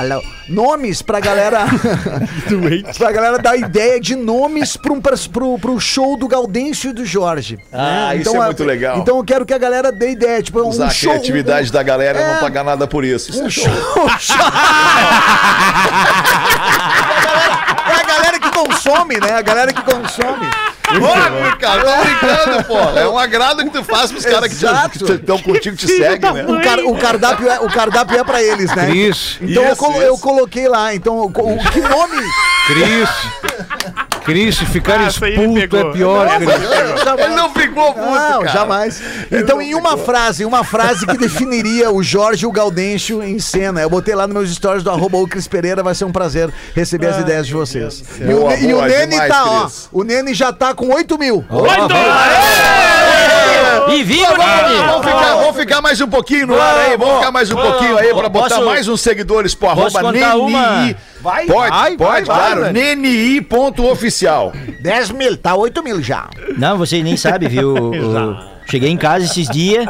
Alô, 0.00 0.22
nomes 0.48 1.02
pra 1.02 1.20
galera. 1.20 1.66
pra 2.96 3.12
galera 3.12 3.36
dar 3.38 3.54
ideia 3.54 4.00
de 4.00 4.16
nomes 4.16 4.74
pra 4.74 4.94
um, 4.94 5.00
pers- 5.00 5.26
pro, 5.26 5.58
pro 5.58 5.78
show 5.78 6.16
do 6.16 6.26
Gaudêncio 6.26 6.88
e 6.88 6.92
do 6.94 7.04
Jorge. 7.04 7.58
Ah, 7.70 8.08
né? 8.08 8.16
isso 8.16 8.34
é 8.34 8.40
muito 8.46 8.64
legal. 8.64 8.96
Então 8.98 9.18
eu 9.18 9.24
quero 9.24 9.44
que 9.44 9.52
a 9.52 9.58
galera 9.58 9.92
dê 9.92 10.12
ideia. 10.12 10.42
Tipo, 10.42 10.60
Usar 10.66 10.84
um 10.84 10.86
a 10.86 10.90
show. 10.90 11.10
criatividade 11.12 11.68
um- 11.68 11.72
da 11.72 11.82
galera 11.82 12.18
é, 12.18 12.32
não 12.32 12.40
pagar 12.40 12.64
nada 12.64 12.86
por 12.86 13.04
isso. 13.04 13.30
Isso 13.30 13.42
é 13.42 13.44
um 13.44 13.50
show. 13.50 13.64
show. 14.18 14.36
é 17.86 17.92
a 18.00 18.04
galera 18.06 18.40
que 18.40 18.49
consome, 18.64 19.18
né? 19.18 19.32
A 19.32 19.42
galera 19.42 19.72
que 19.72 19.82
consome. 19.82 20.48
Óbvio, 20.92 21.56
cara, 21.60 21.82
tô 21.84 22.02
brincando, 22.04 22.64
pô. 22.64 22.98
É 22.98 23.08
um 23.08 23.16
agrado 23.16 23.62
que 23.62 23.70
tu 23.70 23.84
faz 23.84 24.10
pros 24.10 24.24
caras 24.24 24.48
que 24.52 25.04
estão 25.14 25.38
contigo, 25.38 25.76
te 25.76 25.86
seguem, 25.86 26.32
né? 26.32 26.44
O, 26.44 26.60
car- 26.60 26.80
o 26.80 26.98
cardápio 26.98 27.48
é, 27.48 27.60
o 27.60 27.68
cardápio 27.70 28.18
é 28.18 28.24
pra 28.24 28.42
eles, 28.42 28.74
né? 28.74 28.86
Cris. 28.86 29.38
Então 29.40 29.62
eu, 29.62 29.68
Isso, 29.72 29.76
colo- 29.76 29.94
isso. 29.98 30.02
eu 30.02 30.18
coloquei 30.18 30.66
lá. 30.68 30.92
Então, 30.92 31.16
o, 31.18 31.26
o- 31.26 31.70
que 31.70 31.80
nome? 31.80 32.16
Cris. 32.66 33.08
Cris, 34.30 34.58
ficar 34.58 34.94
Ah, 34.94 34.98
me 35.00 35.08
expulso 35.08 35.76
é 35.76 35.92
pior, 35.92 36.28
Cris. 36.36 36.48
Ele 37.18 37.34
não 37.34 37.52
ficou 37.52 37.92
puto, 37.94 38.06
Não, 38.06 38.40
cara. 38.40 38.48
jamais. 38.48 39.02
Então, 39.30 39.60
em 39.60 39.74
uma 39.74 39.96
frase, 39.96 40.44
uma 40.44 40.62
frase 40.64 41.06
que 41.06 41.16
definiria 41.18 41.90
o 41.90 42.02
Jorge 42.02 42.44
e 42.44 42.46
o 42.46 42.52
Gaudêncio 42.52 43.22
em 43.22 43.38
cena. 43.38 43.80
Eu 43.80 43.90
botei 43.90 44.14
lá 44.14 44.26
nos 44.26 44.34
meus 44.34 44.54
stories 44.54 44.82
do 44.82 44.90
arroba 44.90 45.18
o 45.18 45.26
Cris 45.26 45.48
Pereira, 45.48 45.82
vai 45.82 45.94
ser 45.94 46.04
um 46.04 46.12
prazer 46.12 46.50
receber 46.74 47.08
as 47.08 47.18
ideias 47.18 47.46
de 47.46 47.52
vocês. 47.52 48.02
E 48.20 48.24
o, 48.24 48.40
Boa, 48.40 48.54
e 48.56 48.72
o 48.74 48.82
Nene 48.82 49.12
demais, 49.12 49.28
tá, 49.32 49.44
ó. 49.46 49.70
O 49.92 50.04
Nene 50.04 50.32
já 50.34 50.52
tá 50.52 50.74
com 50.74 50.92
8 50.92 51.18
mil. 51.18 51.44
E 53.90 54.02
viva, 54.02 54.34
Vamos, 54.34 55.06
ficar, 55.06 55.34
vamos 55.36 55.56
ficar 55.56 55.80
mais 55.82 56.00
um 56.00 56.08
pouquinho 56.08 56.46
no 56.46 56.60
ar 56.60 56.76
aí, 56.78 56.96
vamos 56.96 57.16
ficar 57.18 57.30
mais 57.32 57.50
um 57.50 57.56
pouquinho 57.56 57.96
aí 57.98 58.14
pra 58.14 58.28
botar 58.28 58.54
Posso- 58.56 58.66
mais 58.66 58.88
uns 58.88 59.00
seguidores 59.00 59.54
pro 59.54 59.68
arroba? 59.68 60.00
NNI. 60.12 60.96
Vai, 61.20 61.46
Pode, 61.46 61.70
vai, 61.70 61.96
pode, 61.96 61.96
vai, 61.98 62.24
claro. 62.24 62.60
vai, 62.62 62.72
NNI.oficial. 62.72 64.52
10 64.80 65.10
mil, 65.10 65.36
tá 65.36 65.54
8 65.54 65.82
mil 65.82 66.02
já. 66.02 66.28
Não, 66.56 66.78
vocês 66.78 67.02
nem 67.04 67.16
sabem, 67.16 67.48
viu? 67.48 67.92
Cheguei 68.70 68.88
em 68.90 68.96
casa 68.96 69.24
esses 69.24 69.48
dias, 69.48 69.86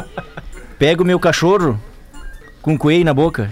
pego 0.79 1.03
o 1.03 1.05
meu 1.05 1.19
cachorro 1.19 1.79
com 2.61 2.77
coelho 2.77 3.05
na 3.05 3.13
boca. 3.13 3.49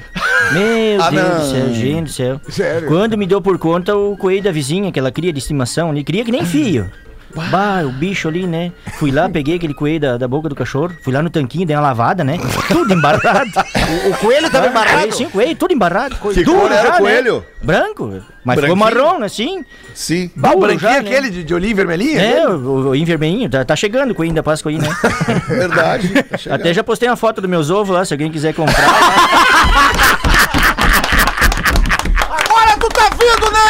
Meu 0.52 1.02
Ah, 1.02 1.10
Deus 1.12 1.24
não. 1.24 1.40
do 1.40 1.46
céu, 1.52 1.74
gente 1.74 2.04
do 2.06 2.12
céu. 2.12 2.42
Sério? 2.50 2.88
Quando 2.88 3.16
me 3.18 3.28
deu 3.28 3.40
por 3.42 3.58
conta 3.60 3.96
o 3.96 4.18
coelho 4.18 4.42
da 4.44 4.52
vizinha, 4.52 4.92
que 4.92 4.98
ela 5.00 5.12
cria 5.12 5.32
de 5.32 5.38
estimação 5.40 5.92
ali, 5.92 6.04
cria 6.04 6.26
que 6.26 6.32
nem 6.32 6.44
filho. 6.44 6.90
Bah, 7.36 7.84
o 7.86 7.92
bicho 7.92 8.28
ali, 8.28 8.48
né? 8.48 8.72
Fui 8.98 9.12
lá, 9.12 9.30
peguei 9.30 9.56
aquele 9.56 9.74
coelho 9.74 10.00
da, 10.00 10.18
da 10.18 10.28
boca 10.28 10.50
do 10.50 10.56
cachorro, 10.56 10.92
fui 11.02 11.14
lá 11.14 11.22
no 11.22 11.30
tanquinho, 11.30 11.66
dei 11.66 11.76
uma 11.76 11.82
lavada, 11.82 12.24
né? 12.24 12.38
Tudo 12.68 12.94
embarrado. 12.94 13.50
O 14.10 14.18
coelho 14.18 14.50
tava 14.52 14.68
embarrado? 14.68 15.16
Sim, 15.16 15.26
o 15.26 15.30
coelho, 15.32 15.56
tudo 15.56 15.74
embarrado. 15.74 16.16
Que 16.16 16.44
Duro 16.44 16.68
já, 16.70 16.82
o 16.82 16.92
né? 16.92 16.98
coelho? 17.00 17.46
Branco. 17.62 18.22
Mas 18.44 18.60
ficou 18.60 18.76
marrom, 18.76 19.24
assim. 19.24 19.66
Sim. 19.96 20.30
Bah, 20.36 20.52
o 20.52 20.60
branquinho 20.60 20.80
já, 20.80 21.02
né? 21.02 21.10
aquele 21.10 21.30
de, 21.30 21.44
de 21.44 21.54
olhinho 21.54 21.76
vermelhinho? 21.76 22.20
É, 22.20 22.48
o, 22.48 22.90
o 22.90 22.96
invermelhinho, 22.96 23.50
tá, 23.50 23.66
tá 23.66 23.76
chegando 23.76 24.12
o 24.12 24.16
coelho 24.16 24.34
da 24.34 24.44
Páscoa 24.44 24.72
aí, 24.72 24.78
né? 24.78 24.90
Verdade. 25.48 26.14
Até 26.50 26.74
já 26.74 26.84
postei 26.84 27.10
uma 27.10 27.16
foto 27.16 27.42
dos 27.42 27.50
meus 27.50 27.70
ovos 27.72 27.96
lá, 27.96 28.06
se 28.06 28.14
alguém 28.14 28.32
quiser 28.32 28.54
comprar. 28.54 28.76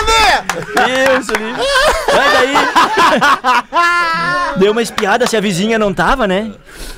Nene! 0.06 1.20
Isso 1.20 1.32
ali. 1.36 1.54
Sai 2.12 2.30
daí. 2.34 2.54
Deu 4.60 4.72
uma 4.72 4.82
espiada 4.82 5.26
se 5.28 5.36
a 5.38 5.42
vizinha 5.42 5.78
não 5.80 5.94
tava, 5.94 6.28
né? 6.28 6.52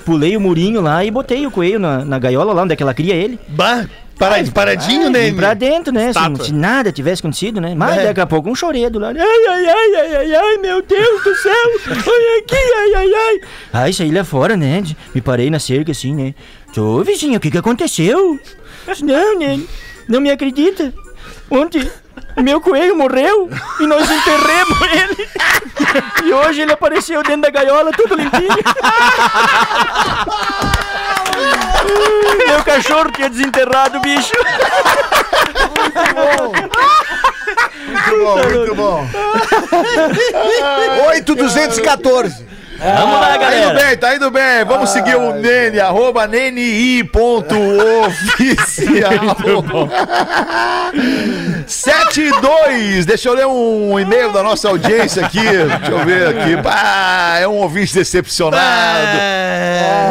Pulei 0.05 0.35
o 0.35 0.41
murinho 0.41 0.81
lá 0.81 1.03
e 1.05 1.11
botei 1.11 1.45
o 1.45 1.51
coelho 1.51 1.79
na, 1.79 2.03
na 2.05 2.19
gaiola 2.19 2.53
lá 2.53 2.63
onde 2.63 2.73
é 2.73 2.75
que 2.75 2.83
ela 2.83 2.93
cria 2.93 3.13
ele. 3.15 3.39
Bah, 3.49 3.85
para- 4.17 4.43
paradinho, 4.53 5.09
né? 5.09 5.29
Vim 5.29 5.35
pra 5.35 5.53
dentro, 5.53 5.93
né? 5.93 6.05
Se, 6.05 6.09
Estátua. 6.19 6.45
se 6.45 6.53
nada 6.53 6.91
tivesse 6.91 7.21
acontecido, 7.21 7.59
né? 7.61 7.73
Mas 7.75 7.97
É. 7.97 8.03
daqui 8.05 8.19
a 8.21 8.25
pouco 8.25 8.49
um 8.49 8.55
choredo 8.55 8.99
lá. 8.99 9.09
Ai, 9.09 9.17
ai, 9.17 9.65
ai, 9.67 9.95
ai, 9.95 10.15
ai, 10.15 10.35
ai, 10.35 10.57
meu 10.57 10.81
Deus 10.81 11.23
do 11.23 11.35
céu. 11.35 11.53
Olha 11.87 12.39
aqui, 12.39 12.55
ai, 12.55 12.93
ai, 12.95 13.11
ai. 13.13 13.39
Aí 13.73 13.93
saí 13.93 14.11
lá 14.11 14.23
fora, 14.23 14.55
né? 14.57 14.83
Me 15.13 15.21
parei 15.21 15.49
na 15.49 15.59
cerca 15.59 15.91
assim, 15.91 16.15
né? 16.15 16.33
Ô, 16.77 17.03
vizinha, 17.03 17.37
o 17.37 17.41
que 17.41 17.51
que 17.51 17.57
aconteceu? 17.57 18.39
Não, 19.03 19.39
né? 19.39 19.59
Não 20.07 20.19
me 20.21 20.31
acredita. 20.31 20.93
Ontem 21.49 21.87
meu 22.37 22.61
coelho 22.61 22.95
morreu 22.95 23.49
e 23.79 23.87
nós 23.87 24.09
enterremos 24.09 24.81
ele. 24.91 25.29
E 26.23 26.33
hoje 26.33 26.61
ele 26.61 26.71
apareceu 26.73 27.21
dentro 27.23 27.41
da 27.41 27.49
gaiola, 27.49 27.91
tudo 27.91 28.15
limpinho. 28.15 28.49
Meu 32.47 32.63
cachorro 32.63 33.11
tinha 33.11 33.29
desenterrado 33.29 33.97
o 33.97 34.01
bicho. 34.01 34.31
Muito 38.07 38.25
bom, 38.25 38.35
muito 38.53 38.75
bom. 38.75 39.07
8214. 41.07 42.51
Vamos 42.83 43.19
lá, 43.19 43.27
Tá 43.27 43.35
indo 43.35 43.39
galera. 43.39 43.73
bem, 43.85 43.97
tá 43.97 44.15
indo 44.15 44.31
bem. 44.31 44.65
Vamos 44.67 44.89
seguir 44.89 45.15
o 45.15 45.33
Nene, 45.33 45.79
arroba 45.79 46.25
neni.oficial. 46.27 49.11
7 51.67 52.21
e 52.25 52.31
2. 52.41 53.05
Deixa 53.05 53.29
eu 53.29 53.33
ler 53.35 53.45
um 53.45 53.99
e-mail 53.99 54.31
da 54.31 54.41
nossa 54.41 54.67
audiência 54.69 55.23
aqui. 55.25 55.39
Deixa 55.39 55.91
eu 55.91 55.99
ver 56.05 56.27
aqui. 56.29 56.55
Ah, 56.65 57.37
é 57.39 57.47
um 57.47 57.57
ouvinte 57.57 57.93
decepcionado. 57.93 58.61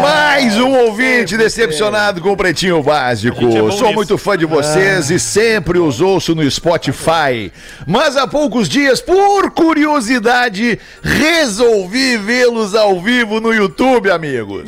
Mais 0.02 0.56
um 0.56 0.70
ouvinte 0.72 1.36
decepcionado 1.36 2.20
com 2.20 2.30
o 2.30 2.36
Pretinho 2.36 2.80
Básico. 2.82 3.46
é 3.48 3.50
Sou 3.50 3.68
nisso. 3.70 3.92
muito 3.92 4.16
fã 4.16 4.36
de 4.38 4.46
vocês 4.46 5.10
e 5.10 5.18
sempre 5.18 5.78
os 5.78 6.00
ouço 6.00 6.34
no 6.34 6.48
Spotify. 6.50 7.52
Mas 7.86 8.16
há 8.16 8.26
poucos 8.26 8.68
dias, 8.68 9.00
por 9.00 9.50
curiosidade, 9.50 10.78
resolvi 11.02 12.16
vê-los 12.16 12.59
ao 12.74 13.00
vivo 13.00 13.40
no 13.40 13.52
YouTube, 13.52 14.10
amigos. 14.10 14.64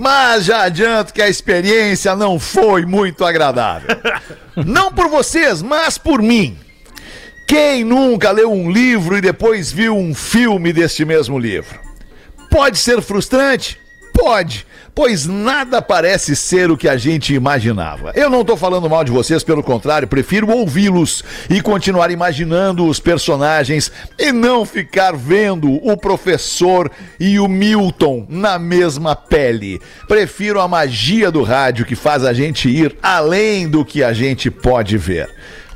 Mas 0.00 0.44
já 0.44 0.62
adianto 0.62 1.12
que 1.12 1.20
a 1.20 1.28
experiência 1.28 2.14
não 2.14 2.38
foi 2.38 2.86
muito 2.86 3.24
agradável. 3.24 3.96
Não 4.66 4.92
por 4.92 5.08
vocês, 5.08 5.62
mas 5.62 5.96
por 5.96 6.20
mim. 6.20 6.58
Quem 7.48 7.84
nunca 7.84 8.30
leu 8.30 8.52
um 8.52 8.70
livro 8.70 9.16
e 9.16 9.20
depois 9.20 9.72
viu 9.72 9.96
um 9.96 10.14
filme 10.14 10.74
deste 10.74 11.06
mesmo 11.06 11.38
livro? 11.38 11.80
Pode 12.50 12.78
ser 12.78 13.00
frustrante? 13.00 13.80
Pode, 14.12 14.66
pois 14.94 15.26
nada 15.26 15.80
parece 15.80 16.36
ser 16.36 16.70
o 16.70 16.76
que 16.76 16.88
a 16.88 16.96
gente 16.96 17.34
imaginava. 17.34 18.12
Eu 18.14 18.28
não 18.28 18.44
tô 18.44 18.56
falando 18.56 18.88
mal 18.88 19.02
de 19.02 19.10
vocês, 19.10 19.42
pelo 19.42 19.62
contrário, 19.62 20.06
prefiro 20.06 20.50
ouvi-los 20.50 21.24
e 21.48 21.60
continuar 21.60 22.10
imaginando 22.10 22.86
os 22.86 23.00
personagens 23.00 23.90
e 24.18 24.30
não 24.30 24.66
ficar 24.66 25.16
vendo 25.16 25.72
o 25.72 25.96
professor 25.96 26.90
e 27.18 27.40
o 27.40 27.48
Milton 27.48 28.26
na 28.28 28.58
mesma 28.58 29.16
pele. 29.16 29.80
Prefiro 30.06 30.60
a 30.60 30.68
magia 30.68 31.30
do 31.30 31.42
rádio 31.42 31.86
que 31.86 31.96
faz 31.96 32.24
a 32.24 32.32
gente 32.32 32.68
ir 32.68 32.96
além 33.02 33.68
do 33.68 33.84
que 33.84 34.02
a 34.04 34.12
gente 34.12 34.50
pode 34.50 34.98
ver. 34.98 35.28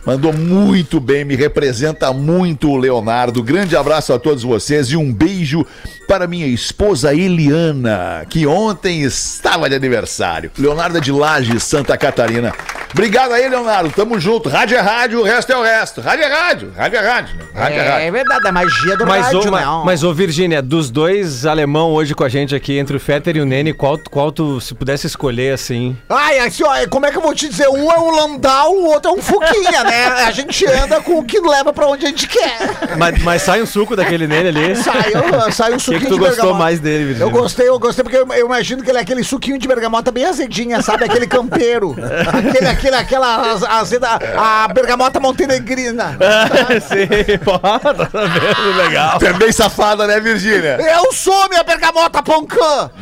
Mandou 0.06 0.32
muito 0.32 1.00
bem, 1.00 1.24
me 1.24 1.34
representa 1.34 2.12
muito 2.12 2.70
o 2.70 2.76
Leonardo. 2.76 3.42
Grande 3.42 3.76
abraço 3.76 4.12
a 4.12 4.20
todos 4.20 4.44
vocês 4.44 4.86
e 4.86 4.96
um 4.96 5.12
beijo 5.12 5.66
para 6.06 6.26
minha 6.26 6.46
esposa 6.46 7.12
Eliana, 7.14 8.24
que 8.28 8.46
ontem 8.46 9.02
estava 9.02 9.68
de 9.68 9.74
aniversário. 9.74 10.50
Leonardo 10.58 10.98
é 10.98 11.00
de 11.00 11.10
Lages, 11.12 11.62
Santa 11.64 11.96
Catarina. 11.96 12.52
Obrigado 12.92 13.32
aí, 13.32 13.48
Leonardo. 13.48 13.90
Tamo 13.90 14.18
junto. 14.18 14.48
Rádio 14.48 14.76
é 14.76 14.80
rádio, 14.80 15.20
o 15.20 15.22
resto 15.24 15.52
é 15.52 15.56
o 15.56 15.62
resto. 15.62 16.00
Rádio 16.00 16.24
é 16.24 16.28
rádio, 16.28 16.72
rádio 16.74 16.98
é 16.98 17.02
rádio. 17.06 17.36
né? 17.36 17.44
Rádio 17.54 17.78
é, 17.80 17.84
É, 17.84 17.88
rádio. 17.90 18.12
verdade, 18.12 18.48
a 18.48 18.52
magia 18.52 18.96
do 18.96 19.06
Mas, 19.06 19.24
rádio, 19.26 19.40
ô, 19.40 19.44
né? 19.44 19.50
ma- 19.50 19.84
mas 19.84 20.02
ô 20.04 20.14
Virgínia, 20.14 20.62
dos 20.62 20.90
dois 20.90 21.44
alemão 21.44 21.90
hoje 21.92 22.14
com 22.14 22.24
a 22.24 22.28
gente 22.28 22.54
aqui, 22.54 22.78
entre 22.78 22.96
o 22.96 23.00
Fetter 23.00 23.36
e 23.36 23.40
o 23.40 23.44
Nene, 23.44 23.72
qual, 23.74 23.98
qual 24.10 24.30
tu, 24.32 24.60
se 24.60 24.74
pudesse 24.74 25.06
escolher 25.06 25.52
assim? 25.52 25.96
Ai, 26.08 26.38
assim, 26.38 26.62
ó, 26.64 26.86
como 26.88 27.04
é 27.06 27.10
que 27.10 27.18
eu 27.18 27.22
vou 27.22 27.34
te 27.34 27.48
dizer? 27.48 27.68
Um 27.68 27.90
é 27.90 27.98
um 27.98 28.10
Landau, 28.16 28.72
o 28.76 28.86
outro 28.86 29.10
é 29.10 29.14
um 29.14 29.20
Fuquinha, 29.22 29.84
né? 29.84 30.06
A 30.26 30.30
gente 30.30 30.64
anda 30.66 31.00
com 31.02 31.18
o 31.18 31.24
que 31.24 31.38
leva 31.40 31.72
pra 31.72 31.86
onde 31.88 32.06
a 32.06 32.08
gente 32.08 32.26
quer. 32.28 32.96
Mas, 32.96 33.22
mas 33.22 33.42
sai 33.42 33.60
um 33.60 33.66
suco 33.66 33.94
daquele 33.96 34.26
Nene 34.26 34.48
ali. 34.48 34.76
Sai, 34.76 35.12
sai 35.52 35.72
um 35.72 35.76
O 35.76 35.80
que, 35.98 36.04
que 36.04 36.10
tu 36.10 36.14
de 36.14 36.20
gostou 36.20 36.36
bergamota. 36.36 36.58
mais 36.58 36.80
dele, 36.80 37.04
Virgínia? 37.04 37.24
Eu 37.24 37.30
gostei, 37.30 37.68
eu 37.68 37.78
gostei, 37.78 38.02
porque 38.04 38.16
eu, 38.18 38.26
eu 38.32 38.46
imagino 38.46 38.82
que 38.82 38.90
ele 38.90 38.98
é 38.98 39.02
aquele 39.02 39.22
suquinho 39.24 39.58
de 39.58 39.66
bergamota 39.68 40.10
bem 40.10 40.24
azedinha, 40.24 40.80
sabe? 40.82 41.04
Aquele 41.04 41.26
campeiro. 41.26 41.94
aquele, 42.32 42.68
aquele, 42.68 42.96
aquela 42.96 43.52
az- 43.52 43.62
azeda, 43.64 44.08
a 44.36 44.68
bergamota 44.68 45.18
montenegrina. 45.20 46.16
Sim, 46.88 47.38
pô, 47.44 47.58
tá 47.58 47.78
vendo? 47.92 48.76
Legal. 48.76 49.18
É 49.22 49.32
bem 49.32 49.52
safada, 49.52 50.06
né, 50.06 50.20
Virgínia? 50.20 50.78
Eu 50.80 51.12
sou 51.12 51.48
minha 51.48 51.62
bergamota 51.62 52.22
poncã! 52.22 52.90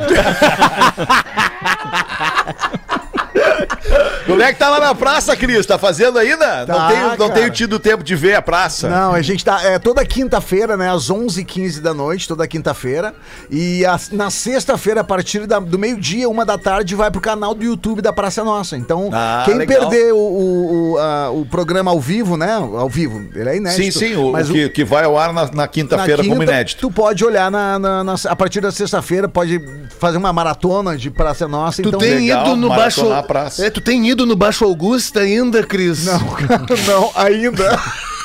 Como 4.27 4.43
é 4.43 4.53
que 4.53 4.59
tá 4.59 4.69
lá 4.71 4.81
na 4.81 4.95
praça, 4.95 5.37
Cris? 5.37 5.67
Tá 5.67 5.77
fazendo 5.79 6.19
ainda? 6.19 6.65
não 6.67 6.75
Tá, 6.75 6.89
tenho, 6.89 7.17
não 7.19 7.31
tenho 7.31 7.51
tido 7.51 7.79
tempo 7.79 8.03
de 8.03 8.15
ver 8.17 8.35
a 8.35 8.43
praça. 8.43 8.89
Não, 8.89 9.13
a 9.13 9.21
gente 9.21 9.45
tá. 9.45 9.63
É 9.63 9.79
toda 9.79 10.05
quinta-feira, 10.07 10.77
né? 10.77 10.91
Às 10.91 11.11
11h15 11.11 11.81
da 11.81 11.93
noite, 11.93 12.27
toda 12.27 12.47
quinta-feira. 12.49 13.15
E 13.51 13.85
a- 13.85 13.99
na 14.13 14.31
sexta-feira, 14.31 15.03
a 15.03 15.05
partir 15.05 15.47
da- 15.47 15.59
do 15.59 15.79
meio-dia, 15.79 16.29
uma 16.29 16.45
da 16.45 16.57
tarde, 16.57 16.95
vai 16.95 17.11
pro 17.11 17.21
canal 17.21 17.55
do 17.55 17.63
YouTube 17.65 18.01
da 18.01 18.13
Praça 18.13 18.43
Nossa. 18.43 18.77
Então, 18.77 19.11
Ah, 19.13 19.43
quem 19.45 19.55
legal. 19.55 19.89
perder 19.91 20.13
o, 20.13 20.17
o, 20.19 20.93
o, 20.93 20.99
a- 20.99 21.31
o 21.31 21.45
programa 21.47 21.91
ao 21.91 22.01
vivo, 22.01 22.37
né? 22.37 22.53
Ao 22.55 22.89
vivo, 22.89 23.23
ele 23.35 23.49
é 23.49 23.53
Sim, 23.53 23.59
inédito. 23.59 23.99
sim, 23.99 24.17
o, 24.17 24.33
mas 24.33 24.49
o 24.49 24.53
que, 24.55 24.69
que 24.71 24.85
vai 24.85 25.05
ao 25.05 25.19
ar 25.19 25.33
na, 25.33 25.51
na 25.53 25.69
quinta-feira 25.69 26.23
como 26.23 26.41
quinta, 26.41 26.53
inédito. 26.53 26.81
Tu 26.81 26.91
pode 26.91 27.25
olhar 27.25 27.51
na, 27.51 27.79
na- 27.79 28.05
na- 28.05 28.15
a 28.29 28.37
partir 28.37 28.61
da 28.61 28.73
sexta-feira, 28.73 29.29
pode 29.29 29.61
fazer 29.99 30.17
uma 30.17 30.33
maratona 30.33 30.97
de 30.97 31.11
Praça 31.11 31.47
Nossa. 31.47 31.83
Tu 31.83 31.89
então, 31.89 32.01
tem 32.01 32.15
legal, 32.21 32.47
ido 32.47 32.57
no 32.57 32.69
baixo. 32.69 33.05
praça. 33.27 33.67
É, 33.67 33.71
tu 33.75 33.81
tem 33.81 34.09
ido 34.09 34.25
no 34.25 34.37
Baixo 34.37 34.65
Augusta 34.65 35.21
ainda, 35.21 35.65
Cris? 35.65 36.07
Não, 36.07 36.21
não, 36.87 37.11
ainda. 37.17 37.79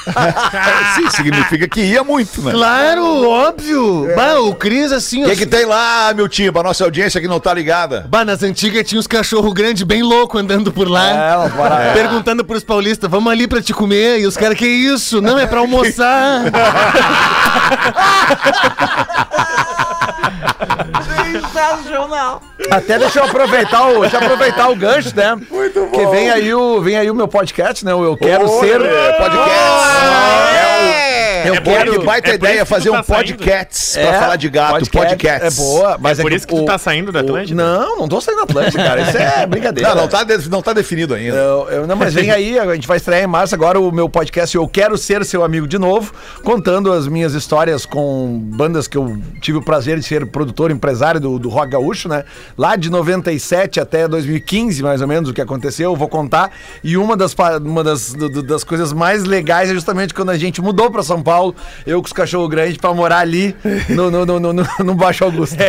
Sim, 0.95 1.09
significa 1.09 1.67
que 1.67 1.81
ia 1.81 2.03
muito, 2.03 2.41
né? 2.41 2.51
Claro, 2.51 3.29
óbvio. 3.29 4.07
Bah, 4.15 4.39
o 4.39 4.55
Cris, 4.55 4.91
assim, 4.91 5.23
O 5.23 5.29
que, 5.29 5.35
que 5.35 5.45
tem 5.45 5.65
lá, 5.65 6.11
meu 6.15 6.27
tio, 6.27 6.51
pra 6.53 6.63
nossa 6.63 6.83
audiência 6.83 7.19
que 7.21 7.27
não 7.27 7.39
tá 7.39 7.53
ligada? 7.53 8.05
Bah, 8.09 8.25
nas 8.25 8.41
antigas 8.41 8.87
tinha 8.87 8.97
uns 8.99 9.07
cachorros 9.07 9.53
grandes 9.53 9.83
bem 9.83 10.01
loucos 10.01 10.39
andando 10.41 10.71
por 10.71 10.89
lá. 10.89 11.09
É, 11.09 11.37
uma 11.37 11.49
parada. 11.49 11.93
Perguntando 11.97 12.45
pros 12.45 12.63
paulistas, 12.63 13.09
vamos 13.09 13.31
ali 13.31 13.47
pra 13.47 13.61
te 13.61 13.73
comer. 13.73 14.19
E 14.19 14.25
os 14.25 14.37
caras, 14.37 14.57
que 14.57 14.67
isso? 14.67 15.21
Não, 15.21 15.37
é 15.37 15.45
pra 15.45 15.59
almoçar. 15.59 16.43
Sensacional. 21.31 22.41
Até 22.71 22.99
deixa 22.99 23.19
eu 23.19 23.25
aproveitar 23.25 23.87
o, 23.87 24.01
deixa 24.01 24.17
eu 24.17 24.21
aproveitar 24.21 24.69
o 24.69 24.75
gancho, 24.75 25.15
né? 25.15 25.35
Muito 25.49 25.85
bom. 25.85 25.91
Que 25.91 26.05
vem 26.07 26.29
aí 26.29 26.53
o, 26.53 26.81
vem 26.81 26.97
aí 26.97 27.09
o 27.09 27.15
meu 27.15 27.27
podcast, 27.27 27.83
né? 27.85 27.93
O 27.93 28.03
Eu 28.03 28.17
Quero 28.17 28.47
Ser 28.59 28.79
Podcast. 29.17 31.08
Eu 31.47 31.55
É 31.55 31.59
boa, 31.61 31.85
que 31.99 32.05
baita 32.05 32.31
é 32.31 32.35
ideia 32.35 32.65
fazer 32.65 32.89
tu 32.89 32.93
tá 32.93 32.99
um 32.99 33.03
podcast 33.03 33.99
pra 33.99 34.19
falar 34.19 34.35
de 34.35 34.49
gato. 34.49 34.89
Podcasts. 34.89 35.57
É 35.59 35.61
boa, 35.61 35.97
mas 35.99 36.19
É 36.19 36.21
por 36.21 36.31
que 36.31 36.37
isso 36.37 36.47
que 36.47 36.55
tu 36.55 36.61
o- 36.61 36.65
tá 36.65 36.77
saindo 36.77 37.11
da 37.11 37.19
o- 37.19 37.23
Atlântida? 37.23 37.61
Não, 37.63 37.97
não 37.97 38.07
tô 38.07 38.19
saindo 38.21 38.37
da 38.37 38.43
Atlântida, 38.43 38.83
cara. 38.83 39.01
Isso 39.01 39.17
é 39.17 39.45
brincadeira. 39.47 39.89
Não, 39.89 39.95
não 40.01 40.07
tá, 40.07 40.23
de- 40.23 40.49
não 40.49 40.61
tá 40.61 40.73
definido 40.73 41.13
ainda. 41.13 41.35
Eu, 41.35 41.67
eu- 41.69 41.87
não, 41.87 41.95
mas 41.95 42.13
vem 42.13 42.31
aí, 42.31 42.57
a 42.59 42.73
gente 42.75 42.87
vai 42.87 42.97
estrear 42.97 43.23
em 43.23 43.27
março 43.27 43.53
agora 43.55 43.79
o 43.79 43.91
meu 43.91 44.09
podcast 44.09 44.55
Eu 44.55 44.67
Quero 44.67 44.97
Ser 44.97 45.23
Seu 45.25 45.43
Amigo 45.43 45.67
de 45.67 45.77
Novo, 45.77 46.13
contando 46.43 46.91
as 46.91 47.07
minhas 47.07 47.33
histórias 47.33 47.85
com 47.85 48.39
bandas 48.43 48.87
que 48.87 48.97
eu 48.97 49.17
tive 49.41 49.57
o 49.57 49.61
prazer 49.61 49.97
de 49.99 50.05
ser 50.05 50.25
produtor, 50.27 50.71
empresário 50.71 51.19
do, 51.19 51.37
do 51.39 51.49
rock 51.49 51.71
gaúcho, 51.71 52.07
né? 52.09 52.23
Lá 52.57 52.75
de 52.75 52.89
97 52.89 53.79
até 53.79 54.07
2015, 54.07 54.81
mais 54.83 55.01
ou 55.01 55.07
menos, 55.07 55.29
o 55.29 55.33
que 55.33 55.41
aconteceu, 55.41 55.91
eu 55.91 55.95
vou 55.95 56.07
contar. 56.07 56.51
E 56.83 56.97
uma 56.97 57.15
das, 57.15 57.35
uma 57.63 57.83
das, 57.83 58.13
do- 58.13 58.41
das 58.43 58.63
coisas 58.63 58.91
mais 58.93 59.23
legais 59.23 59.69
é 59.69 59.73
justamente 59.73 60.13
quando 60.13 60.29
a 60.29 60.37
gente 60.37 60.61
mudou 60.61 60.89
pra 60.91 61.03
São 61.03 61.21
Paulo, 61.21 61.28
eu 61.85 62.01
com 62.01 62.05
os 62.07 62.13
cachorros 62.13 62.49
grandes, 62.49 62.77
pra 62.77 62.93
morar 62.93 63.19
ali 63.19 63.55
no, 63.89 64.09
no, 64.11 64.25
no, 64.25 64.39
no, 64.39 64.53
no- 64.53 64.67
no 64.83 64.95
Baixo 64.95 65.23
Augusto. 65.23 65.55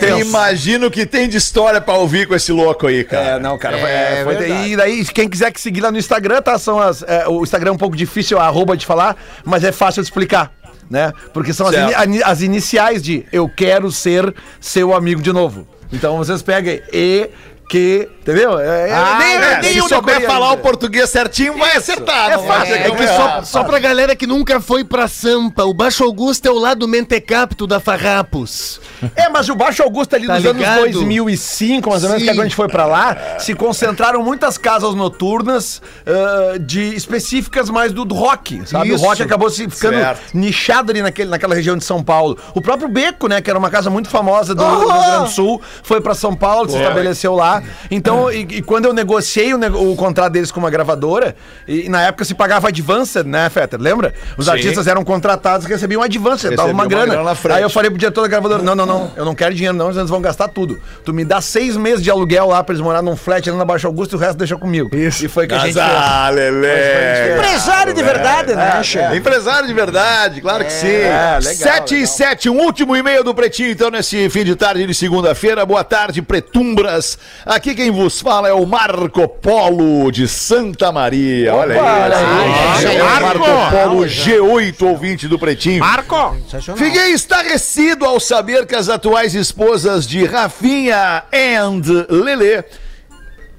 Tenso. 0.00 0.18
Imagina 0.20 0.86
o 0.86 0.90
que 0.90 1.04
tem 1.06 1.28
de 1.28 1.36
história 1.36 1.80
pra 1.80 1.94
ouvir 1.94 2.26
com 2.26 2.34
esse 2.34 2.52
louco 2.52 2.86
aí, 2.86 3.04
cara. 3.04 3.24
É, 3.26 3.38
não, 3.38 3.58
cara. 3.58 3.76
É, 3.78 4.24
foi 4.24 4.36
daí, 4.36 4.72
e 4.72 4.76
daí, 4.76 5.04
quem 5.06 5.28
quiser 5.28 5.50
que 5.52 5.60
seguir 5.60 5.80
lá 5.80 5.90
no 5.90 5.98
Instagram, 5.98 6.40
tá? 6.42 6.58
São 6.58 6.78
as, 6.78 7.02
é, 7.02 7.26
o 7.28 7.42
Instagram 7.42 7.70
é 7.70 7.74
um 7.74 7.78
pouco 7.78 7.96
difícil, 7.96 8.38
a 8.38 8.46
arroba 8.46 8.76
de 8.76 8.86
falar, 8.86 9.16
mas 9.44 9.64
é 9.64 9.72
fácil 9.72 10.02
de 10.02 10.06
explicar. 10.08 10.52
Né? 10.88 11.12
Porque 11.32 11.52
são 11.52 11.66
as, 11.68 11.76
ani- 11.76 12.22
as 12.22 12.42
iniciais 12.42 13.00
de 13.02 13.24
eu 13.32 13.48
quero 13.48 13.92
ser 13.92 14.34
seu 14.60 14.92
amigo 14.94 15.22
de 15.22 15.32
novo. 15.32 15.66
Então 15.92 16.16
vocês 16.16 16.42
pegam 16.42 16.78
e 16.92 17.30
que. 17.70 18.08
Entendeu? 18.20 18.58
É, 18.58 18.92
Ah, 18.92 19.16
nem- 19.18 19.34
é, 19.36 19.60
nem 19.62 19.72
se 19.82 19.88
souber 19.88 20.24
falar 20.26 20.52
o 20.52 20.58
português 20.58 21.08
certinho, 21.08 21.56
vai 21.56 21.76
acertar. 21.76 22.30
É 22.30 22.38
fácil, 22.38 22.74
É 22.74 22.88
como 22.88 22.96
que 23.00 23.06
só, 23.06 23.42
só 23.42 23.64
pra 23.64 23.78
galera 23.78 24.14
que 24.14 24.26
nunca 24.26 24.60
foi 24.60 24.84
pra 24.84 25.08
Sampa, 25.08 25.64
o 25.64 25.72
Baixo 25.72 26.04
Augusto 26.04 26.46
é 26.46 26.50
o 26.50 26.58
lado 26.58 26.86
mentecapto 26.86 27.66
da 27.66 27.80
Farrapos. 27.80 28.80
É, 29.16 29.28
mas 29.30 29.48
o 29.48 29.54
Baixo 29.54 29.82
Augusto 29.82 30.14
ali 30.14 30.26
Tá 30.26 30.34
nos 30.34 30.44
ligado? 30.44 30.80
anos 30.80 30.92
2005, 30.92 31.90
mais 31.90 32.02
ou 32.04 32.10
menos, 32.10 32.22
Sim. 32.24 32.30
que 32.32 32.38
é 32.38 32.40
a 32.40 32.44
gente 32.44 32.54
foi 32.54 32.68
pra 32.68 32.84
lá, 32.86 33.16
se 33.38 33.54
concentraram 33.54 34.22
muitas 34.22 34.58
casas 34.58 34.94
noturnas 34.94 35.80
ah, 36.06 36.58
de 36.60 36.94
específicas 36.94 37.70
mais 37.70 37.92
do, 37.92 38.04
rock, 38.14 38.62
sabe? 38.66 38.90
Isso. 38.90 39.02
O 39.04 39.08
rock 39.08 39.22
acabou 39.22 39.48
se 39.48 39.68
ficando 39.70 39.94
Certo. 39.98 40.20
nichado 40.34 40.90
ali 40.92 41.00
naquele, 41.02 41.30
naquela 41.30 41.54
região 41.54 41.76
de 41.76 41.84
São 41.84 42.02
Paulo. 42.02 42.36
O 42.54 42.60
próprio 42.60 42.88
Beco, 42.88 43.28
né, 43.28 43.40
que 43.40 43.48
era 43.48 43.58
uma 43.58 43.70
casa 43.70 43.88
muito 43.90 44.08
famosa 44.08 44.54
do, 44.54 44.62
do 44.64 44.78
Rio 44.80 44.88
Grande 44.88 45.24
do 45.24 45.30
Sul, 45.30 45.60
foi 45.82 46.00
pra 46.00 46.14
São 46.14 46.34
Paulo, 46.34 46.68
se 46.68 46.76
estabeleceu 46.76 47.34
lá. 47.34 47.59
Então, 47.90 48.30
e, 48.30 48.40
e 48.40 48.62
quando 48.62 48.84
eu 48.86 48.92
negociei 48.92 49.52
o, 49.54 49.58
nego- 49.58 49.78
o 49.78 49.96
contrato 49.96 50.32
deles 50.32 50.50
com 50.52 50.60
uma 50.60 50.70
gravadora, 50.70 51.34
e, 51.66 51.88
na 51.88 52.02
época 52.02 52.24
se 52.24 52.34
pagava 52.34 52.68
advance, 52.68 53.22
né, 53.22 53.48
Fetter? 53.50 53.80
Lembra? 53.80 54.12
Os 54.36 54.46
Sim. 54.46 54.52
artistas 54.52 54.86
eram 54.86 55.04
contratados 55.04 55.66
e 55.66 55.68
recebiam 55.68 56.02
advance, 56.02 56.44
dava 56.50 56.62
Recebiam 56.68 56.74
uma 56.74 56.82
uma 56.84 56.88
grana. 56.88 57.14
grana. 57.34 57.56
Aí 57.56 57.62
eu 57.62 57.70
falei 57.70 57.90
pro 57.90 57.98
diretor 57.98 58.22
da 58.22 58.28
gravadora: 58.28 58.62
não, 58.62 58.74
não, 58.74 58.86
não, 58.86 59.12
eu 59.16 59.24
não 59.24 59.34
quero 59.34 59.54
dinheiro, 59.54 59.76
não, 59.76 59.90
eles 59.90 60.08
vão 60.10 60.20
gastar 60.20 60.48
tudo. 60.48 60.80
Tu 61.04 61.12
me 61.12 61.24
dá 61.24 61.40
seis 61.40 61.76
meses 61.76 62.02
de 62.02 62.10
aluguel 62.10 62.46
lá 62.48 62.62
pra 62.62 62.72
eles 62.74 62.82
morarem 62.82 63.04
num 63.08 63.16
flat 63.16 63.48
ali 63.48 63.58
na 63.58 63.64
Baixo 63.64 63.86
Augusto 63.86 64.12
e 64.12 64.16
o 64.16 64.18
resto 64.18 64.36
deixa 64.38 64.56
comigo. 64.56 64.94
Isso. 64.94 65.24
E 65.24 65.28
foi 65.28 65.46
que 65.46 65.54
a 65.54 65.58
gente. 65.58 65.78
Ah, 65.78 66.28
Lelê. 66.32 67.36
Empresário 67.36 67.94
de 67.94 68.02
verdade, 68.02 68.54
né, 68.54 68.82
Che? 68.82 68.98
Empresário 69.16 69.66
de 69.66 69.74
verdade, 69.74 70.40
claro 70.40 70.64
que 70.64 70.72
sim. 70.72 70.86
É, 70.88 71.38
legal, 71.42 71.54
7 71.54 72.02
e 72.02 72.06
7, 72.06 72.48
um 72.50 72.58
último 72.60 72.96
e-mail 72.96 73.22
do 73.24 73.34
Pretinho, 73.34 73.70
então, 73.70 73.90
nesse 73.90 74.28
fim 74.30 74.44
de 74.44 74.54
tarde 74.56 74.86
de 74.86 74.94
segunda-feira. 74.94 75.64
Boa 75.66 75.84
tarde, 75.84 76.22
Pretumbras. 76.22 77.18
Aqui 77.50 77.74
quem 77.74 77.90
vos 77.90 78.20
fala 78.20 78.48
é 78.48 78.52
o 78.52 78.64
Marco 78.64 79.26
Polo 79.26 80.12
de 80.12 80.28
Santa 80.28 80.92
Maria. 80.92 81.52
Olha 81.52 81.74
aí. 81.74 81.80
olha 81.80 82.16
aí. 82.16 82.96
É. 82.96 83.02
Marco 83.02 83.40
Polo 83.72 84.04
G8, 84.04 84.80
ouvinte 84.82 85.26
do 85.26 85.36
Pretinho. 85.36 85.80
Marco! 85.80 86.36
Fiquei 86.76 87.10
estarrecido 87.10 88.04
ao 88.04 88.20
saber 88.20 88.66
que 88.66 88.76
as 88.76 88.88
atuais 88.88 89.34
esposas 89.34 90.06
de 90.06 90.24
Rafinha 90.24 91.24
and 91.34 91.82
Lelê 92.08 92.62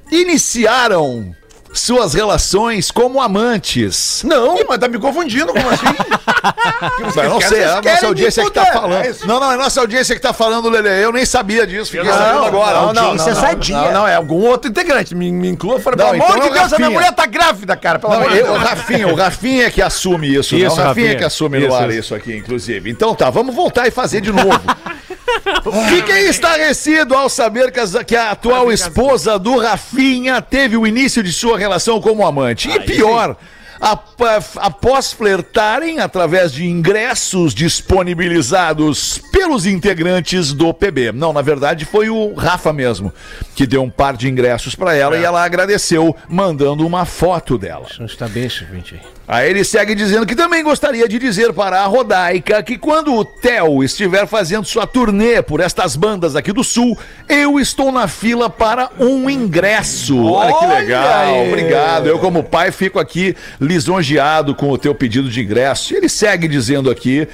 iniciaram 0.09 1.35
suas 1.73 2.13
relações 2.13 2.91
como 2.91 3.21
amantes. 3.21 4.21
Não, 4.23 4.57
mas 4.67 4.77
tá 4.77 4.87
me 4.87 4.99
confundindo, 4.99 5.47
como 5.53 5.69
assim? 5.69 5.85
Eu 7.21 7.29
não 7.29 7.41
sei, 7.41 7.59
é 7.59 7.65
a 7.65 7.81
nossa 7.81 8.07
audiência 8.07 8.43
que 8.43 8.51
tá 8.51 8.65
falando. 8.67 9.05
é 9.05 9.15
não, 9.25 9.39
não, 9.39 9.51
é 9.51 9.53
a 9.53 9.57
nossa 9.57 9.81
audiência 9.81 10.15
que 10.15 10.21
tá 10.21 10.33
falando, 10.33 10.69
Lelê. 10.69 11.03
Eu 11.03 11.11
nem 11.11 11.25
sabia 11.25 11.65
disso, 11.67 11.91
fiquei 11.91 12.09
não, 12.09 12.17
sabendo 12.17 12.45
agora. 12.45 12.73
Não, 12.73 12.93
não, 12.93 13.03
audiência 13.03 13.33
não, 13.33 13.41
sadia. 13.41 13.77
não, 13.77 13.91
não, 13.91 14.07
é 14.07 14.15
algum 14.15 14.41
outro 14.45 14.69
integrante. 14.69 15.13
Me, 15.13 15.31
me 15.31 15.49
inclua, 15.49 15.79
falei, 15.79 15.99
Não, 16.03 16.11
pelo 16.11 16.23
amor 16.23 16.37
então 16.37 16.49
de 16.49 16.57
é 16.57 16.59
Deus, 16.59 16.73
a 16.73 16.77
minha 16.77 16.89
mulher 16.89 17.11
tá 17.13 17.25
grávida, 17.25 17.75
cara, 17.75 17.99
pelo 17.99 18.13
Não, 18.13 18.19
amor 18.21 18.31
de 18.31 18.39
eu, 18.39 18.45
o 18.45 18.53
Deus. 18.53 18.63
Rafinha, 18.63 19.07
o 19.07 19.15
Rafinha 19.15 19.65
é 19.65 19.69
que 19.69 19.81
assume 19.81 20.33
isso, 20.35 20.55
né? 20.55 20.61
Isso, 20.65 20.75
O 20.75 20.83
Rafinha 20.83 20.87
Rafinha. 20.87 21.15
que 21.17 21.23
assume 21.23 21.59
no 21.59 21.67
Isso, 21.67 21.75
ar 21.75 21.89
isso. 21.89 21.99
isso 21.99 22.15
aqui, 22.15 22.35
inclusive. 22.35 22.89
Então 22.89 23.13
tá, 23.15 23.29
vamos 23.29 23.53
voltar 23.55 23.87
e 23.87 23.91
fazer 23.91 24.21
de 24.21 24.31
novo. 24.31 24.59
Fiquei 25.89 26.27
estarrecido 26.29 27.15
ao 27.15 27.29
saber 27.29 27.71
que, 27.71 28.15
a 28.15 28.31
atual 28.31 28.71
esposa 28.71 29.37
do 29.39 29.57
Rafinha 29.57 30.41
teve 30.41 30.75
o 30.77 30.85
início 30.87 31.21
de 31.23 31.31
sua 31.31 31.57
relação 31.57 31.99
como 32.01 32.25
amante. 32.25 32.69
E 32.69 32.79
pior. 32.81 33.35
ap- 33.79 34.21
Após 34.57 35.11
flertarem 35.11 35.99
através 35.99 36.51
de 36.51 36.65
ingressos 36.67 37.53
disponibilizados 37.53 39.19
pelos 39.31 39.65
integrantes 39.65 40.53
do 40.53 40.71
PB. 40.73 41.11
Não, 41.11 41.33
na 41.33 41.41
verdade 41.41 41.85
foi 41.85 42.09
o 42.09 42.33
Rafa 42.35 42.71
mesmo 42.71 43.11
que 43.55 43.65
deu 43.65 43.81
um 43.81 43.89
par 43.89 44.15
de 44.15 44.29
ingressos 44.29 44.75
pra 44.75 44.95
ela 44.95 45.17
e 45.17 45.23
ela 45.23 45.43
agradeceu 45.43 46.15
mandando 46.29 46.85
uma 46.85 47.05
foto 47.05 47.57
dela. 47.57 47.87
Está 48.01 48.27
bem, 48.27 48.47
gente. 48.49 48.99
Aí 49.31 49.49
ele 49.49 49.63
segue 49.63 49.95
dizendo 49.95 50.25
que 50.25 50.35
também 50.35 50.61
gostaria 50.61 51.07
de 51.07 51.17
dizer 51.17 51.53
para 51.53 51.79
a 51.79 51.85
Rodaica 51.85 52.61
que 52.61 52.77
quando 52.77 53.15
o 53.15 53.23
Theo 53.23 53.81
estiver 53.81 54.27
fazendo 54.27 54.65
sua 54.65 54.85
turnê 54.85 55.41
por 55.41 55.61
estas 55.61 55.95
bandas 55.95 56.35
aqui 56.35 56.51
do 56.51 56.65
Sul, 56.65 56.99
eu 57.29 57.57
estou 57.57 57.93
na 57.93 58.09
fila 58.09 58.49
para 58.49 58.89
um 58.99 59.29
ingresso. 59.29 60.21
Olha 60.21 60.53
que 60.53 60.65
legal, 60.65 61.35
aí. 61.35 61.47
obrigado. 61.47 62.07
Eu 62.07 62.19
como 62.19 62.43
pai 62.43 62.71
fico 62.71 62.99
aqui 62.99 63.33
lisonjeado 63.57 64.53
com 64.53 64.69
o 64.69 64.77
teu 64.77 64.93
pedido 64.93 65.29
de 65.29 65.39
ingresso. 65.39 65.93
E 65.93 65.95
ele 65.95 66.09
segue 66.09 66.45
dizendo 66.45 66.91
aqui, 66.91 67.25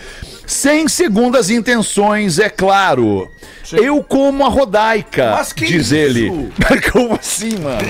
sem 0.46 0.88
segundas 0.88 1.50
intenções, 1.50 2.38
é 2.38 2.48
claro. 2.48 3.32
Eu 3.76 4.04
como 4.04 4.46
a 4.46 4.50
Rodaica, 4.50 5.32
Mas 5.38 5.52
que 5.52 5.66
diz 5.66 5.88
isso? 5.88 5.96
ele. 5.96 6.52
Como 6.92 7.16
assim, 7.16 7.58
mano? 7.58 7.82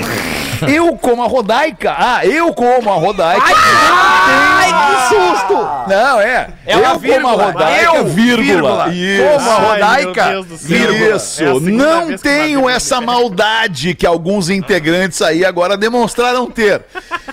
Eu 0.67 0.97
como 0.97 1.21
a 1.23 1.27
Rodaica? 1.27 1.95
Ah, 1.97 2.25
eu 2.25 2.51
como 2.53 2.89
a 2.89 2.95
Rodaica. 2.95 3.45
Ai, 3.45 4.69
que 4.73 5.15
susto! 5.15 5.53
Não, 5.87 6.19
é. 6.19 6.49
É 6.65 6.75
eu 6.75 6.81
como 6.81 6.99
vírgula. 6.99 7.31
a 7.31 7.45
Rodaica, 7.45 7.81
Eu, 7.95 8.05
vírgula. 8.07 8.89
vírgula. 8.89 8.89
Isso. 8.93 9.23
Como 9.23 9.49
a 9.49 9.53
Ai, 9.53 9.59
Rodaica, 10.03 10.25
meu 10.25 10.43
Deus 10.43 10.47
do 10.47 10.57
céu. 10.57 11.57
Isso, 11.57 11.67
É 11.67 11.71
não 11.71 12.17
tenho 12.17 12.45
vírgula 12.47 12.71
essa 12.71 12.99
maldade 13.01 13.93
que 13.93 14.05
alguns 14.05 14.49
integrantes 14.49 15.21
aí 15.21 15.45
agora 15.45 15.77
demonstraram 15.77 16.47
ter. 16.49 16.81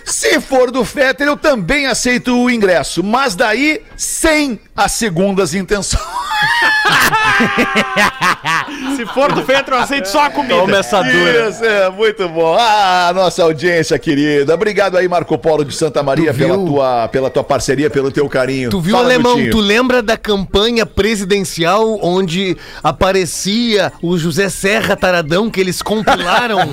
Se 0.04 0.40
for 0.40 0.70
do 0.70 0.84
Fetter, 0.84 1.26
eu 1.26 1.36
também 1.36 1.86
aceito 1.86 2.36
o 2.38 2.50
ingresso, 2.50 3.02
mas 3.02 3.34
daí 3.34 3.80
sem 3.96 4.60
as 4.76 4.92
segundas 4.92 5.54
intenções. 5.54 6.02
Se 8.96 9.06
for 9.06 9.32
do 9.32 9.42
Petro, 9.42 9.74
eu 9.74 9.80
aceito 9.80 10.06
só 10.06 10.26
a 10.26 10.30
comida. 10.30 10.54
Toma 10.54 10.76
essa 10.78 11.02
dura. 11.02 11.48
Isso, 11.48 11.64
é, 11.64 11.90
muito 11.90 12.28
bom. 12.28 12.56
Ah, 12.58 13.12
nossa 13.14 13.42
audiência 13.42 13.98
querida. 13.98 14.54
Obrigado 14.54 14.96
aí, 14.96 15.08
Marco 15.08 15.36
Polo 15.38 15.64
de 15.64 15.74
Santa 15.74 16.02
Maria, 16.02 16.32
Tu 16.32 16.38
pela 16.38 16.56
viu? 16.56 16.66
tua, 16.66 17.08
pela 17.08 17.30
tua 17.30 17.44
parceria, 17.44 17.90
pelo 17.90 18.10
teu 18.10 18.28
carinho. 18.28 18.70
Tu 18.70 18.80
viu, 18.80 18.94
Fala, 18.96 19.06
Alemão, 19.06 19.36
tu 19.50 19.58
lembra 19.60 20.02
da 20.02 20.16
campanha 20.16 20.86
presidencial 20.86 21.98
onde 22.02 22.56
aparecia 22.82 23.92
o 24.02 24.16
José 24.16 24.48
Serra 24.48 24.96
Taradão 24.96 25.50
que 25.50 25.60
eles 25.60 25.82
compilaram? 25.82 26.58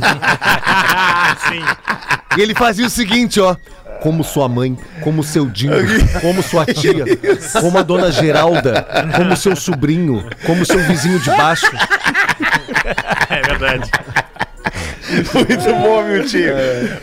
Sim. 1.50 1.64
e 2.38 2.42
ele 2.42 2.54
fazia 2.54 2.86
o 2.86 2.90
seguinte, 2.90 3.40
ó. 3.40 3.56
Como 4.02 4.24
sua 4.24 4.50
mãe, 4.50 4.78
como 5.04 5.24
seu 5.24 5.46
Dinho, 5.46 5.74
como 6.22 6.42
sua 6.42 6.66
tia, 6.66 7.06
como 7.62 7.78
a 7.78 7.84
dona 7.84 8.12
Geralda, 8.12 8.86
como 9.16 9.38
seu 9.38 9.56
sobrinho, 9.56 10.28
como 10.46 10.66
seu 10.66 10.80
vizinho 10.80 11.20
de 11.20 11.30
baixo. 11.30 11.72
É 13.30 13.42
verdade. 13.42 13.90
Muito 15.34 15.74
bom, 15.82 16.04
Miltinho. 16.04 16.54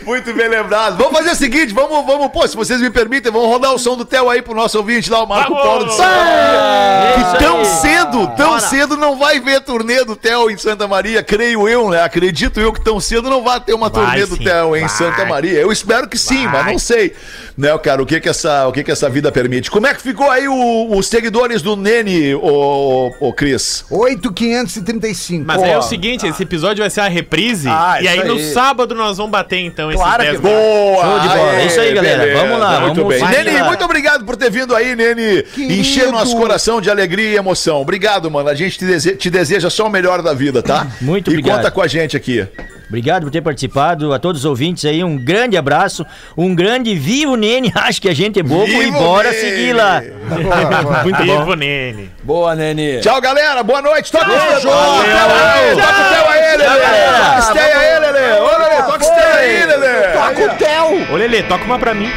Muito 0.05 0.33
bem 0.33 0.47
lembrado. 0.47 0.97
Vamos 0.97 1.17
fazer 1.17 1.31
o 1.31 1.35
seguinte, 1.35 1.73
vamos, 1.73 2.05
vamos, 2.05 2.27
pô, 2.31 2.47
se 2.47 2.55
vocês 2.55 2.79
me 2.81 2.89
permitem, 2.89 3.31
vamos 3.31 3.47
rodar 3.47 3.73
o 3.73 3.79
som 3.79 3.95
do 3.95 4.05
Theo 4.05 4.29
aí 4.29 4.41
pro 4.41 4.53
nosso 4.55 4.77
ouvinte 4.77 5.09
lá, 5.09 5.23
o 5.23 5.27
Marco 5.27 5.51
Vamos! 5.53 5.63
Paulo 5.67 5.85
de 5.85 5.93
Santa 5.95 6.09
Maria. 6.09 7.33
Que 7.33 7.43
tão 7.43 7.65
cedo, 7.65 8.27
tão 8.35 8.59
cedo 8.59 8.97
não 8.97 9.17
vai 9.17 9.39
ver 9.39 9.61
turnê 9.61 10.03
do 10.03 10.15
Theo 10.15 10.49
em 10.49 10.57
Santa 10.57 10.87
Maria, 10.87 11.21
creio 11.23 11.67
eu, 11.67 11.89
né? 11.89 12.01
Acredito 12.03 12.59
eu 12.59 12.71
que 12.73 12.81
tão 12.81 12.99
cedo 12.99 13.29
não 13.29 13.43
vai 13.43 13.59
ter 13.59 13.73
uma 13.73 13.89
Vai 13.89 14.05
turnê 14.05 14.25
do 14.25 14.35
sim, 14.37 14.43
Theo 14.43 14.75
em 14.75 14.81
vai. 14.81 14.89
Santa 14.89 15.25
Maria. 15.25 15.59
Eu 15.59 15.71
espero 15.71 16.07
que 16.07 16.17
sim, 16.17 16.45
mas 16.45 16.63
Vai. 16.63 16.71
não 16.73 16.79
sei. 16.79 17.13
Né, 17.57 17.77
cara, 17.79 18.01
o 18.01 18.05
que 18.05 18.19
que 18.19 18.29
essa, 18.29 18.67
o 18.67 18.71
que 18.71 18.83
que 18.83 18.91
essa 18.91 19.09
vida 19.09 19.31
permite? 19.31 19.69
Como 19.69 19.85
é 19.85 19.93
que 19.93 20.01
ficou 20.01 20.29
aí 20.31 20.47
o- 20.47 20.95
os 20.97 21.07
seguidores 21.07 21.61
do 21.61 21.75
Nene, 21.75 22.33
ô, 22.35 23.11
ô, 23.19 23.33
Cris? 23.33 23.83
8,535. 23.89 25.43
Mas 25.45 25.61
aí 25.61 25.71
é 25.71 25.77
o 25.77 25.81
seguinte, 25.81 26.25
esse 26.25 26.41
episódio 26.43 26.81
vai 26.83 26.89
ser 26.89 27.01
a 27.01 27.07
reprise. 27.07 27.67
Ah, 27.69 27.98
e 28.01 28.07
aí 28.07 28.23
no 28.23 28.39
sábado 28.39 28.93
nós 28.95 29.17
vamos 29.17 29.31
bater, 29.31 29.59
então, 29.59 29.89
esses 29.91 30.01
Claro 30.01 30.23
10 30.23 30.37
que 30.37 30.43
mil. 30.43 30.53
Boa! 30.53 31.03
Show 31.05 31.19
de 31.19 31.27
bola. 31.27 31.55
É 31.55 31.65
isso 31.65 31.79
aí, 31.79 31.93
galera. 31.93 32.37
Vamos 32.39 32.59
lá, 32.59 32.79
Muito 32.81 32.95
vamos 33.03 33.15
bem. 33.19 33.29
Nene, 33.43 33.57
lá. 33.59 33.63
muito 33.67 33.83
obrigado 33.85 34.25
por 34.25 34.35
ter 34.35 34.49
vindo 34.51 34.75
aí, 34.75 34.95
Nene. 34.95 35.43
Querido. 35.43 35.73
Encher 35.73 36.11
nosso 36.11 36.35
coração 36.37 36.79
de 36.81 36.89
alegria 36.89 37.29
e 37.29 37.35
emoção. 37.35 37.81
Obrigado, 37.81 38.29
mano. 38.31 38.49
A 38.49 38.55
gente 38.55 38.77
te, 38.77 38.85
dese- 38.85 39.15
te 39.15 39.29
deseja 39.29 39.69
só 39.69 39.87
o 39.87 39.89
melhor 39.89 40.21
da 40.21 40.33
vida, 40.33 40.61
tá? 40.63 40.87
Muito 41.01 41.29
e 41.29 41.33
obrigado. 41.33 41.57
conta 41.57 41.71
com 41.71 41.81
a 41.81 41.87
gente 41.87 42.15
aqui. 42.17 42.47
Obrigado 42.89 43.23
por 43.23 43.31
ter 43.31 43.41
participado. 43.41 44.11
A 44.13 44.19
todos 44.19 44.41
os 44.41 44.45
ouvintes 44.45 44.83
aí, 44.83 45.03
um 45.03 45.15
grande 45.15 45.55
abraço. 45.55 46.03
Um 46.35 46.55
grande 46.55 46.95
vivo 46.95 47.35
Nene. 47.35 47.71
Acho 47.77 48.01
que 48.01 48.09
a 48.09 48.15
gente 48.15 48.39
é 48.39 48.43
bobo 48.43 48.65
e 48.65 48.85
Viva 48.85 48.97
o 48.97 48.99
bora 48.99 49.29
Nene! 49.31 49.41
seguir 49.41 49.73
lá. 49.73 50.01
Muito 51.03 51.23
Vivo 51.23 51.53
Nene. 51.53 52.09
Boa, 52.23 52.55
Nene. 52.55 52.99
Tchau, 52.99 53.21
galera. 53.21 53.61
Boa 53.61 53.81
noite. 53.81 54.11
Toca 54.11 54.25
o. 54.25 54.29
Theo 54.29 54.71
aí. 54.71 55.75
Toca 55.75 56.01
o 56.01 56.09
Theo 56.09 56.27
aí, 56.29 56.57
Lelê. 56.57 56.65
Toca 56.65 57.37
o 57.37 57.41
Steia 57.43 57.77
aí, 57.77 57.99
Lelê. 57.99 58.39
Ô, 58.39 58.57
Lelê, 58.57 58.81
toca 58.83 58.99
o 58.99 59.03
Steia 59.03 59.33
aí, 59.35 59.65
Lelê. 59.65 60.07
Toca 60.13 60.41
o 60.41 60.57
Theo! 60.57 61.13
Ô, 61.13 61.15
Lelê, 61.15 61.43
toca 61.43 61.63
uma 61.65 61.77
pra 61.77 61.93
mim. 61.93 62.09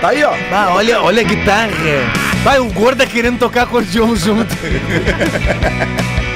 Tá 0.00 0.08
aí, 0.08 0.24
ó. 0.24 0.34
Ah, 0.52 0.72
olha, 0.74 1.00
olha 1.02 1.20
a 1.20 1.24
guitarra. 1.24 1.70
Vai, 2.42 2.58
o 2.58 2.72
gordo 2.72 3.06
querendo 3.06 3.38
tocar 3.38 3.62
acordeon 3.62 4.14
junto. 4.16 4.54